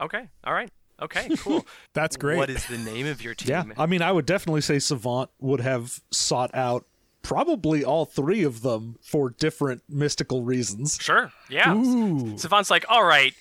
Okay. 0.00 0.28
All 0.44 0.54
right. 0.54 0.70
Okay, 1.00 1.28
cool. 1.36 1.64
That's 1.92 2.16
great. 2.16 2.38
What 2.38 2.50
is 2.50 2.66
the 2.66 2.78
name 2.78 3.06
of 3.06 3.22
your 3.22 3.32
team? 3.32 3.50
Yeah, 3.50 3.64
I 3.78 3.86
mean, 3.86 4.02
I 4.02 4.10
would 4.10 4.26
definitely 4.26 4.62
say 4.62 4.80
Savant 4.80 5.30
would 5.38 5.60
have 5.60 6.00
sought 6.10 6.52
out 6.54 6.86
probably 7.22 7.84
all 7.84 8.04
three 8.04 8.42
of 8.42 8.62
them 8.62 8.96
for 9.00 9.30
different 9.30 9.82
mystical 9.88 10.42
reasons. 10.42 10.98
Sure. 11.00 11.30
Yeah. 11.48 11.72
Ooh. 11.72 12.36
Savant's 12.36 12.70
like, 12.70 12.84
all 12.88 13.04
right, 13.04 13.32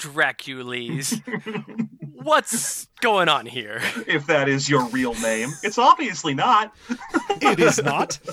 Dracules. 0.00 1.20
What's 2.22 2.86
going 3.00 3.28
on 3.28 3.46
here? 3.46 3.80
If 4.06 4.26
that 4.26 4.48
is 4.48 4.68
your 4.68 4.84
real 4.86 5.14
name, 5.14 5.50
it's 5.62 5.78
obviously 5.78 6.34
not. 6.34 6.74
it 7.40 7.60
is 7.60 7.82
not. 7.82 8.18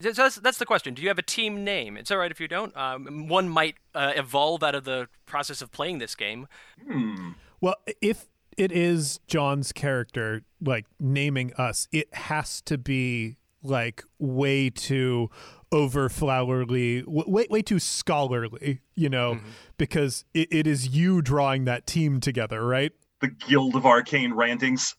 So 0.00 0.12
that's, 0.12 0.36
that's, 0.36 0.58
the 0.58 0.66
question. 0.66 0.92
Do 0.92 1.00
you 1.00 1.08
have 1.08 1.18
a 1.18 1.22
team 1.22 1.64
name? 1.64 1.96
It's 1.96 2.10
all 2.10 2.18
right 2.18 2.30
if 2.30 2.38
you 2.38 2.46
don't. 2.46 2.76
Um, 2.76 3.26
one 3.26 3.48
might 3.48 3.76
uh, 3.94 4.12
evolve 4.14 4.62
out 4.62 4.74
of 4.74 4.84
the 4.84 5.08
process 5.24 5.62
of 5.62 5.72
playing 5.72 5.96
this 5.96 6.14
game. 6.14 6.46
Hmm. 6.86 7.30
Well, 7.62 7.76
if 8.02 8.26
it 8.58 8.70
is 8.70 9.20
Jon's 9.26 9.72
character, 9.72 10.42
like 10.60 10.84
naming 11.00 11.54
us, 11.54 11.88
it 11.90 12.12
has 12.12 12.60
to 12.62 12.76
be 12.76 13.36
like 13.64 14.04
way 14.18 14.70
too 14.70 15.30
over 15.72 16.08
flowery, 16.08 17.02
way 17.06 17.46
way 17.50 17.62
too 17.62 17.78
scholarly, 17.78 18.80
you 18.94 19.08
know, 19.08 19.34
mm-hmm. 19.34 19.48
because 19.76 20.24
it, 20.34 20.48
it 20.52 20.66
is 20.66 20.88
you 20.88 21.20
drawing 21.20 21.64
that 21.64 21.86
team 21.86 22.20
together, 22.20 22.64
right? 22.64 22.92
The 23.20 23.28
Guild 23.28 23.74
of 23.74 23.84
Arcane 23.86 24.32
Rantings. 24.34 24.94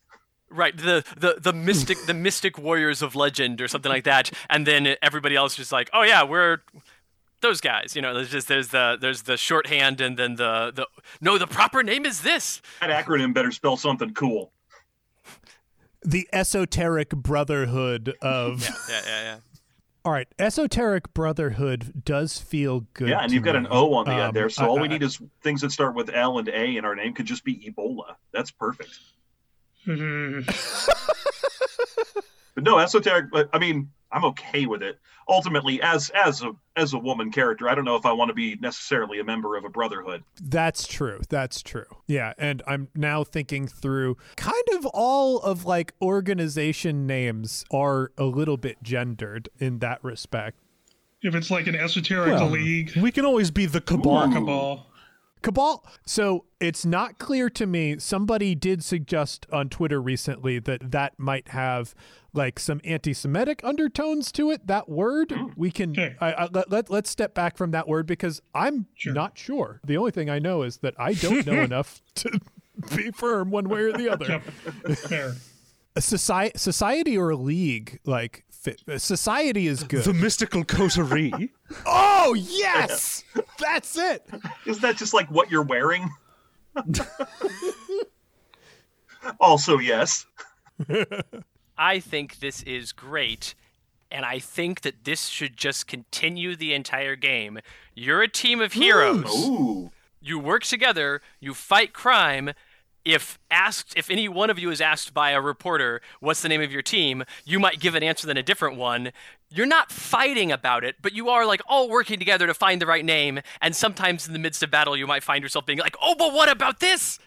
Right, 0.49 0.77
the, 0.77 1.03
the 1.17 1.37
the 1.39 1.53
mystic 1.53 2.05
the 2.05 2.13
mystic 2.13 2.57
warriors 2.57 3.01
of 3.01 3.15
legend 3.15 3.61
or 3.61 3.67
something 3.67 3.91
like 3.91 4.03
that, 4.03 4.31
and 4.49 4.65
then 4.65 4.95
everybody 5.01 5.35
else 5.35 5.57
is 5.59 5.71
like, 5.71 5.89
oh 5.91 6.03
yeah, 6.03 6.23
we're 6.23 6.59
those 7.41 7.61
guys. 7.61 7.95
You 7.95 8.01
know, 8.01 8.13
there's 8.13 8.29
just 8.29 8.47
there's 8.47 8.69
the 8.69 8.97
there's 8.99 9.23
the 9.23 9.37
shorthand 9.37 10.01
and 10.01 10.17
then 10.17 10.35
the 10.35 10.71
the 10.73 10.87
no, 11.21 11.37
the 11.37 11.47
proper 11.47 11.83
name 11.83 12.05
is 12.05 12.21
this. 12.21 12.61
That 12.81 12.89
acronym 12.89 13.33
better 13.33 13.51
spell 13.51 13.77
something 13.77 14.13
cool. 14.13 14.51
The 16.05 16.27
esoteric 16.31 17.09
brotherhood 17.09 18.13
of 18.21 18.61
yeah, 18.61 18.75
yeah, 18.89 19.01
yeah. 19.05 19.23
yeah 19.23 19.37
All 20.05 20.11
right, 20.11 20.27
esoteric 20.37 21.13
brotherhood 21.15 22.03
does 22.05 22.37
feel 22.39 22.81
good. 22.93 23.09
Yeah, 23.09 23.21
and 23.21 23.31
you've 23.31 23.43
got 23.43 23.53
me. 23.53 23.59
an 23.61 23.67
O 23.71 23.93
on 23.95 24.05
the 24.05 24.11
Um, 24.11 24.19
end 24.19 24.35
there, 24.35 24.49
so 24.49 24.63
I- 24.63 24.67
all 24.67 24.77
I- 24.77 24.81
we 24.83 24.87
need 24.87 25.01
is 25.03 25.19
things 25.41 25.61
that 25.61 25.71
start 25.71 25.95
with 25.95 26.09
L 26.13 26.37
and 26.37 26.47
A, 26.49 26.77
and 26.77 26.85
our 26.85 26.95
name 26.95 27.13
could 27.13 27.25
just 27.25 27.43
be 27.43 27.55
Ebola. 27.71 28.15
That's 28.31 28.51
perfect. 28.51 28.91
Mhm. 29.87 30.45
But 32.55 32.63
no, 32.63 32.79
esoteric. 32.79 33.31
But 33.31 33.49
I 33.53 33.59
mean, 33.59 33.91
I'm 34.11 34.23
okay 34.25 34.65
with 34.65 34.81
it. 34.81 34.97
Ultimately, 35.27 35.81
as 35.81 36.09
as 36.11 36.41
a 36.41 36.51
as 36.75 36.93
a 36.93 36.97
woman 36.97 37.31
character, 37.31 37.67
I 37.67 37.75
don't 37.75 37.83
know 37.85 37.95
if 37.95 38.05
I 38.05 38.13
want 38.13 38.29
to 38.29 38.33
be 38.33 38.55
necessarily 38.61 39.19
a 39.19 39.23
member 39.23 39.57
of 39.57 39.65
a 39.65 39.69
brotherhood. 39.69 40.23
That's 40.41 40.87
true. 40.87 41.19
That's 41.29 41.61
true. 41.61 41.85
Yeah, 42.07 42.33
and 42.37 42.61
I'm 42.67 42.87
now 42.95 43.23
thinking 43.23 43.67
through 43.67 44.17
kind 44.37 44.63
of 44.73 44.85
all 44.87 45.39
of 45.39 45.65
like 45.65 45.93
organization 46.01 47.07
names 47.07 47.65
are 47.71 48.11
a 48.17 48.25
little 48.25 48.57
bit 48.57 48.81
gendered 48.83 49.49
in 49.59 49.79
that 49.79 50.03
respect. 50.03 50.57
if 51.23 51.33
it's 51.33 51.49
like 51.49 51.65
an 51.65 51.75
esoteric 51.75 52.33
Well, 52.33 52.49
league, 52.51 52.91
We 52.95 53.11
can 53.11 53.25
always 53.25 53.49
be 53.51 53.65
the 53.65 53.81
cabal. 53.81 54.31
cabal. 54.31 54.87
Cabal. 55.45 55.85
So 56.05 56.45
it's 56.59 56.85
not 56.85 57.19
clear 57.19 57.49
to 57.51 57.65
me. 57.67 57.97
Somebody 57.99 58.55
did 58.55 58.83
suggest 58.83 59.45
on 59.53 59.69
Twitter 59.69 60.01
recently 60.01 60.57
that 60.59 60.91
that 60.91 61.19
might 61.19 61.49
have 61.49 61.93
like 62.33 62.59
some 62.59 62.81
anti-Semitic 62.83 63.61
undertones 63.63 64.31
to 64.33 64.49
it. 64.49 64.65
That 64.65 64.89
word. 64.89 65.31
Hmm. 65.31 65.47
We 65.55 65.69
can. 65.69 65.91
Okay. 65.91 66.15
I, 66.19 66.31
I, 66.33 66.47
let, 66.51 66.71
let 66.71 66.89
let's 66.89 67.09
step 67.11 67.35
back 67.35 67.57
from 67.57 67.71
that 67.71 67.87
word 67.87 68.07
because 68.07 68.41
I'm 68.55 68.87
Sure. 68.95 69.13
not 69.13 69.37
sure. 69.37 69.79
The 69.85 69.97
only 69.97 70.11
thing 70.11 70.29
I 70.31 70.39
know 70.39 70.63
is 70.63 70.77
that 70.77 70.95
I 70.97 71.13
don't 71.13 71.45
know 71.45 71.61
enough 71.69 72.01
to 72.15 72.39
be 72.95 73.11
firm 73.11 73.51
one 73.51 73.69
way 73.69 73.81
or 73.81 73.93
the 73.93 74.09
other. 74.09 74.39
Fair. 74.95 75.35
A 75.97 76.01
society, 76.01 76.57
society 76.57 77.17
or 77.17 77.29
a 77.29 77.37
league 77.37 77.99
like 78.03 78.43
fit. 78.65 78.81
Uh, 78.89 78.97
society 78.97 79.67
is 79.67 79.83
good. 79.83 80.03
The 80.03 80.13
mystical 80.13 80.63
coterie. 80.63 81.53
oh 81.85 82.33
yes, 82.33 83.23
that's 83.59 83.97
it. 83.97 84.27
Is 84.65 84.79
that 84.79 84.97
just 84.97 85.13
like 85.13 85.29
what 85.29 85.51
you're 85.51 85.61
wearing? 85.61 86.09
also, 89.39 89.77
yes. 89.77 90.25
I 91.77 91.99
think 91.99 92.39
this 92.39 92.63
is 92.63 92.91
great, 92.91 93.53
and 94.11 94.25
I 94.25 94.39
think 94.39 94.81
that 94.81 95.03
this 95.03 95.27
should 95.27 95.55
just 95.55 95.87
continue 95.87 96.55
the 96.55 96.73
entire 96.73 97.15
game. 97.15 97.59
You're 97.93 98.23
a 98.23 98.27
team 98.27 98.61
of 98.61 98.73
heroes. 98.73 99.47
Ooh. 99.47 99.91
You 100.19 100.39
work 100.39 100.63
together, 100.63 101.21
you 101.39 101.53
fight 101.53 101.93
crime. 101.93 102.53
If 103.05 103.37
asked, 103.51 103.93
if 103.95 104.09
any 104.09 104.27
one 104.27 104.49
of 104.49 104.57
you 104.57 104.71
is 104.71 104.81
asked 104.81 105.13
by 105.13 105.29
a 105.29 105.39
reporter, 105.39 106.01
"What's 106.19 106.41
the 106.41 106.49
name 106.49 106.61
of 106.61 106.71
your 106.71 106.81
team?" 106.81 107.23
you 107.45 107.59
might 107.59 107.79
give 107.79 107.93
an 107.93 108.01
answer 108.01 108.25
than 108.25 108.35
a 108.35 108.43
different 108.43 108.77
one. 108.77 109.11
You're 109.49 109.67
not 109.67 109.91
fighting 109.91 110.51
about 110.51 110.83
it, 110.83 110.95
but 111.01 111.13
you 111.13 111.29
are 111.29 111.45
like 111.45 111.61
all 111.67 111.87
working 111.87 112.17
together 112.17 112.47
to 112.47 112.53
find 112.55 112.81
the 112.81 112.87
right 112.87 113.05
name. 113.05 113.41
And 113.61 113.75
sometimes 113.75 114.25
in 114.25 114.33
the 114.33 114.39
midst 114.39 114.63
of 114.63 114.71
battle, 114.71 114.97
you 114.97 115.05
might 115.05 115.23
find 115.23 115.43
yourself 115.43 115.65
being 115.65 115.79
like, 115.79 115.95
"Oh, 116.01 116.15
but 116.15 116.33
what 116.33 116.49
about 116.49 116.79
this?" 116.79 117.19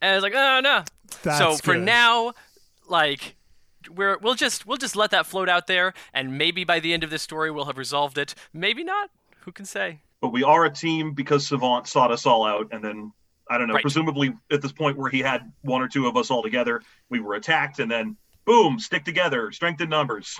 And 0.00 0.16
it's 0.16 0.22
like, 0.22 0.34
"Oh 0.34 0.60
no." 0.60 0.84
so 1.22 1.56
for 1.56 1.74
good. 1.74 1.84
now, 1.84 2.32
like 2.88 3.36
we're 3.94 4.18
we'll 4.18 4.34
just 4.34 4.66
we'll 4.66 4.76
just 4.78 4.96
let 4.96 5.10
that 5.10 5.26
float 5.26 5.48
out 5.48 5.66
there, 5.66 5.94
and 6.12 6.38
maybe 6.38 6.64
by 6.64 6.80
the 6.80 6.92
end 6.92 7.04
of 7.04 7.10
this 7.10 7.22
story, 7.22 7.50
we'll 7.50 7.66
have 7.66 7.78
resolved 7.78 8.18
it. 8.18 8.34
Maybe 8.52 8.84
not. 8.84 9.10
Who 9.40 9.52
can 9.52 9.66
say? 9.66 10.00
But 10.20 10.30
we 10.30 10.42
are 10.42 10.64
a 10.64 10.70
team 10.70 11.12
because 11.12 11.46
Savant 11.46 11.86
sought 11.86 12.10
us 12.10 12.26
all 12.26 12.44
out, 12.44 12.68
and 12.72 12.82
then 12.82 13.12
I 13.50 13.58
don't 13.58 13.68
know. 13.68 13.74
Right. 13.74 13.82
Presumably, 13.82 14.34
at 14.50 14.62
this 14.62 14.72
point 14.72 14.96
where 14.98 15.10
he 15.10 15.20
had 15.20 15.52
one 15.62 15.80
or 15.82 15.88
two 15.88 16.06
of 16.06 16.16
us 16.16 16.30
all 16.30 16.42
together, 16.42 16.82
we 17.08 17.20
were 17.20 17.34
attacked, 17.34 17.78
and 17.78 17.90
then 17.90 18.16
boom, 18.44 18.78
stick 18.78 19.04
together, 19.04 19.50
strength 19.52 19.80
in 19.80 19.88
numbers. 19.88 20.38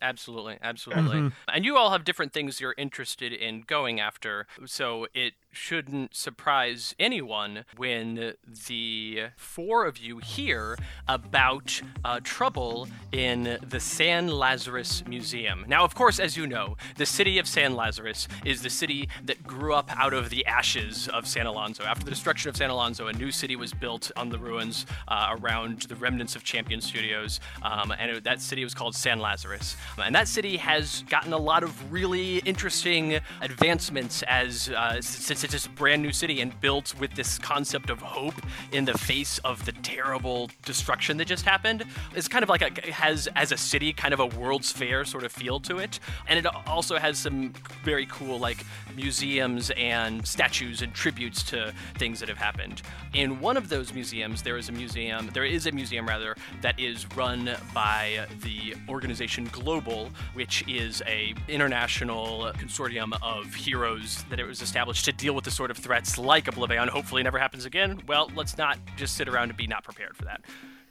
Absolutely, 0.00 0.58
absolutely. 0.60 1.16
Mm-hmm. 1.18 1.28
And 1.48 1.64
you 1.64 1.76
all 1.76 1.90
have 1.90 2.04
different 2.04 2.32
things 2.32 2.60
you're 2.60 2.74
interested 2.76 3.32
in 3.32 3.62
going 3.62 4.00
after, 4.00 4.46
so 4.66 5.06
it 5.14 5.34
shouldn't 5.52 6.14
surprise 6.14 6.94
anyone 6.98 7.64
when 7.76 8.34
the 8.66 9.24
four 9.36 9.84
of 9.86 9.98
you 9.98 10.18
hear 10.18 10.76
about 11.06 11.80
uh, 12.04 12.20
trouble 12.24 12.88
in 13.12 13.58
the 13.68 13.78
San 13.80 14.28
Lazarus 14.28 15.04
Museum. 15.06 15.64
Now, 15.68 15.84
of 15.84 15.94
course, 15.94 16.18
as 16.18 16.36
you 16.36 16.46
know, 16.46 16.76
the 16.96 17.06
city 17.06 17.38
of 17.38 17.46
San 17.46 17.74
Lazarus 17.76 18.28
is 18.44 18.62
the 18.62 18.70
city 18.70 19.08
that 19.24 19.46
grew 19.46 19.74
up 19.74 19.90
out 19.98 20.12
of 20.14 20.30
the 20.30 20.44
ashes 20.46 21.08
of 21.08 21.26
San 21.26 21.46
Alonso. 21.46 21.84
After 21.84 22.04
the 22.04 22.10
destruction 22.10 22.48
of 22.48 22.56
San 22.56 22.70
Alonso, 22.70 23.06
a 23.08 23.12
new 23.12 23.30
city 23.30 23.56
was 23.56 23.72
built 23.72 24.10
on 24.16 24.30
the 24.30 24.38
ruins 24.38 24.86
uh, 25.08 25.36
around 25.38 25.82
the 25.82 25.96
remnants 25.96 26.34
of 26.34 26.42
Champion 26.44 26.80
Studios, 26.80 27.40
um, 27.62 27.92
and 27.98 28.10
it- 28.10 28.24
that 28.24 28.40
city 28.40 28.64
was 28.64 28.74
called 28.74 28.94
San 28.94 29.18
Lazarus. 29.18 29.76
And 29.98 30.14
that 30.14 30.28
city 30.28 30.56
has 30.56 31.04
gotten 31.08 31.32
a 31.32 31.38
lot 31.38 31.62
of 31.62 31.92
really 31.92 32.38
interesting 32.38 33.20
advancements 33.40 34.22
as 34.24 34.68
uh, 34.70 34.94
s- 34.96 35.04
since 35.42 35.54
it's 35.54 35.66
a 35.66 35.70
brand 35.70 36.00
new 36.00 36.12
city 36.12 36.40
and 36.40 36.58
built 36.60 36.94
with 37.00 37.12
this 37.14 37.36
concept 37.36 37.90
of 37.90 38.00
hope 38.00 38.34
in 38.70 38.84
the 38.84 38.96
face 38.96 39.38
of 39.38 39.64
the 39.64 39.72
terrible 39.72 40.48
destruction 40.64 41.16
that 41.16 41.26
just 41.26 41.44
happened. 41.44 41.84
It's 42.14 42.28
kind 42.28 42.44
of 42.44 42.48
like 42.48 42.62
a, 42.62 42.92
has 42.92 43.26
as 43.34 43.50
a 43.50 43.56
city 43.56 43.92
kind 43.92 44.14
of 44.14 44.20
a 44.20 44.26
World's 44.26 44.70
Fair 44.70 45.04
sort 45.04 45.24
of 45.24 45.32
feel 45.32 45.58
to 45.58 45.78
it, 45.78 45.98
and 46.28 46.38
it 46.38 46.46
also 46.68 46.96
has 46.96 47.18
some 47.18 47.54
very 47.82 48.06
cool 48.06 48.38
like 48.38 48.64
museums 48.94 49.72
and 49.76 50.24
statues 50.24 50.80
and 50.80 50.94
tributes 50.94 51.42
to 51.44 51.74
things 51.96 52.20
that 52.20 52.28
have 52.28 52.38
happened. 52.38 52.82
In 53.12 53.40
one 53.40 53.56
of 53.56 53.68
those 53.68 53.92
museums, 53.92 54.42
there 54.42 54.56
is 54.56 54.68
a 54.68 54.72
museum. 54.72 55.28
There 55.32 55.44
is 55.44 55.66
a 55.66 55.72
museum 55.72 56.06
rather 56.06 56.36
that 56.60 56.78
is 56.78 57.04
run 57.16 57.50
by 57.74 58.26
the 58.42 58.76
organization 58.88 59.46
Global, 59.46 60.08
which 60.34 60.62
is 60.68 61.02
a 61.08 61.34
international 61.48 62.52
consortium 62.58 63.12
of 63.22 63.52
heroes 63.52 64.24
that 64.30 64.38
it 64.38 64.46
was 64.46 64.62
established 64.62 65.04
to 65.06 65.12
deal 65.12 65.31
with 65.34 65.44
the 65.44 65.50
sort 65.50 65.70
of 65.70 65.76
threats 65.76 66.18
like 66.18 66.46
OblivAeon. 66.46 66.88
Hopefully, 66.88 67.22
never 67.22 67.38
happens 67.38 67.64
again. 67.64 68.02
Well, 68.06 68.30
let's 68.34 68.58
not 68.58 68.78
just 68.96 69.16
sit 69.16 69.28
around 69.28 69.50
and 69.50 69.56
be 69.56 69.66
not 69.66 69.84
prepared 69.84 70.16
for 70.16 70.24
that. 70.24 70.42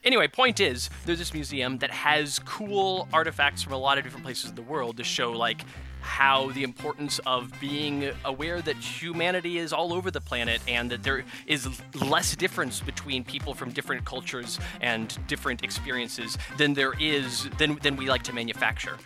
Anyway, 0.03 0.27
point 0.27 0.59
is, 0.59 0.89
there's 1.05 1.19
this 1.19 1.33
museum 1.33 1.77
that 1.77 1.91
has 1.91 2.39
cool 2.39 3.07
artifacts 3.13 3.61
from 3.61 3.73
a 3.73 3.77
lot 3.77 3.97
of 3.97 4.03
different 4.03 4.25
places 4.25 4.49
in 4.49 4.55
the 4.55 4.61
world 4.61 4.97
to 4.97 5.03
show, 5.03 5.31
like, 5.31 5.63
how 6.01 6.49
the 6.51 6.63
importance 6.63 7.19
of 7.25 7.51
being 7.59 8.11
aware 8.25 8.61
that 8.61 8.75
humanity 8.75 9.57
is 9.57 9.71
all 9.71 9.93
over 9.93 10.11
the 10.11 10.21
planet 10.21 10.61
and 10.67 10.91
that 10.91 11.03
there 11.03 11.23
is 11.47 11.67
less 12.01 12.35
difference 12.35 12.81
between 12.81 13.23
people 13.23 13.53
from 13.53 13.71
different 13.71 14.03
cultures 14.05 14.59
and 14.81 15.17
different 15.27 15.63
experiences 15.63 16.37
than 16.57 16.73
there 16.73 16.93
is 16.99 17.49
than, 17.57 17.75
than 17.77 17.95
we 17.95 18.07
like 18.07 18.23
to 18.23 18.33
manufacture. 18.33 18.97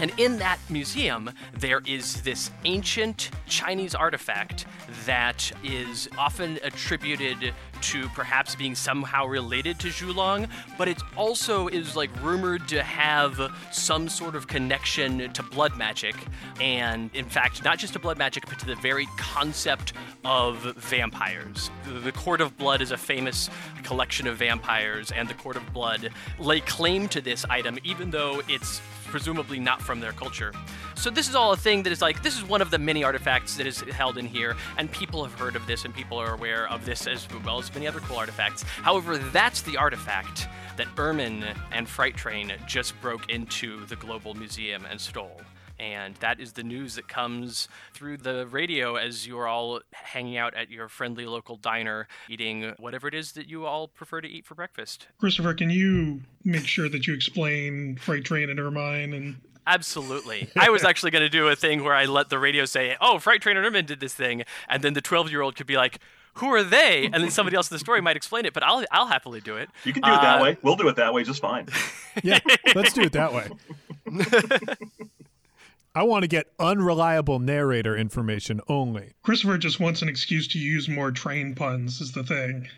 And 0.00 0.12
in 0.18 0.38
that 0.38 0.58
museum, 0.68 1.30
there 1.58 1.82
is 1.86 2.22
this 2.22 2.50
ancient 2.64 3.30
Chinese 3.46 3.94
artifact 3.94 4.66
that 5.06 5.50
is 5.62 6.08
often 6.18 6.58
attributed 6.62 7.54
to 7.82 8.08
perhaps 8.10 8.54
being 8.54 8.74
somehow 8.74 9.26
related 9.26 9.78
to 9.80 9.88
Zhu 9.88 10.14
Long, 10.14 10.48
but 10.78 10.88
it 10.88 11.00
also 11.16 11.68
is 11.68 11.96
like 11.96 12.10
rumored 12.22 12.66
to 12.68 12.82
have 12.82 13.52
some 13.70 14.08
sort 14.08 14.34
of 14.34 14.46
connection 14.46 15.32
to 15.32 15.42
blood 15.42 15.76
magic. 15.76 16.14
And 16.60 17.10
in 17.14 17.24
fact, 17.24 17.64
not 17.64 17.78
just 17.78 17.92
to 17.94 17.98
blood 17.98 18.18
magic, 18.18 18.46
but 18.48 18.58
to 18.60 18.66
the 18.66 18.76
very 18.76 19.06
concept 19.16 19.92
of 20.24 20.58
vampires. 20.76 21.70
The, 21.86 22.12
Court 22.12 22.40
of 22.40 22.56
Blood 22.56 22.82
is 22.82 22.92
a 22.92 22.96
famous 22.96 23.50
collection 23.82 24.26
of 24.26 24.36
vampires, 24.36 25.10
and 25.10 25.28
the 25.28 25.34
Court 25.34 25.56
of 25.56 25.72
Blood 25.72 26.10
lay 26.38 26.60
claim 26.60 27.08
to 27.08 27.20
this 27.20 27.44
item, 27.46 27.78
even 27.82 28.10
though 28.10 28.42
it's 28.48 28.80
presumably 29.06 29.58
not 29.58 29.82
from 29.82 30.00
their 30.00 30.12
culture. 30.12 30.52
So 31.02 31.10
this 31.10 31.28
is 31.28 31.34
all 31.34 31.50
a 31.50 31.56
thing 31.56 31.82
that 31.82 31.92
is 31.92 32.00
like 32.00 32.22
this 32.22 32.38
is 32.38 32.44
one 32.44 32.62
of 32.62 32.70
the 32.70 32.78
many 32.78 33.02
artifacts 33.02 33.56
that 33.56 33.66
is 33.66 33.80
held 33.80 34.18
in 34.18 34.24
here, 34.24 34.54
and 34.78 34.88
people 34.88 35.24
have 35.24 35.36
heard 35.36 35.56
of 35.56 35.66
this, 35.66 35.84
and 35.84 35.92
people 35.92 36.16
are 36.16 36.32
aware 36.32 36.68
of 36.68 36.84
this 36.84 37.08
as 37.08 37.26
well 37.44 37.58
as 37.58 37.74
many 37.74 37.88
other 37.88 37.98
cool 37.98 38.18
artifacts. 38.18 38.62
However, 38.62 39.18
that's 39.18 39.62
the 39.62 39.76
artifact 39.76 40.46
that 40.76 40.86
Ermine 40.96 41.44
and 41.72 41.88
Fright 41.88 42.16
Train 42.16 42.52
just 42.68 42.94
broke 43.00 43.28
into 43.28 43.84
the 43.86 43.96
Global 43.96 44.34
Museum 44.34 44.86
and 44.88 45.00
stole. 45.00 45.40
And 45.80 46.14
that 46.16 46.38
is 46.38 46.52
the 46.52 46.62
news 46.62 46.94
that 46.94 47.08
comes 47.08 47.66
through 47.94 48.18
the 48.18 48.46
radio 48.46 48.94
as 48.94 49.26
you 49.26 49.36
are 49.40 49.48
all 49.48 49.80
hanging 49.90 50.36
out 50.36 50.54
at 50.54 50.70
your 50.70 50.88
friendly 50.88 51.26
local 51.26 51.56
diner, 51.56 52.06
eating 52.28 52.74
whatever 52.78 53.08
it 53.08 53.14
is 53.14 53.32
that 53.32 53.48
you 53.48 53.66
all 53.66 53.88
prefer 53.88 54.20
to 54.20 54.28
eat 54.28 54.46
for 54.46 54.54
breakfast. 54.54 55.08
Christopher, 55.18 55.54
can 55.54 55.68
you 55.68 56.20
make 56.44 56.68
sure 56.68 56.88
that 56.88 57.08
you 57.08 57.14
explain 57.14 57.96
Fright 57.96 58.24
Train 58.24 58.50
and 58.50 58.60
Ermine 58.60 59.14
and 59.14 59.40
Absolutely. 59.66 60.48
I 60.56 60.70
was 60.70 60.84
actually 60.84 61.10
going 61.12 61.22
to 61.22 61.28
do 61.28 61.48
a 61.48 61.56
thing 61.56 61.84
where 61.84 61.94
I 61.94 62.04
let 62.06 62.28
the 62.30 62.38
radio 62.38 62.64
say, 62.64 62.96
"Oh, 63.00 63.18
Fright 63.18 63.40
Train 63.40 63.56
and 63.56 63.64
Ermine 63.66 63.86
did 63.86 64.00
this 64.00 64.14
thing," 64.14 64.42
and 64.68 64.82
then 64.82 64.94
the 64.94 65.02
12-year-old 65.02 65.54
could 65.56 65.66
be 65.68 65.76
like, 65.76 65.98
"Who 66.34 66.46
are 66.52 66.62
they?" 66.64 67.04
And 67.04 67.14
then 67.22 67.30
somebody 67.30 67.56
else 67.56 67.70
in 67.70 67.74
the 67.76 67.78
story 67.78 68.00
might 68.00 68.16
explain 68.16 68.44
it, 68.44 68.54
but 68.54 68.62
I'll 68.64 68.84
I'll 68.90 69.06
happily 69.06 69.40
do 69.40 69.56
it. 69.56 69.68
You 69.84 69.92
can 69.92 70.02
do 70.02 70.08
it 70.10 70.20
that 70.20 70.40
Uh, 70.40 70.42
way. 70.42 70.56
We'll 70.62 70.76
do 70.76 70.88
it 70.88 70.96
that 70.96 71.14
way 71.14 71.22
just 71.24 71.40
fine. 71.40 71.68
Yeah, 72.22 72.40
let's 72.74 72.92
do 72.92 73.00
it 73.02 73.12
that 73.12 73.32
way. 73.32 73.48
I 75.94 76.02
want 76.04 76.22
to 76.22 76.28
get 76.28 76.46
unreliable 76.58 77.38
narrator 77.38 77.96
information 77.96 78.60
only. 78.68 79.12
Christopher 79.22 79.58
just 79.58 79.78
wants 79.80 80.02
an 80.02 80.08
excuse 80.08 80.48
to 80.48 80.58
use 80.58 80.88
more 80.88 81.10
train 81.10 81.54
puns 81.54 82.00
is 82.00 82.12
the 82.12 82.22
thing. 82.24 82.68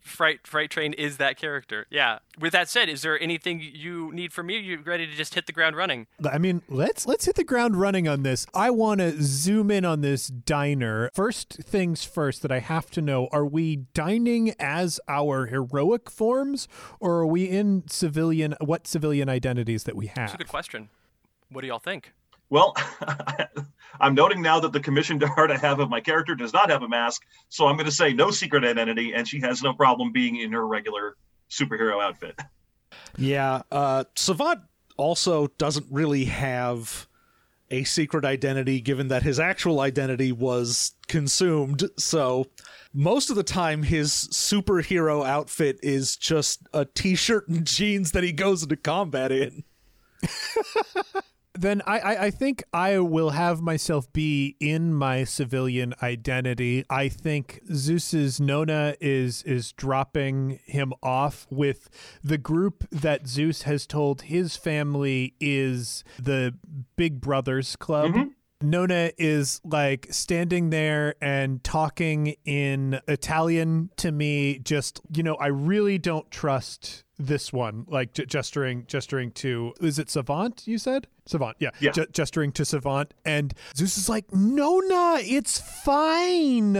Fright 0.00 0.46
Fright 0.46 0.70
Train 0.70 0.92
is 0.94 1.18
that 1.18 1.36
character. 1.36 1.86
Yeah. 1.90 2.18
With 2.38 2.52
that 2.52 2.68
said, 2.68 2.88
is 2.88 3.02
there 3.02 3.20
anything 3.20 3.60
you 3.60 4.12
need 4.12 4.32
from 4.32 4.46
me? 4.46 4.58
You 4.58 4.80
ready 4.84 5.06
to 5.06 5.12
just 5.12 5.34
hit 5.34 5.46
the 5.46 5.52
ground 5.52 5.76
running? 5.76 6.06
I 6.30 6.38
mean, 6.38 6.62
let's 6.68 7.06
let's 7.06 7.26
hit 7.26 7.36
the 7.36 7.44
ground 7.44 7.76
running 7.76 8.08
on 8.08 8.22
this. 8.22 8.46
I 8.54 8.70
want 8.70 9.00
to 9.00 9.22
zoom 9.22 9.70
in 9.70 9.84
on 9.84 10.00
this 10.00 10.28
diner. 10.28 11.10
First 11.14 11.52
things 11.52 12.04
first 12.04 12.42
that 12.42 12.50
I 12.50 12.60
have 12.60 12.90
to 12.92 13.02
know, 13.02 13.28
are 13.32 13.46
we 13.46 13.76
dining 13.94 14.54
as 14.58 15.00
our 15.08 15.46
heroic 15.46 16.10
forms 16.10 16.66
or 16.98 17.16
are 17.16 17.26
we 17.26 17.44
in 17.44 17.84
civilian 17.88 18.54
what 18.60 18.86
civilian 18.86 19.28
identities 19.28 19.84
that 19.84 19.96
we 19.96 20.06
have? 20.06 20.16
That's 20.16 20.34
a 20.34 20.38
good 20.38 20.48
question. 20.48 20.88
What 21.50 21.62
do 21.62 21.66
y'all 21.66 21.78
think? 21.78 22.12
Well, 22.50 22.76
I'm 24.00 24.14
noting 24.14 24.42
now 24.42 24.60
that 24.60 24.72
the 24.72 24.80
commissioned 24.80 25.24
art 25.36 25.50
I 25.50 25.56
have 25.56 25.80
of 25.80 25.88
my 25.88 26.00
character 26.00 26.34
does 26.34 26.52
not 26.52 26.70
have 26.70 26.82
a 26.82 26.88
mask, 26.88 27.22
so 27.48 27.66
I'm 27.66 27.76
going 27.76 27.86
to 27.86 27.92
say 27.92 28.12
no 28.12 28.30
secret 28.30 28.64
identity, 28.64 29.14
and 29.14 29.26
she 29.26 29.40
has 29.40 29.62
no 29.62 29.72
problem 29.72 30.12
being 30.12 30.36
in 30.36 30.52
her 30.52 30.66
regular 30.66 31.16
superhero 31.48 32.02
outfit. 32.02 32.38
Yeah, 33.16 33.62
uh, 33.70 34.04
Savant 34.16 34.60
also 34.96 35.46
doesn't 35.58 35.86
really 35.90 36.26
have 36.26 37.08
a 37.70 37.84
secret 37.84 38.24
identity, 38.24 38.80
given 38.80 39.08
that 39.08 39.22
his 39.22 39.38
actual 39.38 39.80
identity 39.80 40.32
was 40.32 40.92
consumed. 41.06 41.88
So 41.96 42.46
most 42.92 43.30
of 43.30 43.36
the 43.36 43.44
time, 43.44 43.84
his 43.84 44.10
superhero 44.32 45.24
outfit 45.24 45.78
is 45.82 46.16
just 46.16 46.66
a 46.74 46.84
t-shirt 46.84 47.48
and 47.48 47.64
jeans 47.64 48.10
that 48.10 48.24
he 48.24 48.32
goes 48.32 48.64
into 48.64 48.76
combat 48.76 49.30
in. 49.30 49.62
then 51.60 51.82
I, 51.86 51.98
I, 51.98 52.24
I 52.24 52.30
think 52.30 52.62
I 52.72 52.98
will 53.00 53.30
have 53.30 53.60
myself 53.60 54.10
be 54.12 54.56
in 54.60 54.94
my 54.94 55.24
civilian 55.24 55.94
identity. 56.02 56.84
I 56.88 57.08
think 57.08 57.60
Zeus's 57.72 58.40
Nona 58.40 58.94
is 59.00 59.42
is 59.42 59.72
dropping 59.72 60.60
him 60.64 60.94
off 61.02 61.46
with 61.50 61.90
the 62.24 62.38
group 62.38 62.86
that 62.90 63.26
Zeus 63.26 63.62
has 63.62 63.86
told 63.86 64.22
his 64.22 64.56
family 64.56 65.34
is 65.38 66.02
the 66.18 66.54
Big 66.96 67.20
Brothers 67.20 67.76
Club. 67.76 68.12
Mm-hmm. 68.12 68.28
Nona 68.62 69.10
is 69.16 69.60
like 69.64 70.06
standing 70.10 70.70
there 70.70 71.14
and 71.20 71.62
talking 71.64 72.36
in 72.44 73.00
Italian 73.08 73.90
to 73.96 74.12
me. 74.12 74.58
Just, 74.58 75.00
you 75.14 75.22
know, 75.22 75.34
I 75.36 75.46
really 75.46 75.98
don't 75.98 76.30
trust 76.30 77.04
this 77.18 77.52
one, 77.52 77.86
like 77.88 78.12
gesturing, 78.12 78.84
gesturing 78.86 79.30
to, 79.32 79.74
is 79.80 79.98
it 79.98 80.10
Savant, 80.10 80.66
you 80.66 80.78
said? 80.78 81.06
Savant, 81.26 81.56
yeah. 81.58 81.70
yeah. 81.80 81.92
gesturing 82.12 82.52
to 82.52 82.64
Savant. 82.64 83.14
And 83.24 83.54
Zeus 83.76 83.96
is 83.96 84.08
like, 84.08 84.32
Nona, 84.32 85.18
it's 85.20 85.58
fine. 85.58 86.76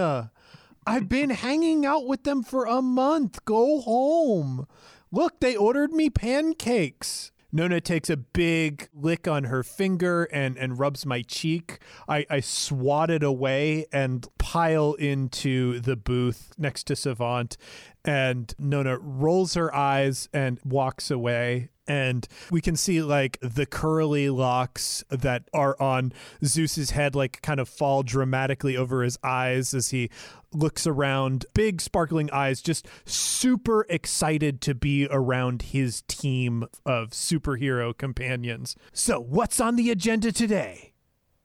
I've 0.87 1.09
been 1.09 1.31
hanging 1.31 1.87
out 1.87 2.07
with 2.07 2.25
them 2.25 2.43
for 2.43 2.65
a 2.65 2.83
month. 2.83 3.45
Go 3.45 3.81
home. 3.81 4.67
Look, 5.13 5.41
they 5.41 5.57
ordered 5.57 5.93
me 5.93 6.11
pancakes. 6.11 7.33
Nona 7.53 7.81
takes 7.81 8.09
a 8.11 8.17
big 8.17 8.89
lick 8.95 9.27
on 9.27 9.45
her 9.45 9.63
finger 9.63 10.25
and, 10.25 10.57
and 10.57 10.79
rubs 10.79 11.05
my 11.05 11.23
cheek. 11.23 11.79
I, 12.09 12.27
I 12.31 12.41
swat 12.41 13.11
it 13.11 13.23
away 13.23 13.87
and 13.93 14.27
pile 14.39 14.95
into 14.95 15.81
the 15.81 15.97
booth 15.97 16.53
next 16.59 16.85
to 16.85 16.97
Savant. 16.97 17.57
And 18.05 18.55
Nona 18.59 18.99
rolls 18.99 19.55
her 19.55 19.75
eyes 19.75 20.29
and 20.33 20.59
walks 20.65 21.11
away 21.11 21.71
and 21.91 22.29
we 22.53 22.61
can 22.61 22.77
see 22.77 23.03
like 23.03 23.37
the 23.43 23.67
curly 23.67 24.31
locks 24.31 25.03
that 25.11 25.43
are 25.53 25.77
on 25.83 26.13
Zeus's 26.45 26.93
head 26.93 27.17
like 27.17 27.43
kind 27.43 27.59
of 27.59 27.69
fall 27.69 28.05
dramatically 28.05 28.77
over 28.77 29.03
his 29.03 29.19
eyes 29.25 29.75
as 29.75 29.91
he 29.91 30.09
looks 30.53 30.87
around 30.87 31.47
big 31.55 31.81
sparkling 31.81 32.31
eyes 32.31 32.61
just 32.61 32.87
super 33.05 33.87
excited 33.89 34.61
to 34.63 34.75
be 34.75 35.07
around 35.11 35.63
his 35.63 36.03
team 36.03 36.65
of 36.85 37.11
superhero 37.11 37.97
companions. 37.97 38.77
So 38.93 39.21
what's 39.21 39.61
on 39.61 39.77
the 39.77 39.91
agenda 39.91 40.33
today? 40.33 40.93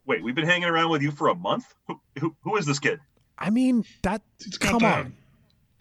Wait 0.06 0.24
we've 0.24 0.36
been 0.36 0.46
hanging 0.46 0.70
around 0.70 0.90
with 0.90 1.02
you 1.02 1.12
for 1.12 1.28
a 1.30 1.36
month? 1.36 1.74
Who, 1.88 2.00
who, 2.20 2.36
who 2.42 2.58
is 2.58 2.66
this 2.66 2.80
kid? 2.80 3.00
I 3.38 3.50
mean 3.50 3.84
that 4.04 4.22
come 4.60 4.84
on 4.84 5.14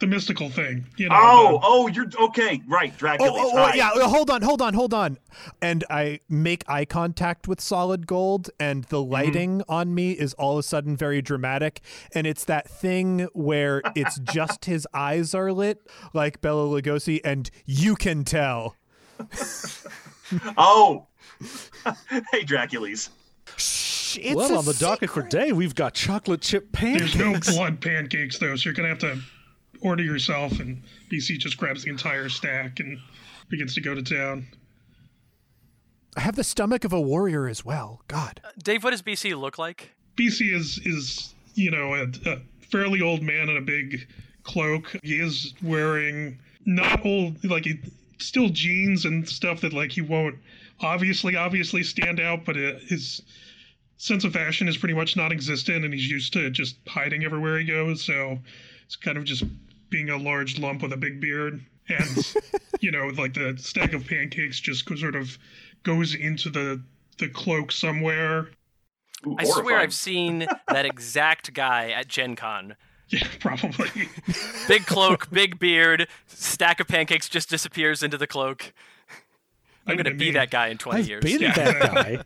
the 0.05 0.11
mystical 0.11 0.51
thing. 0.51 0.85
You 0.97 1.09
know, 1.09 1.17
oh, 1.19 1.53
the... 1.53 1.59
oh, 1.63 1.87
you're 1.89 2.27
okay, 2.29 2.61
right, 2.69 2.97
Dracula. 2.97 3.31
Oh, 3.33 3.53
oh, 3.55 3.71
oh, 3.71 3.75
yeah. 3.75 3.91
Hold 4.07 4.31
on, 4.31 4.43
hold 4.43 4.61
on, 4.61 4.75
hold 4.75 4.93
on. 4.93 5.19
And 5.63 5.83
I 5.89 6.21
make 6.29 6.63
eye 6.69 6.85
contact 6.85 7.49
with 7.49 7.61
Solid 7.61 8.07
Gold, 8.07 8.51
and 8.61 8.85
the 8.85 8.99
mm-hmm. 8.99 9.13
lighting 9.13 9.59
mm-hmm. 9.59 9.73
on 9.73 9.95
me 9.95 10.13
is 10.13 10.35
all 10.35 10.53
of 10.53 10.59
a 10.59 10.63
sudden 10.63 10.97
very 10.97 11.23
dramatic, 11.23 11.81
and 12.13 12.27
it's 12.27 12.45
that 12.45 12.69
thing 12.69 13.29
where 13.33 13.81
it's 13.95 14.19
just 14.33 14.67
his 14.67 14.87
eyes 14.93 15.35
are 15.35 15.53
lit, 15.53 15.87
like 16.13 16.41
Bela 16.41 16.69
Lugosi, 16.69 17.21
and 17.25 17.51
you 17.65 17.97
can 17.97 18.25
tell. 18.25 18.77
oh, 20.59 21.07
hey, 22.31 22.45
Dracules. 22.45 23.09
It's 23.57 24.35
well, 24.37 24.59
on 24.59 24.65
the 24.65 24.75
secret. 24.75 24.79
docket 24.79 25.11
for 25.11 25.23
day, 25.23 25.53
we've 25.53 25.75
got 25.75 25.95
chocolate 25.95 26.41
chip 26.41 26.73
pancakes. 26.73 27.15
There's 27.15 27.47
no 27.49 27.55
blood 27.55 27.81
pancakes, 27.81 28.39
though, 28.39 28.55
so 28.55 28.69
you're 28.69 28.75
gonna 28.75 28.89
have 28.89 28.99
to 29.01 29.19
order 29.85 30.03
yourself, 30.03 30.59
and 30.59 30.83
BC 31.13 31.39
just 31.39 31.57
grabs 31.57 31.85
the 31.85 31.91
entire 31.91 32.29
stack 32.29 32.81
and 32.81 32.99
begins 33.49 33.75
to 33.75 33.81
go 33.81 33.95
to 33.95 34.03
town. 34.03 34.47
I 36.17 36.21
have 36.21 36.37
the 36.37 36.45
stomach 36.45 36.85
of 36.85 36.93
a 36.93 37.01
warrior 37.01 37.47
as 37.47 37.65
well. 37.65 38.03
God, 38.09 38.41
uh, 38.45 38.51
Dave, 38.59 38.83
what 38.83 38.91
does 38.91 39.03
BC 39.03 39.39
look 39.39 39.59
like? 39.59 39.93
BC 40.17 40.53
is 40.53 40.81
is 40.85 41.35
you 41.55 41.71
know 41.71 41.95
a, 41.95 42.07
a 42.29 42.41
fairly 42.71 43.01
old 43.01 43.23
man 43.23 43.49
in 43.49 43.57
a 43.57 43.61
big 43.61 44.07
cloak. 44.43 44.97
He 45.03 45.21
is 45.21 45.55
wearing 45.63 46.39
not 46.65 47.05
old 47.05 47.45
like 47.45 47.65
he, 47.65 47.79
still 48.19 48.49
jeans 48.49 49.05
and 49.05 49.29
stuff 49.29 49.61
that 49.61 49.73
like 49.73 49.93
he 49.93 50.01
won't 50.01 50.37
obviously 50.81 51.37
obviously 51.37 51.83
stand 51.83 52.21
out, 52.21 52.45
but 52.45 52.57
it, 52.57 52.83
his 52.83 53.23
sense 53.97 54.25
of 54.25 54.33
fashion 54.33 54.69
is 54.69 54.77
pretty 54.77 54.95
much 54.95 55.17
non-existent, 55.17 55.85
and 55.85 55.93
he's 55.93 56.09
used 56.09 56.33
to 56.33 56.51
just 56.51 56.77
hiding 56.87 57.25
everywhere 57.25 57.59
he 57.59 57.65
goes. 57.65 58.03
So 58.03 58.39
it's 58.87 58.97
kind 58.97 59.19
of 59.19 59.25
just 59.25 59.45
being 59.95 60.11
a 60.11 60.17
large 60.17 60.59
lump 60.59 60.83
with 60.83 60.93
a 60.93 60.97
big 60.97 61.21
beard. 61.21 61.65
And, 61.89 62.35
you 62.81 62.91
know, 62.91 63.13
like 63.17 63.33
the 63.35 63.55
stack 63.59 63.93
of 63.93 64.05
pancakes 64.05 64.59
just 64.59 64.89
sort 64.99 65.15
of 65.15 65.39
goes 65.85 66.17
into 66.17 66.51
the, 66.51 66.83
the 67.19 67.29
cloak 67.29 67.71
somewhere. 67.71 68.49
Ooh, 69.25 69.37
I 69.39 69.45
swear 69.45 69.79
I've 69.79 69.95
seen 69.95 70.49
that 70.69 70.85
exact 70.85 71.55
guy 71.55 71.91
at 71.91 72.09
Gen 72.09 72.35
Con. 72.35 72.75
Yeah, 73.11 73.29
probably. 73.39 74.09
big 74.67 74.85
cloak, 74.85 75.31
big 75.31 75.61
beard, 75.61 76.09
stack 76.27 76.81
of 76.81 76.89
pancakes 76.89 77.29
just 77.29 77.49
disappears 77.49 78.03
into 78.03 78.19
the 78.19 78.27
cloak. 78.27 78.73
I'm 79.87 79.95
going 79.95 80.07
to 80.07 80.15
be 80.15 80.33
that 80.33 80.51
guy 80.51 80.69
in 80.69 80.79
20 80.79 80.99
I've 80.99 81.09
years. 81.09 81.23
Been 81.23 81.41
yeah. 81.41 81.55
that 81.55 81.95
guy. 81.95 82.25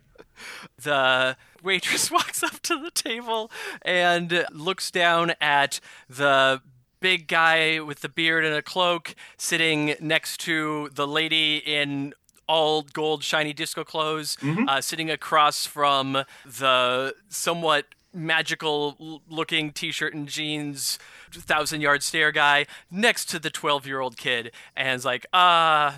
the 0.82 1.36
waitress 1.62 2.10
walks 2.10 2.42
up 2.42 2.60
to 2.60 2.82
the 2.82 2.90
table 2.90 3.50
and 3.82 4.46
looks 4.52 4.90
down 4.90 5.34
at 5.38 5.80
the 6.08 6.62
big 7.00 7.28
guy 7.28 7.80
with 7.80 8.00
the 8.00 8.08
beard 8.08 8.44
and 8.44 8.54
a 8.54 8.62
cloak 8.62 9.14
sitting 9.36 9.94
next 10.00 10.38
to 10.40 10.90
the 10.94 11.06
lady 11.06 11.58
in 11.58 12.12
all 12.48 12.82
gold 12.82 13.22
shiny 13.22 13.52
disco 13.52 13.84
clothes 13.84 14.36
mm-hmm. 14.40 14.68
uh, 14.68 14.80
sitting 14.80 15.10
across 15.10 15.66
from 15.66 16.24
the 16.44 17.14
somewhat 17.28 17.86
magical 18.14 19.20
looking 19.28 19.70
t-shirt 19.70 20.14
and 20.14 20.28
jeans 20.28 20.98
thousand 21.30 21.80
yard 21.80 22.02
stare 22.02 22.32
guy 22.32 22.66
next 22.90 23.26
to 23.26 23.38
the 23.38 23.50
12 23.50 23.86
year 23.86 24.00
old 24.00 24.16
kid 24.16 24.50
and 24.74 24.96
is 24.96 25.04
like 25.04 25.26
uh 25.32 25.92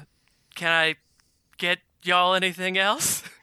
can 0.55 0.73
i 0.73 0.97
get 1.57 1.79
y'all 2.03 2.35
anything 2.35 2.77
else 2.77 3.23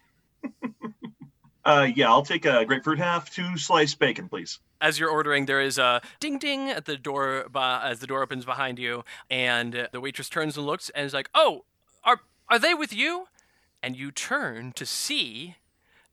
uh 1.68 1.88
yeah 1.96 2.10
i'll 2.10 2.24
take 2.24 2.46
a 2.46 2.66
grapefruit 2.66 2.98
half 2.98 3.30
two 3.30 3.58
sliced 3.58 4.00
bacon 4.00 4.28
please 4.28 4.60
as 4.82 5.00
you're 5.00 5.10
ordering, 5.10 5.46
there 5.46 5.62
is 5.62 5.78
a 5.78 6.02
ding 6.20 6.38
ding 6.38 6.70
at 6.70 6.86
the 6.86 6.98
door 6.98 7.48
as 7.56 8.00
the 8.00 8.08
door 8.08 8.22
opens 8.22 8.46
behind 8.46 8.80
you, 8.80 9.04
and 9.30 9.88
the 9.92 10.02
waitress 10.02 10.30
turns 10.30 10.58
and 10.58 10.66
looks 10.66 10.90
and 10.90 11.06
is 11.06 11.14
like, 11.14 11.30
"Oh, 11.34 11.66
are 12.04 12.22
are 12.50 12.60
they 12.60 12.74
with 12.74 12.94
you?" 12.94 13.28
And 13.82 13.96
you 13.96 14.12
turn 14.12 14.74
to 14.74 14.86
see 14.86 15.56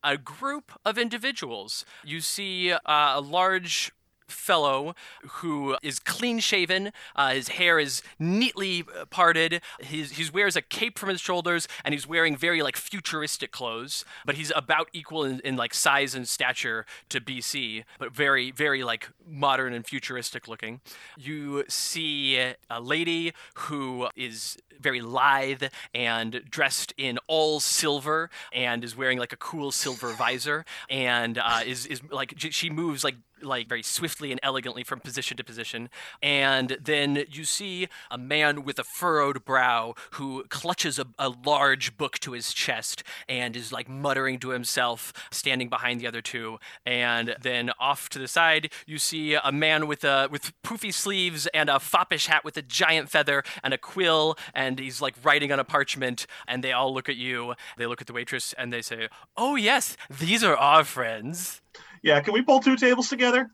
a 0.03 0.17
group 0.19 0.73
of 0.85 0.99
individuals. 0.99 1.85
You 2.05 2.21
see 2.21 2.73
uh, 2.73 2.79
a 2.87 3.21
large 3.21 3.93
fellow 4.35 4.95
who 5.23 5.77
is 5.83 5.99
clean 5.99 6.39
shaven. 6.39 6.93
Uh, 7.17 7.31
his 7.31 7.49
hair 7.49 7.79
is 7.79 8.03
neatly 8.19 8.85
uh, 8.99 9.05
parted. 9.07 9.61
He's, 9.81 10.13
he 10.13 10.31
wears 10.31 10.57
a 10.57 10.63
cape 10.63 10.99
from 10.99 11.09
his 11.09 11.21
shoulders, 11.21 11.69
and 11.85 11.95
he's 11.95 12.07
wearing 12.07 12.37
very 12.37 12.63
like 12.63 12.77
futuristic 12.77 13.53
clothes. 13.53 14.05
But 14.25 14.35
he's 14.37 14.53
about 14.55 14.89
equal 14.93 15.25
in, 15.25 15.41
in 15.41 15.57
like 15.57 15.75
size 15.75 16.15
and 16.15 16.29
stature 16.29 16.87
to 17.09 17.21
BC, 17.21 17.85
but 17.99 18.13
very 18.13 18.51
very 18.51 18.85
like 18.85 19.09
modern 19.27 19.73
and 19.73 19.87
futuristic 19.87 20.49
looking. 20.49 20.81
You 21.17 21.65
see 21.69 22.39
a 22.71 22.81
lady 22.81 23.33
who 23.55 24.09
is 24.17 24.59
very 24.81 25.01
lithe 25.01 25.65
and 25.95 26.43
dressed 26.51 26.93
in 26.97 27.19
all 27.27 27.61
silver 27.61 28.31
and 28.53 28.85
is 28.85 28.97
wearing 28.97 29.19
like 29.19 29.33
a 29.33 29.37
cool 29.37 29.71
silver 29.71 30.13
visor 30.13 30.65
and 30.91 31.39
uh, 31.39 31.61
is 31.65 31.87
is 31.87 32.03
like 32.11 32.35
she 32.37 32.71
moves 32.71 33.05
like 33.05 33.17
like 33.45 33.69
very 33.69 33.83
swiftly 33.83 34.31
and 34.31 34.41
elegantly 34.43 34.85
from 34.85 35.01
position 35.01 35.37
to 35.37 35.45
position. 35.45 35.89
And 36.23 36.77
then 36.83 37.25
you 37.31 37.45
see 37.45 37.89
a 38.11 38.19
man 38.19 38.65
with 38.65 38.79
a 38.79 38.85
furrowed 38.85 39.45
brow 39.45 39.95
who 40.13 40.45
clutches 40.49 40.99
a, 40.99 41.07
a 41.19 41.29
large 41.29 41.97
book 41.97 42.19
to 42.21 42.33
his 42.33 42.53
chest 42.53 43.03
and 43.29 43.57
is 43.57 43.73
like 43.73 43.89
muttering 43.89 44.39
to 44.41 44.51
himself, 44.51 45.13
standing 45.31 45.69
behind 45.69 46.01
the 46.01 46.07
other 46.07 46.23
two. 46.23 46.59
And 46.87 47.37
then 47.41 47.71
off 47.79 48.09
to 48.11 48.19
the 48.19 48.29
side, 48.29 48.71
you 48.87 48.99
see 48.99 49.35
a 49.35 49.53
man 49.53 49.87
with 49.87 50.05
a 50.05 50.29
with 50.31 50.53
poofy 50.63 50.93
sleeves 50.93 51.47
and 51.49 51.69
a 51.69 51.79
foppish 51.79 52.27
hat 52.27 52.45
with 52.45 52.57
a 52.57 52.63
giant 52.63 53.11
feather 53.11 53.43
and 53.63 53.75
a 53.75 53.79
quill, 53.79 54.37
and 54.55 54.79
he's 54.79 55.01
like 55.01 55.15
writing 55.23 55.53
on 55.53 55.59
a 55.59 55.65
parchment. 55.65 56.27
And 56.49 56.63
they 56.63 56.73
all 56.73 56.93
look 56.93 57.09
at 57.09 57.17
you. 57.17 57.55
They 57.77 57.87
look 57.87 58.01
at 58.01 58.07
the 58.07 58.13
waitress 58.13 58.55
and 58.57 58.73
they 58.73 58.83
say, 58.83 59.09
"Oh 59.37 59.57
yes, 59.57 59.97
these 60.09 60.43
are 60.45 60.57
our 60.57 60.85
friends." 60.85 61.61
Yeah, 62.05 62.21
can 62.21 62.35
we 62.35 62.43
pull 62.43 62.61
two 62.61 62.77
tables 62.77 63.09
together? 63.09 63.51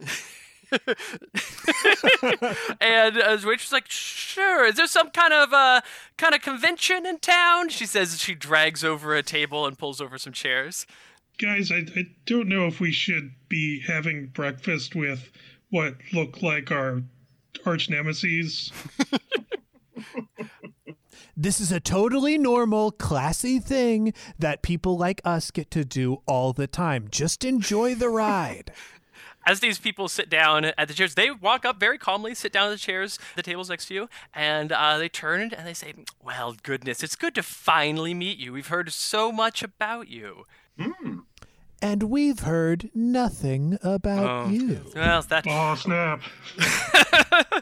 and 2.80 3.18
uh, 3.18 3.36
the 3.36 3.44
waitress 3.44 3.66
is 3.66 3.72
like, 3.72 3.90
sure. 3.90 4.64
Is 4.64 4.76
there 4.76 4.86
some 4.86 5.10
kind 5.10 5.34
of 5.34 5.52
uh, 5.52 5.82
kind 6.16 6.34
of 6.34 6.40
convention 6.40 7.04
in 7.04 7.18
town? 7.18 7.68
She 7.68 7.84
says 7.84 8.18
she 8.18 8.34
drags 8.34 8.82
over 8.82 9.14
a 9.14 9.22
table 9.22 9.66
and 9.66 9.78
pulls 9.78 10.00
over 10.00 10.16
some 10.16 10.32
chairs. 10.32 10.86
Guys, 11.36 11.70
I, 11.70 11.84
I 11.94 12.06
don't 12.24 12.48
know 12.48 12.66
if 12.66 12.80
we 12.80 12.90
should 12.90 13.32
be 13.50 13.80
having 13.80 14.28
breakfast 14.28 14.94
with 14.94 15.30
what 15.68 15.96
look 16.14 16.40
like 16.40 16.70
our 16.70 17.02
arch 17.66 17.90
nemesis. 17.90 18.72
This 21.42 21.58
is 21.58 21.72
a 21.72 21.80
totally 21.80 22.36
normal, 22.36 22.90
classy 22.90 23.58
thing 23.58 24.12
that 24.38 24.60
people 24.60 24.98
like 24.98 25.22
us 25.24 25.50
get 25.50 25.70
to 25.70 25.86
do 25.86 26.20
all 26.26 26.52
the 26.52 26.66
time. 26.66 27.08
Just 27.10 27.46
enjoy 27.46 27.94
the 27.94 28.10
ride. 28.10 28.72
As 29.46 29.60
these 29.60 29.78
people 29.78 30.06
sit 30.08 30.28
down 30.28 30.66
at 30.66 30.86
the 30.86 30.92
chairs, 30.92 31.14
they 31.14 31.30
walk 31.30 31.64
up 31.64 31.80
very 31.80 31.96
calmly, 31.96 32.34
sit 32.34 32.52
down 32.52 32.66
at 32.66 32.72
the 32.72 32.76
chairs, 32.76 33.18
the 33.36 33.42
tables 33.42 33.70
next 33.70 33.86
to 33.86 33.94
you, 33.94 34.08
and 34.34 34.70
uh, 34.70 34.98
they 34.98 35.08
turn 35.08 35.40
and 35.56 35.66
they 35.66 35.72
say, 35.72 35.94
Well, 36.22 36.56
goodness, 36.62 37.02
it's 37.02 37.16
good 37.16 37.34
to 37.36 37.42
finally 37.42 38.12
meet 38.12 38.36
you. 38.36 38.52
We've 38.52 38.66
heard 38.66 38.92
so 38.92 39.32
much 39.32 39.62
about 39.62 40.08
you. 40.08 40.44
Hmm. 40.78 41.20
And 41.80 42.02
we've 42.02 42.40
heard 42.40 42.90
nothing 42.94 43.78
about 43.82 44.46
Oh. 44.46 44.50
you. 44.50 44.84
Well, 44.94 45.22
that 45.22 45.46
Oh, 45.48 45.74
snap. 45.74 46.20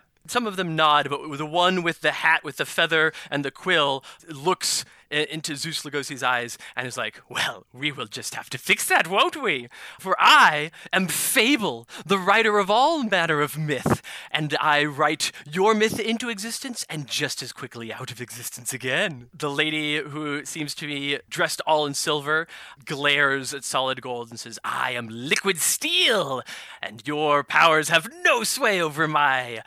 some 0.30 0.46
of 0.46 0.56
them 0.56 0.76
nod, 0.76 1.08
but 1.10 1.36
the 1.36 1.46
one 1.46 1.82
with 1.82 2.00
the 2.00 2.12
hat 2.12 2.44
with 2.44 2.56
the 2.56 2.66
feather 2.66 3.12
and 3.30 3.44
the 3.44 3.50
quill 3.50 4.04
looks 4.28 4.84
into 5.10 5.56
Zeus 5.56 5.82
Lugosi's 5.82 6.22
eyes 6.22 6.58
and 6.76 6.86
is 6.86 6.96
like, 6.96 7.20
Well, 7.28 7.66
we 7.72 7.92
will 7.92 8.06
just 8.06 8.34
have 8.34 8.50
to 8.50 8.58
fix 8.58 8.86
that, 8.88 9.08
won't 9.08 9.40
we? 9.42 9.68
For 9.98 10.16
I 10.18 10.70
am 10.92 11.08
Fable, 11.08 11.88
the 12.04 12.18
writer 12.18 12.58
of 12.58 12.70
all 12.70 13.02
manner 13.02 13.40
of 13.40 13.56
myth, 13.56 14.02
and 14.30 14.56
I 14.60 14.84
write 14.84 15.32
your 15.50 15.74
myth 15.74 15.98
into 15.98 16.28
existence 16.28 16.84
and 16.88 17.06
just 17.06 17.42
as 17.42 17.52
quickly 17.52 17.92
out 17.92 18.10
of 18.10 18.20
existence 18.20 18.72
again. 18.72 19.28
The 19.32 19.50
lady 19.50 19.98
who 19.98 20.44
seems 20.44 20.74
to 20.76 20.86
be 20.86 21.18
dressed 21.28 21.60
all 21.66 21.86
in 21.86 21.94
silver 21.94 22.46
glares 22.84 23.54
at 23.54 23.64
solid 23.64 24.02
gold 24.02 24.30
and 24.30 24.38
says, 24.38 24.58
I 24.64 24.92
am 24.92 25.08
liquid 25.08 25.58
steel, 25.58 26.42
and 26.82 27.02
your 27.06 27.44
powers 27.44 27.88
have 27.88 28.08
no 28.24 28.44
sway 28.44 28.80
over 28.80 29.08
my 29.08 29.62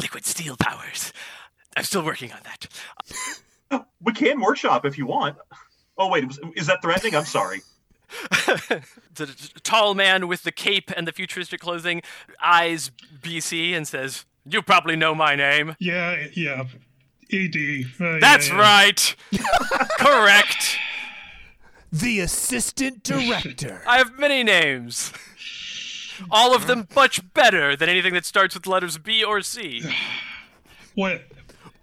liquid 0.00 0.24
steel 0.24 0.56
powers. 0.56 1.12
I'm 1.76 1.84
still 1.84 2.04
working 2.04 2.32
on 2.32 2.40
that. 2.44 2.66
We 4.00 4.12
can 4.12 4.40
workshop 4.40 4.84
if 4.84 4.96
you 4.98 5.06
want. 5.06 5.36
Oh 5.98 6.08
wait, 6.08 6.24
is 6.54 6.66
that 6.68 6.80
threatening? 6.82 7.16
I'm 7.16 7.24
sorry. 7.24 7.62
The 9.14 9.26
tall 9.62 9.94
man 9.94 10.28
with 10.28 10.42
the 10.42 10.52
cape 10.52 10.90
and 10.96 11.06
the 11.08 11.12
futuristic 11.12 11.60
clothing 11.60 12.02
eyes 12.40 12.90
BC 13.22 13.72
and 13.74 13.86
says, 13.88 14.24
You 14.44 14.60
probably 14.60 14.96
know 14.96 15.14
my 15.14 15.34
name. 15.36 15.76
Yeah, 15.78 16.26
yeah. 16.34 16.64
ED. 17.32 17.84
Uh, 18.00 18.18
That's 18.20 18.48
yeah, 18.48 18.54
yeah. 18.54 18.60
right. 18.60 19.16
Correct. 19.98 20.78
The 21.92 22.20
assistant 22.20 23.02
director. 23.04 23.82
I 23.86 23.98
have 23.98 24.18
many 24.18 24.42
names. 24.42 25.12
All 26.30 26.54
of 26.54 26.66
them 26.66 26.86
much 26.94 27.20
better 27.34 27.76
than 27.76 27.88
anything 27.88 28.14
that 28.14 28.24
starts 28.24 28.54
with 28.54 28.66
letters 28.66 28.98
B 28.98 29.22
or 29.24 29.40
C. 29.42 29.82
What? 30.94 31.22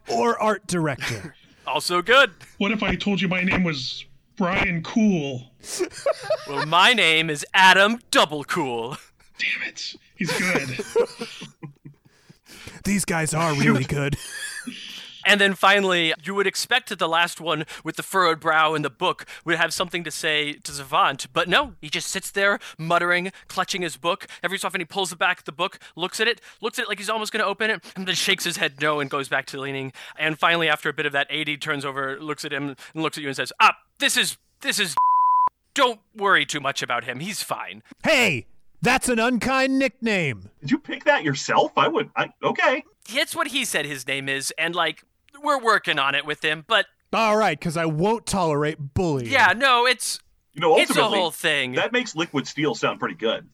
or 0.07 0.41
art 0.41 0.67
director. 0.67 1.35
Also 1.67 2.01
good. 2.01 2.31
What 2.57 2.71
if 2.71 2.81
I 2.81 2.95
told 2.95 3.21
you 3.21 3.27
my 3.27 3.43
name 3.43 3.63
was 3.63 4.03
Brian 4.35 4.81
Cool? 4.83 5.51
Well, 6.47 6.65
my 6.65 6.93
name 6.93 7.29
is 7.29 7.45
Adam 7.53 7.99
Double 8.09 8.43
Cool. 8.43 8.97
Damn 9.37 9.69
it. 9.69 9.93
He's 10.15 10.31
good. 10.37 10.83
These 12.83 13.05
guys 13.05 13.35
are 13.35 13.53
really 13.53 13.83
good. 13.83 14.17
And 15.25 15.39
then 15.39 15.53
finally, 15.53 16.13
you 16.23 16.33
would 16.35 16.47
expect 16.47 16.89
that 16.89 16.99
the 16.99 17.07
last 17.07 17.39
one 17.39 17.65
with 17.83 17.95
the 17.95 18.03
furrowed 18.03 18.39
brow 18.39 18.73
in 18.73 18.81
the 18.81 18.89
book 18.89 19.25
would 19.45 19.55
have 19.55 19.73
something 19.73 20.03
to 20.03 20.11
say 20.11 20.53
to 20.53 20.71
Savant, 20.71 21.27
but 21.33 21.47
no, 21.47 21.75
he 21.81 21.89
just 21.89 22.07
sits 22.07 22.31
there 22.31 22.59
muttering, 22.77 23.31
clutching 23.47 23.81
his 23.81 23.97
book. 23.97 24.27
Every 24.43 24.57
so 24.57 24.67
often 24.67 24.81
he 24.81 24.85
pulls 24.85 25.09
the 25.09 25.15
back 25.15 25.39
of 25.39 25.45
the 25.45 25.51
book, 25.51 25.79
looks 25.95 26.19
at 26.19 26.27
it, 26.27 26.41
looks 26.61 26.79
at 26.79 26.83
it 26.83 26.89
like 26.89 26.97
he's 26.97 27.09
almost 27.09 27.31
going 27.31 27.43
to 27.43 27.47
open 27.47 27.69
it, 27.69 27.83
and 27.95 28.07
then 28.07 28.15
shakes 28.15 28.43
his 28.43 28.57
head 28.57 28.81
no 28.81 28.99
and 28.99 29.09
goes 29.09 29.29
back 29.29 29.45
to 29.47 29.59
leaning. 29.59 29.93
And 30.17 30.37
finally, 30.37 30.67
after 30.69 30.89
a 30.89 30.93
bit 30.93 31.05
of 31.05 31.13
that, 31.13 31.29
AD 31.31 31.61
turns 31.61 31.85
over, 31.85 32.19
looks 32.19 32.45
at 32.45 32.53
him, 32.53 32.75
and 32.93 33.03
looks 33.03 33.17
at 33.17 33.21
you 33.21 33.29
and 33.29 33.35
says, 33.35 33.53
"Ah, 33.59 33.77
this 33.99 34.17
is 34.17 34.37
this 34.61 34.79
is. 34.79 34.95
Don't 35.73 36.01
worry 36.15 36.45
too 36.45 36.59
much 36.59 36.81
about 36.83 37.05
him. 37.05 37.19
He's 37.19 37.43
fine." 37.43 37.83
hey, 38.03 38.45
that's 38.81 39.09
an 39.09 39.19
unkind 39.19 39.77
nickname. 39.77 40.49
Did 40.61 40.71
you 40.71 40.79
pick 40.79 41.03
that 41.05 41.23
yourself? 41.23 41.71
I 41.77 41.87
would. 41.87 42.09
I 42.15 42.29
okay. 42.43 42.83
It's 43.09 43.35
what 43.35 43.47
he 43.47 43.63
said 43.63 43.85
his 43.85 44.07
name 44.07 44.27
is, 44.27 44.51
and 44.57 44.75
like 44.75 45.03
we're 45.41 45.59
working 45.61 45.99
on 45.99 46.15
it 46.15 46.25
with 46.25 46.43
him, 46.43 46.63
but 46.67 46.85
All 47.13 47.35
right, 47.37 47.57
because 47.59 47.77
I 47.77 47.85
won't 47.85 48.25
tolerate 48.25 48.77
bullying. 48.93 49.31
yeah, 49.31 49.53
no, 49.55 49.85
it's 49.85 50.19
You 50.53 50.61
know, 50.61 50.77
it's 50.77 50.95
a 50.95 51.03
whole 51.03 51.31
thing. 51.31 51.73
that 51.73 51.91
makes 51.91 52.15
liquid 52.15 52.47
steel 52.47 52.75
sound 52.75 52.99
pretty 52.99 53.15
good. 53.15 53.47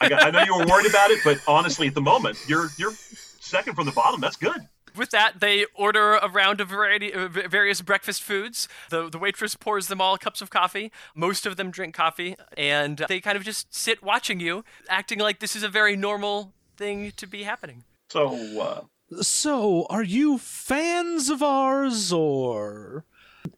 I, 0.00 0.08
got, 0.08 0.22
I 0.22 0.30
know 0.30 0.42
you 0.42 0.56
were 0.56 0.66
worried 0.66 0.86
about 0.86 1.10
it, 1.10 1.20
but 1.24 1.38
honestly, 1.46 1.86
at 1.88 1.94
the 1.94 2.00
moment, 2.00 2.38
you're 2.48 2.68
you're 2.78 2.92
second 3.40 3.74
from 3.74 3.86
the 3.86 3.92
bottom. 3.92 4.20
That's 4.20 4.36
good. 4.36 4.66
With 4.96 5.10
that, 5.10 5.38
they 5.38 5.66
order 5.76 6.14
a 6.16 6.28
round 6.28 6.60
of 6.60 6.68
variety, 6.68 7.14
uh, 7.14 7.28
various 7.28 7.80
breakfast 7.80 8.22
foods. 8.24 8.68
The, 8.88 9.08
the 9.08 9.18
waitress 9.18 9.54
pours 9.54 9.86
them 9.86 10.00
all 10.00 10.18
cups 10.18 10.40
of 10.42 10.50
coffee. 10.50 10.90
Most 11.14 11.46
of 11.46 11.56
them 11.56 11.70
drink 11.70 11.94
coffee, 11.94 12.34
and 12.56 13.04
they 13.08 13.20
kind 13.20 13.36
of 13.36 13.44
just 13.44 13.72
sit 13.72 14.02
watching 14.02 14.40
you, 14.40 14.64
acting 14.88 15.20
like 15.20 15.38
this 15.38 15.54
is 15.54 15.62
a 15.62 15.68
very 15.68 15.94
normal 15.94 16.54
thing 16.76 17.12
to 17.18 17.26
be 17.28 17.44
happening. 17.44 17.84
So, 18.08 18.34
uh, 18.60 18.80
So, 19.20 19.86
are 19.90 20.02
you 20.02 20.38
fans 20.38 21.28
of 21.30 21.42
ours, 21.42 22.12
or 22.12 23.04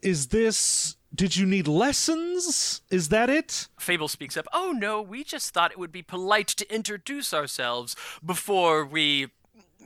is 0.00 0.28
this. 0.28 0.96
Did 1.14 1.36
you 1.36 1.44
need 1.44 1.68
lessons? 1.68 2.80
Is 2.90 3.10
that 3.10 3.28
it? 3.28 3.68
Fable 3.78 4.08
speaks 4.08 4.36
up. 4.36 4.46
Oh 4.52 4.72
no, 4.74 5.02
we 5.02 5.24
just 5.24 5.52
thought 5.52 5.70
it 5.70 5.78
would 5.78 5.92
be 5.92 6.02
polite 6.02 6.48
to 6.48 6.74
introduce 6.74 7.34
ourselves 7.34 7.94
before 8.24 8.86
we, 8.86 9.28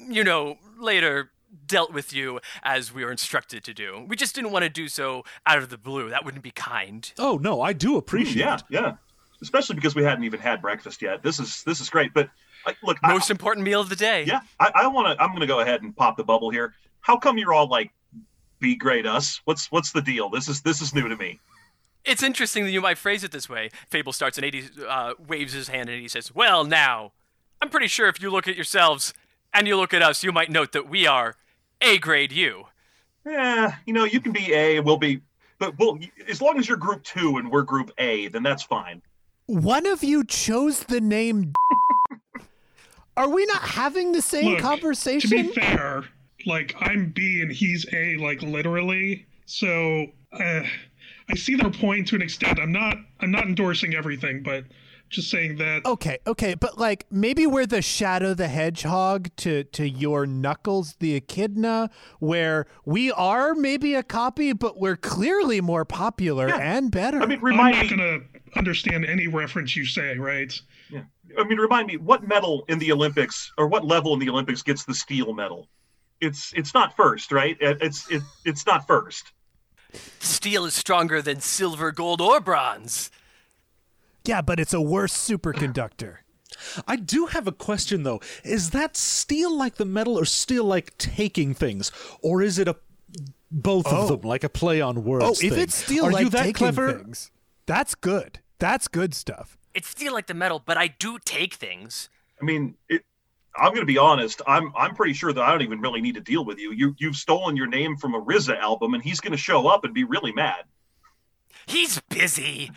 you 0.09 0.23
know, 0.23 0.59
later 0.79 1.33
dealt 1.67 1.93
with 1.93 2.12
you 2.12 2.41
as 2.62 2.95
we 2.95 3.05
were 3.05 3.11
instructed 3.11 3.64
to 3.64 3.75
do. 3.75 4.05
We 4.07 4.14
just 4.14 4.37
didn't 4.37 4.53
want 4.53 4.62
to 4.64 4.69
do 4.69 4.87
so 4.87 5.25
out 5.47 5.59
of 5.59 5.69
the 5.69 5.79
blue. 5.79 6.11
That 6.11 6.25
wouldn't 6.25 6.45
be 6.45 6.53
kind. 6.53 7.11
Oh, 7.19 7.39
no, 7.39 7.61
I 7.61 7.73
do 7.73 7.95
mm, 7.95 7.99
appreciate 7.99 8.45
yeah, 8.45 8.59
yeah. 8.69 8.97
Especially 9.43 9.75
because 9.75 9.97
we 9.97 10.05
hadn't 10.05 10.25
even 10.25 10.41
had 10.41 10.62
breakfast 10.62 11.03
yet. 11.03 11.23
This 11.25 11.41
is 11.41 11.62
this 11.64 11.81
is 11.81 11.91
great. 11.91 12.14
But 12.14 12.31
like, 12.67 12.77
look, 12.83 12.99
I- 13.03 13.12
Most 13.12 13.31
important 13.31 13.64
meal 13.64 13.81
of 13.81 13.89
the 13.89 13.97
day. 13.97 14.25
yeah, 14.25 14.41
I, 14.61 14.71
I 14.75 14.87
want 14.89 15.07
to. 15.17 15.23
I'm 15.23 15.31
going 15.31 15.41
to 15.41 15.47
go 15.47 15.61
ahead 15.61 15.83
and 15.83 15.97
pop 15.97 16.17
the 16.17 16.25
bubble 16.25 16.51
here. 16.51 16.75
How 17.01 17.17
come 17.17 17.39
you're 17.39 17.55
all 17.55 17.69
like, 17.69 17.93
"Be 18.61 18.75
great, 18.77 19.07
us"? 19.07 19.41
What's 19.45 19.71
what's 19.73 19.93
the 19.93 20.03
deal? 20.03 20.29
This 20.29 20.49
is 20.49 20.61
this 20.62 20.81
is 20.83 20.95
new 20.95 21.09
to 21.09 21.17
me. 21.17 21.39
It's 22.05 22.23
interesting 22.23 22.64
that 22.64 22.71
you 22.71 22.81
might 22.81 22.99
phrase 22.99 23.25
it 23.25 23.33
this 23.33 23.49
way. 23.49 23.71
Fable 23.91 24.12
starts 24.12 24.39
and 24.39 24.47
AD 24.47 24.55
uh, 24.89 25.14
waves 25.27 25.53
his 25.53 25.69
hand 25.69 25.89
and 25.89 26.01
he 26.01 26.07
says, 26.07 26.33
Well, 26.33 26.62
now, 26.64 27.11
I'm 27.61 27.69
pretty 27.69 27.89
sure 27.89 28.09
if 28.09 28.23
you 28.23 28.31
look 28.31 28.47
at 28.47 28.55
yourselves 28.55 29.12
and 29.53 29.67
you 29.67 29.77
look 29.77 29.93
at 29.93 30.03
us, 30.03 30.23
you 30.23 30.31
might 30.31 30.49
note 30.49 30.71
that 30.71 30.89
we 30.89 31.05
are 31.09 31.35
A 31.81 31.99
grade 31.99 32.31
U. 32.31 32.67
Yeah, 33.25 33.75
you 33.87 33.93
know, 33.93 34.05
you 34.05 34.21
can 34.21 34.31
be 34.31 34.53
A, 34.53 34.77
and 34.77 34.87
we'll 34.87 34.99
be, 34.99 35.21
but 35.59 35.77
we'll 35.81 35.99
as 36.29 36.41
long 36.41 36.61
as 36.61 36.69
you're 36.69 36.77
Group 36.77 37.03
Two 37.03 37.39
and 37.39 37.51
we're 37.51 37.62
Group 37.62 37.91
A, 37.99 38.29
then 38.29 38.45
that's 38.45 38.62
fine. 38.62 39.03
One 39.47 39.85
of 39.87 40.05
you 40.05 40.23
chose 40.25 40.85
the 40.85 41.01
name. 41.01 41.55
Are 43.17 43.29
we 43.29 43.47
not 43.47 43.62
having 43.62 44.12
the 44.12 44.23
same 44.23 44.53
Look, 44.53 44.61
conversation? 44.61 45.31
To 45.31 45.37
be 45.45 45.49
fair, 45.53 46.05
like 46.45 46.75
I'm 46.81 47.11
B 47.11 47.41
and 47.41 47.51
he's 47.51 47.87
A, 47.93 48.17
like 48.17 48.43
literally. 48.43 49.27
So 49.47 50.07
uh, 50.33 50.62
I 51.29 51.35
see 51.35 51.55
their 51.55 51.71
point 51.71 52.09
to 52.09 52.17
an 52.17 52.23
extent. 52.23 52.59
I'm 52.61 52.73
not. 52.73 52.97
I'm 53.21 53.31
not 53.31 53.45
endorsing 53.47 53.95
everything, 53.95 54.43
but 54.43 54.64
just 55.09 55.31
saying 55.31 55.57
that. 55.59 55.87
Okay, 55.87 56.19
okay, 56.27 56.55
but 56.55 56.79
like 56.79 57.07
maybe 57.11 57.47
we're 57.47 57.64
the 57.67 57.81
Shadow 57.81 58.35
the 58.35 58.49
Hedgehog 58.49 59.31
to 59.37 59.64
to 59.64 59.89
your 59.89 60.27
Knuckles 60.27 60.97
the 61.01 61.14
Echidna, 61.14 61.91
where 62.19 62.67
we 62.85 63.12
are 63.12 63.55
maybe 63.55 63.95
a 63.95 64.03
copy, 64.03 64.53
but 64.53 64.79
we're 64.79 64.97
clearly 64.97 65.61
more 65.61 65.85
popular 65.85 66.49
Yeah. 66.49 66.59
and 66.77 66.91
better. 66.91 67.21
I 67.23 67.27
mean, 67.27 67.41
remind 67.41 67.77
I'm 67.77 67.87
not 67.87 67.91
me. 67.91 67.97
gonna 67.97 68.19
understand 68.57 69.05
any 69.07 69.27
reference 69.29 69.75
you 69.77 69.85
say, 69.87 70.19
right? 70.19 70.53
Yeah. 71.29 71.41
I 71.41 71.45
mean, 71.45 71.59
remind 71.59 71.89
me 71.89 71.97
what 71.97 72.27
medal 72.27 72.64
in 72.68 72.79
the 72.79 72.93
Olympics 72.93 73.53
or 73.59 73.66
what 73.66 73.85
level 73.85 74.14
in 74.14 74.20
the 74.20 74.29
Olympics 74.29 74.62
gets 74.62 74.85
the 74.85 74.95
steel 74.95 75.33
medal? 75.33 75.68
It's 76.20 76.53
it's 76.55 76.72
not 76.72 76.97
first, 76.97 77.33
right? 77.33 77.57
It's 77.61 78.11
it, 78.11 78.22
it's 78.45 78.66
not 78.66 78.87
first. 78.87 79.33
Steel 80.20 80.64
is 80.64 80.74
stronger 80.74 81.22
than 81.22 81.41
silver, 81.41 81.93
gold, 81.93 82.20
or 82.20 82.41
bronze. 82.41 83.11
Yeah, 84.24 84.43
but 84.43 84.59
it's 84.59 84.74
a 84.74 84.81
worse 84.81 85.14
superconductor. 85.14 86.18
I 86.87 86.97
do 86.97 87.27
have 87.27 87.47
a 87.47 87.53
question 87.53 88.03
though. 88.03 88.20
Is 88.45 88.70
that 88.70 88.97
steel 88.97 89.57
like 89.57 89.77
the 89.77 89.85
metal 89.85 90.18
or 90.18 90.24
steel 90.24 90.64
like 90.64 90.97
taking 90.99 91.55
things? 91.55 91.93
Or 92.22 92.43
is 92.43 92.59
it 92.59 92.68
a 92.68 92.77
both 93.51 93.87
oh. 93.87 94.03
of 94.03 94.09
them, 94.09 94.20
like 94.22 94.45
a 94.45 94.49
play 94.49 94.81
on 94.81 95.05
words? 95.05 95.24
Oh, 95.24 95.35
thing? 95.35 95.53
if 95.53 95.59
it's 95.59 95.74
steel 95.74 96.07
Are 96.07 96.12
like 96.12 96.24
you 96.24 96.31
that 96.31 96.39
taking 96.39 96.55
clever? 96.55 96.93
things, 96.99 97.31
that's 97.66 97.95
good. 97.95 98.41
That's 98.59 98.89
good 98.89 99.14
stuff. 99.14 99.59
It's 99.77 99.89
steel 99.89 100.14
like 100.14 100.27
the 100.27 100.33
metal, 100.33 100.62
but 100.64 100.79
I 100.79 100.89
do 100.89 101.18
take 101.22 101.53
things. 101.53 102.09
I 102.41 102.47
mean, 102.47 102.77
it, 102.89 103.05
I'm 103.55 103.68
going 103.74 103.83
to 103.83 103.87
be 103.87 103.99
honest. 103.99 104.41
I'm 104.47 104.72
I'm 104.74 104.95
pretty 104.95 105.12
sure 105.12 105.35
that 105.35 105.43
I 105.43 105.51
don't 105.51 105.61
even 105.61 105.83
really 105.83 106.01
need 106.01 106.14
to 106.14 106.22
deal 106.22 106.47
with 106.47 106.59
you. 106.59 106.72
You 106.72 106.95
you've 106.99 107.14
stolen 107.14 107.59
your 107.59 107.66
name 107.66 107.95
from 107.99 108.14
a 108.14 108.22
RZA 108.22 108.59
album, 108.59 108.95
and 108.95 109.03
he's 109.03 109.20
going 109.20 109.33
to 109.33 109.37
show 109.39 109.68
up 109.68 109.85
and 109.85 109.93
be 109.93 110.05
really 110.05 110.33
mad. 110.33 110.64
He's 111.66 112.01
busy. 112.09 112.70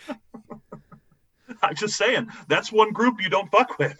I'm 1.64 1.76
just 1.76 1.95
saying 1.95 2.28
that's 2.50 2.70
one 2.70 2.91
group 2.91 3.22
you 3.22 3.30
don't 3.30 3.50
fuck 3.50 3.80
with. 3.80 3.97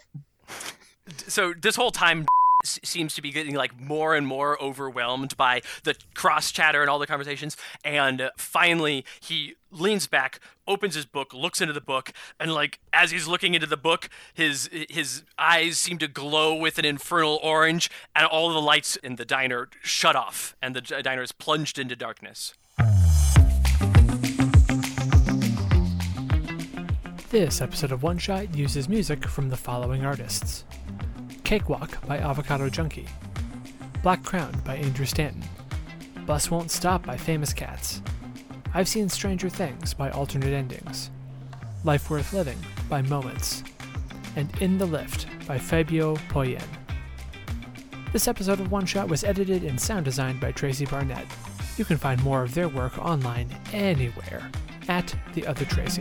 So 1.26 1.54
this 1.54 1.76
whole 1.76 1.92
time 1.92 2.26
seems 2.64 3.14
to 3.14 3.22
be 3.22 3.30
getting 3.30 3.54
like 3.54 3.78
more 3.80 4.14
and 4.14 4.26
more 4.26 4.60
overwhelmed 4.62 5.36
by 5.36 5.62
the 5.84 5.94
cross 6.14 6.52
chatter 6.52 6.80
and 6.80 6.90
all 6.90 6.98
the 6.98 7.06
conversations. 7.06 7.56
And 7.84 8.20
uh, 8.20 8.30
finally 8.36 9.04
he 9.20 9.54
leans 9.70 10.06
back 10.06 10.40
opens 10.66 10.96
his 10.96 11.06
book 11.06 11.32
looks 11.32 11.60
into 11.60 11.72
the 11.72 11.80
book 11.80 12.12
and 12.40 12.52
like 12.52 12.80
as 12.92 13.12
he's 13.12 13.28
looking 13.28 13.54
into 13.54 13.68
the 13.68 13.76
book 13.76 14.08
his 14.34 14.68
his 14.88 15.22
eyes 15.38 15.78
seem 15.78 15.96
to 15.96 16.08
glow 16.08 16.54
with 16.54 16.76
an 16.76 16.84
infernal 16.84 17.38
orange 17.40 17.88
and 18.16 18.26
all 18.26 18.52
the 18.52 18.60
lights 18.60 18.96
in 18.96 19.14
the 19.14 19.24
diner 19.24 19.68
shut 19.80 20.16
off 20.16 20.56
and 20.60 20.74
the 20.74 20.80
diner 20.80 21.22
is 21.22 21.30
plunged 21.30 21.78
into 21.78 21.94
darkness. 21.94 22.54
This 27.30 27.60
episode 27.60 27.92
of 27.92 28.02
One 28.02 28.18
Shot 28.18 28.56
uses 28.56 28.88
music 28.88 29.24
from 29.24 29.50
the 29.50 29.56
following 29.56 30.04
artists 30.04 30.64
Cakewalk 31.50 32.06
by 32.06 32.18
Avocado 32.18 32.68
Junkie, 32.68 33.08
Black 34.04 34.22
Crown 34.22 34.54
by 34.64 34.76
Andrew 34.76 35.04
Stanton, 35.04 35.42
Bus 36.24 36.48
Won't 36.48 36.70
Stop 36.70 37.04
by 37.04 37.16
Famous 37.16 37.52
Cats, 37.52 38.02
I've 38.72 38.86
Seen 38.86 39.08
Stranger 39.08 39.48
Things 39.48 39.92
by 39.92 40.10
Alternate 40.10 40.52
Endings, 40.52 41.10
Life 41.82 42.08
Worth 42.08 42.32
Living 42.32 42.58
by 42.88 43.02
Moments, 43.02 43.64
and 44.36 44.48
In 44.62 44.78
the 44.78 44.86
Lift 44.86 45.26
by 45.48 45.58
Fabio 45.58 46.14
Poyen. 46.28 46.62
This 48.12 48.28
episode 48.28 48.60
of 48.60 48.70
One 48.70 48.86
Shot 48.86 49.08
was 49.08 49.24
edited 49.24 49.64
and 49.64 49.80
sound 49.80 50.04
designed 50.04 50.38
by 50.38 50.52
Tracy 50.52 50.86
Barnett. 50.86 51.26
You 51.76 51.84
can 51.84 51.96
find 51.96 52.22
more 52.22 52.44
of 52.44 52.54
their 52.54 52.68
work 52.68 52.96
online 52.96 53.48
anywhere 53.72 54.48
at 54.88 55.12
The 55.34 55.48
Other 55.48 55.64
Tracy. 55.64 56.00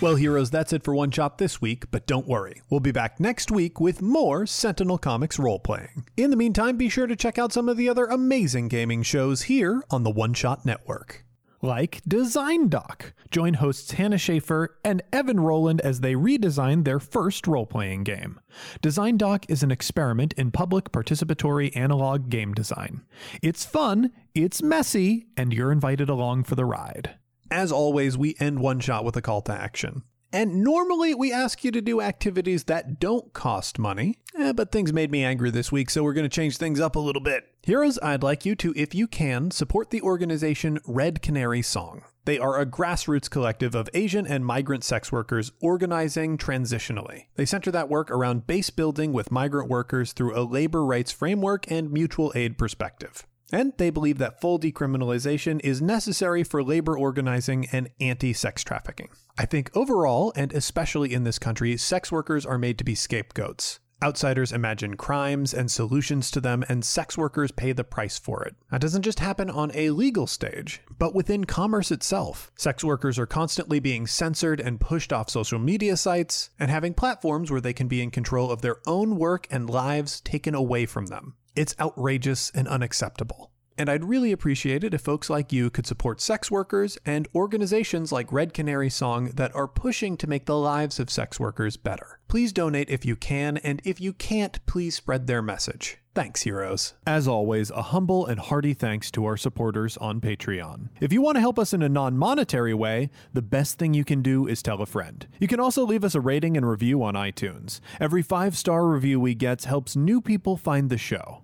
Well, 0.00 0.16
heroes, 0.16 0.50
that's 0.50 0.72
it 0.72 0.82
for 0.82 0.94
One 0.94 1.10
Shot 1.10 1.38
this 1.38 1.62
week, 1.62 1.90
but 1.90 2.06
don't 2.06 2.26
worry. 2.26 2.60
We'll 2.68 2.80
be 2.80 2.92
back 2.92 3.20
next 3.20 3.50
week 3.50 3.80
with 3.80 4.02
more 4.02 4.44
Sentinel 4.44 4.98
Comics 4.98 5.38
role 5.38 5.58
playing. 5.58 6.04
In 6.16 6.30
the 6.30 6.36
meantime, 6.36 6.76
be 6.76 6.88
sure 6.88 7.06
to 7.06 7.16
check 7.16 7.38
out 7.38 7.52
some 7.52 7.68
of 7.68 7.76
the 7.76 7.88
other 7.88 8.06
amazing 8.06 8.68
gaming 8.68 9.02
shows 9.02 9.42
here 9.42 9.82
on 9.90 10.02
the 10.02 10.10
One 10.10 10.34
Shot 10.34 10.66
Network. 10.66 11.24
Like 11.62 12.02
Design 12.06 12.68
Doc. 12.68 13.14
Join 13.30 13.54
hosts 13.54 13.92
Hannah 13.92 14.18
Shaffer 14.18 14.76
and 14.84 15.00
Evan 15.12 15.40
Rowland 15.40 15.80
as 15.80 16.00
they 16.00 16.14
redesign 16.14 16.84
their 16.84 17.00
first 17.00 17.46
role 17.46 17.64
playing 17.64 18.04
game. 18.04 18.38
Design 18.82 19.16
Doc 19.16 19.46
is 19.48 19.62
an 19.62 19.70
experiment 19.70 20.34
in 20.34 20.50
public 20.50 20.92
participatory 20.92 21.74
analog 21.74 22.28
game 22.28 22.52
design. 22.52 23.02
It's 23.40 23.64
fun, 23.64 24.12
it's 24.34 24.62
messy, 24.62 25.28
and 25.36 25.54
you're 25.54 25.72
invited 25.72 26.10
along 26.10 26.44
for 26.44 26.56
the 26.56 26.66
ride. 26.66 27.16
As 27.54 27.70
always, 27.70 28.18
we 28.18 28.34
end 28.40 28.58
one 28.58 28.80
shot 28.80 29.04
with 29.04 29.16
a 29.16 29.22
call 29.22 29.40
to 29.42 29.52
action. 29.52 30.02
And 30.32 30.64
normally 30.64 31.14
we 31.14 31.32
ask 31.32 31.62
you 31.62 31.70
to 31.70 31.80
do 31.80 32.00
activities 32.00 32.64
that 32.64 32.98
don't 32.98 33.32
cost 33.32 33.78
money, 33.78 34.18
eh, 34.36 34.52
but 34.52 34.72
things 34.72 34.92
made 34.92 35.12
me 35.12 35.22
angry 35.22 35.52
this 35.52 35.70
week, 35.70 35.88
so 35.88 36.02
we're 36.02 36.14
going 36.14 36.28
to 36.28 36.36
change 36.36 36.56
things 36.56 36.80
up 36.80 36.96
a 36.96 37.00
little 37.00 37.22
bit. 37.22 37.44
Heroes, 37.62 37.96
I'd 38.02 38.24
like 38.24 38.44
you 38.44 38.56
to, 38.56 38.72
if 38.74 38.92
you 38.92 39.06
can, 39.06 39.52
support 39.52 39.90
the 39.90 40.02
organization 40.02 40.80
Red 40.84 41.22
Canary 41.22 41.62
Song. 41.62 42.02
They 42.24 42.40
are 42.40 42.58
a 42.58 42.66
grassroots 42.66 43.30
collective 43.30 43.76
of 43.76 43.88
Asian 43.94 44.26
and 44.26 44.44
migrant 44.44 44.82
sex 44.82 45.12
workers 45.12 45.52
organizing 45.60 46.36
transitionally. 46.36 47.26
They 47.36 47.46
center 47.46 47.70
that 47.70 47.88
work 47.88 48.10
around 48.10 48.48
base 48.48 48.70
building 48.70 49.12
with 49.12 49.30
migrant 49.30 49.70
workers 49.70 50.12
through 50.12 50.36
a 50.36 50.42
labor 50.42 50.84
rights 50.84 51.12
framework 51.12 51.70
and 51.70 51.92
mutual 51.92 52.32
aid 52.34 52.58
perspective. 52.58 53.24
And 53.54 53.72
they 53.76 53.90
believe 53.90 54.18
that 54.18 54.40
full 54.40 54.58
decriminalization 54.58 55.60
is 55.62 55.80
necessary 55.80 56.42
for 56.42 56.60
labor 56.60 56.98
organizing 56.98 57.68
and 57.70 57.88
anti 58.00 58.32
sex 58.32 58.64
trafficking. 58.64 59.10
I 59.38 59.46
think 59.46 59.70
overall, 59.76 60.32
and 60.34 60.52
especially 60.52 61.14
in 61.14 61.22
this 61.22 61.38
country, 61.38 61.76
sex 61.76 62.10
workers 62.10 62.44
are 62.44 62.58
made 62.58 62.78
to 62.78 62.84
be 62.84 62.96
scapegoats. 62.96 63.78
Outsiders 64.02 64.50
imagine 64.50 64.96
crimes 64.96 65.54
and 65.54 65.70
solutions 65.70 66.32
to 66.32 66.40
them, 66.40 66.64
and 66.68 66.84
sex 66.84 67.16
workers 67.16 67.52
pay 67.52 67.70
the 67.70 67.84
price 67.84 68.18
for 68.18 68.42
it. 68.42 68.56
That 68.72 68.80
doesn't 68.80 69.02
just 69.02 69.20
happen 69.20 69.48
on 69.48 69.70
a 69.72 69.90
legal 69.90 70.26
stage, 70.26 70.82
but 70.98 71.14
within 71.14 71.44
commerce 71.44 71.92
itself. 71.92 72.50
Sex 72.56 72.82
workers 72.82 73.20
are 73.20 73.26
constantly 73.26 73.78
being 73.78 74.08
censored 74.08 74.58
and 74.58 74.80
pushed 74.80 75.12
off 75.12 75.30
social 75.30 75.60
media 75.60 75.96
sites, 75.96 76.50
and 76.58 76.72
having 76.72 76.92
platforms 76.92 77.52
where 77.52 77.60
they 77.60 77.72
can 77.72 77.86
be 77.86 78.02
in 78.02 78.10
control 78.10 78.50
of 78.50 78.62
their 78.62 78.78
own 78.84 79.14
work 79.14 79.46
and 79.48 79.70
lives 79.70 80.20
taken 80.22 80.56
away 80.56 80.86
from 80.86 81.06
them. 81.06 81.36
It's 81.56 81.74
outrageous 81.80 82.50
and 82.50 82.66
unacceptable. 82.66 83.52
And 83.76 83.88
I'd 83.88 84.04
really 84.04 84.30
appreciate 84.30 84.84
it 84.84 84.94
if 84.94 85.00
folks 85.00 85.28
like 85.28 85.52
you 85.52 85.68
could 85.68 85.86
support 85.86 86.20
sex 86.20 86.50
workers 86.50 86.96
and 87.04 87.26
organizations 87.34 88.12
like 88.12 88.32
Red 88.32 88.54
Canary 88.54 88.90
Song 88.90 89.30
that 89.34 89.54
are 89.54 89.66
pushing 89.66 90.16
to 90.18 90.28
make 90.28 90.46
the 90.46 90.56
lives 90.56 91.00
of 91.00 91.10
sex 91.10 91.40
workers 91.40 91.76
better. 91.76 92.20
Please 92.28 92.52
donate 92.52 92.88
if 92.88 93.04
you 93.04 93.16
can, 93.16 93.56
and 93.58 93.80
if 93.84 94.00
you 94.00 94.12
can't, 94.12 94.64
please 94.66 94.94
spread 94.94 95.26
their 95.26 95.42
message. 95.42 95.98
Thanks, 96.14 96.42
heroes. 96.42 96.94
As 97.04 97.26
always, 97.26 97.70
a 97.72 97.82
humble 97.82 98.26
and 98.26 98.38
hearty 98.38 98.72
thanks 98.72 99.10
to 99.10 99.24
our 99.24 99.36
supporters 99.36 99.96
on 99.96 100.20
Patreon. 100.20 100.90
If 101.00 101.12
you 101.12 101.20
want 101.20 101.34
to 101.36 101.40
help 101.40 101.58
us 101.58 101.72
in 101.72 101.82
a 101.82 101.88
non 101.88 102.16
monetary 102.16 102.74
way, 102.74 103.10
the 103.32 103.42
best 103.42 103.80
thing 103.80 103.94
you 103.94 104.04
can 104.04 104.22
do 104.22 104.46
is 104.46 104.62
tell 104.62 104.80
a 104.80 104.86
friend. 104.86 105.26
You 105.40 105.48
can 105.48 105.58
also 105.58 105.84
leave 105.84 106.04
us 106.04 106.14
a 106.14 106.20
rating 106.20 106.56
and 106.56 106.68
review 106.68 107.02
on 107.02 107.14
iTunes. 107.14 107.80
Every 107.98 108.22
five 108.22 108.56
star 108.56 108.86
review 108.86 109.18
we 109.18 109.34
get 109.34 109.64
helps 109.64 109.96
new 109.96 110.20
people 110.20 110.56
find 110.56 110.88
the 110.88 110.98
show. 110.98 111.43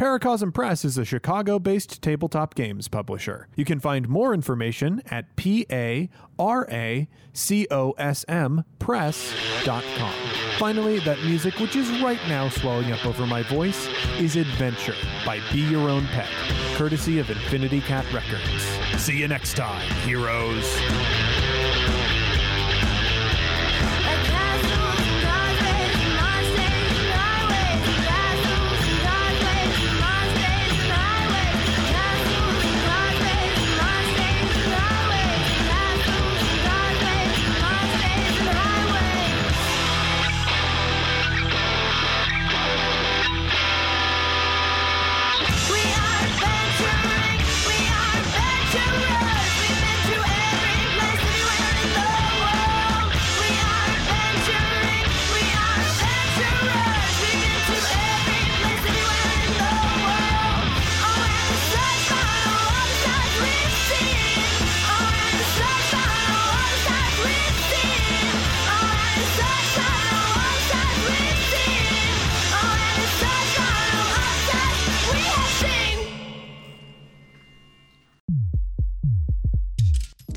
Paracosm 0.00 0.54
Press 0.54 0.82
is 0.86 0.96
a 0.96 1.04
Chicago 1.04 1.58
based 1.58 2.00
tabletop 2.00 2.54
games 2.54 2.88
publisher. 2.88 3.48
You 3.54 3.66
can 3.66 3.78
find 3.80 4.08
more 4.08 4.32
information 4.32 5.02
at 5.10 5.36
p 5.36 5.66
a 5.70 6.08
r 6.38 6.66
a 6.70 7.06
c 7.34 7.66
o 7.70 7.90
s 7.98 8.24
m 8.26 8.64
press.com. 8.78 10.14
Finally, 10.58 11.00
that 11.00 11.22
music, 11.24 11.60
which 11.60 11.76
is 11.76 11.90
right 12.00 12.20
now 12.28 12.48
swelling 12.48 12.90
up 12.92 13.04
over 13.04 13.26
my 13.26 13.42
voice, 13.42 13.88
is 14.18 14.36
Adventure 14.36 14.96
by 15.26 15.38
Be 15.52 15.60
Your 15.60 15.90
Own 15.90 16.06
Pet, 16.06 16.30
courtesy 16.76 17.18
of 17.18 17.28
Infinity 17.28 17.82
Cat 17.82 18.10
Records. 18.10 18.64
See 18.96 19.18
you 19.18 19.28
next 19.28 19.54
time, 19.54 19.86
heroes. 20.06 20.64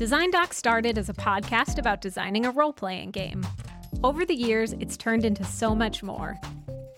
Design 0.04 0.30
Doc 0.30 0.52
started 0.52 0.98
as 0.98 1.08
a 1.08 1.14
podcast 1.14 1.78
about 1.78 2.02
designing 2.02 2.44
a 2.44 2.50
role 2.50 2.74
playing 2.74 3.10
game. 3.10 3.42
Over 4.02 4.26
the 4.26 4.34
years, 4.34 4.74
it's 4.74 4.98
turned 4.98 5.24
into 5.24 5.44
so 5.44 5.74
much 5.74 6.02
more. 6.02 6.38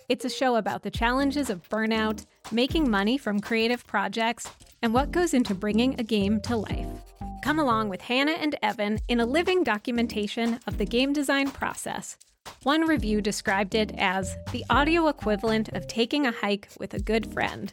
It's 0.08 0.24
a 0.24 0.28
show 0.28 0.56
about 0.56 0.82
the 0.82 0.90
challenges 0.90 1.48
of 1.48 1.68
burnout, 1.68 2.26
making 2.50 2.90
money 2.90 3.16
from 3.16 3.38
creative 3.38 3.86
projects, 3.86 4.50
and 4.82 4.92
what 4.92 5.12
goes 5.12 5.34
into 5.34 5.54
bringing 5.54 6.00
a 6.00 6.02
game 6.02 6.40
to 6.40 6.56
life. 6.56 6.88
Come 7.44 7.60
along 7.60 7.90
with 7.90 8.00
Hannah 8.00 8.32
and 8.32 8.56
Evan 8.60 8.98
in 9.06 9.20
a 9.20 9.24
living 9.24 9.62
documentation 9.62 10.58
of 10.66 10.76
the 10.76 10.84
game 10.84 11.12
design 11.12 11.52
process. 11.52 12.16
One 12.62 12.82
review 12.82 13.20
described 13.20 13.74
it 13.74 13.92
as 13.96 14.36
the 14.52 14.64
audio 14.70 15.08
equivalent 15.08 15.70
of 15.70 15.86
taking 15.86 16.26
a 16.26 16.32
hike 16.32 16.68
with 16.78 16.94
a 16.94 17.00
good 17.00 17.32
friend. 17.32 17.72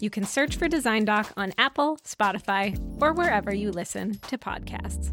You 0.00 0.10
can 0.10 0.24
search 0.24 0.56
for 0.56 0.68
Design 0.68 1.04
Doc 1.04 1.32
on 1.36 1.52
Apple, 1.58 1.98
Spotify, 2.04 2.78
or 3.00 3.12
wherever 3.12 3.54
you 3.54 3.70
listen 3.70 4.18
to 4.28 4.36
podcasts. 4.36 5.12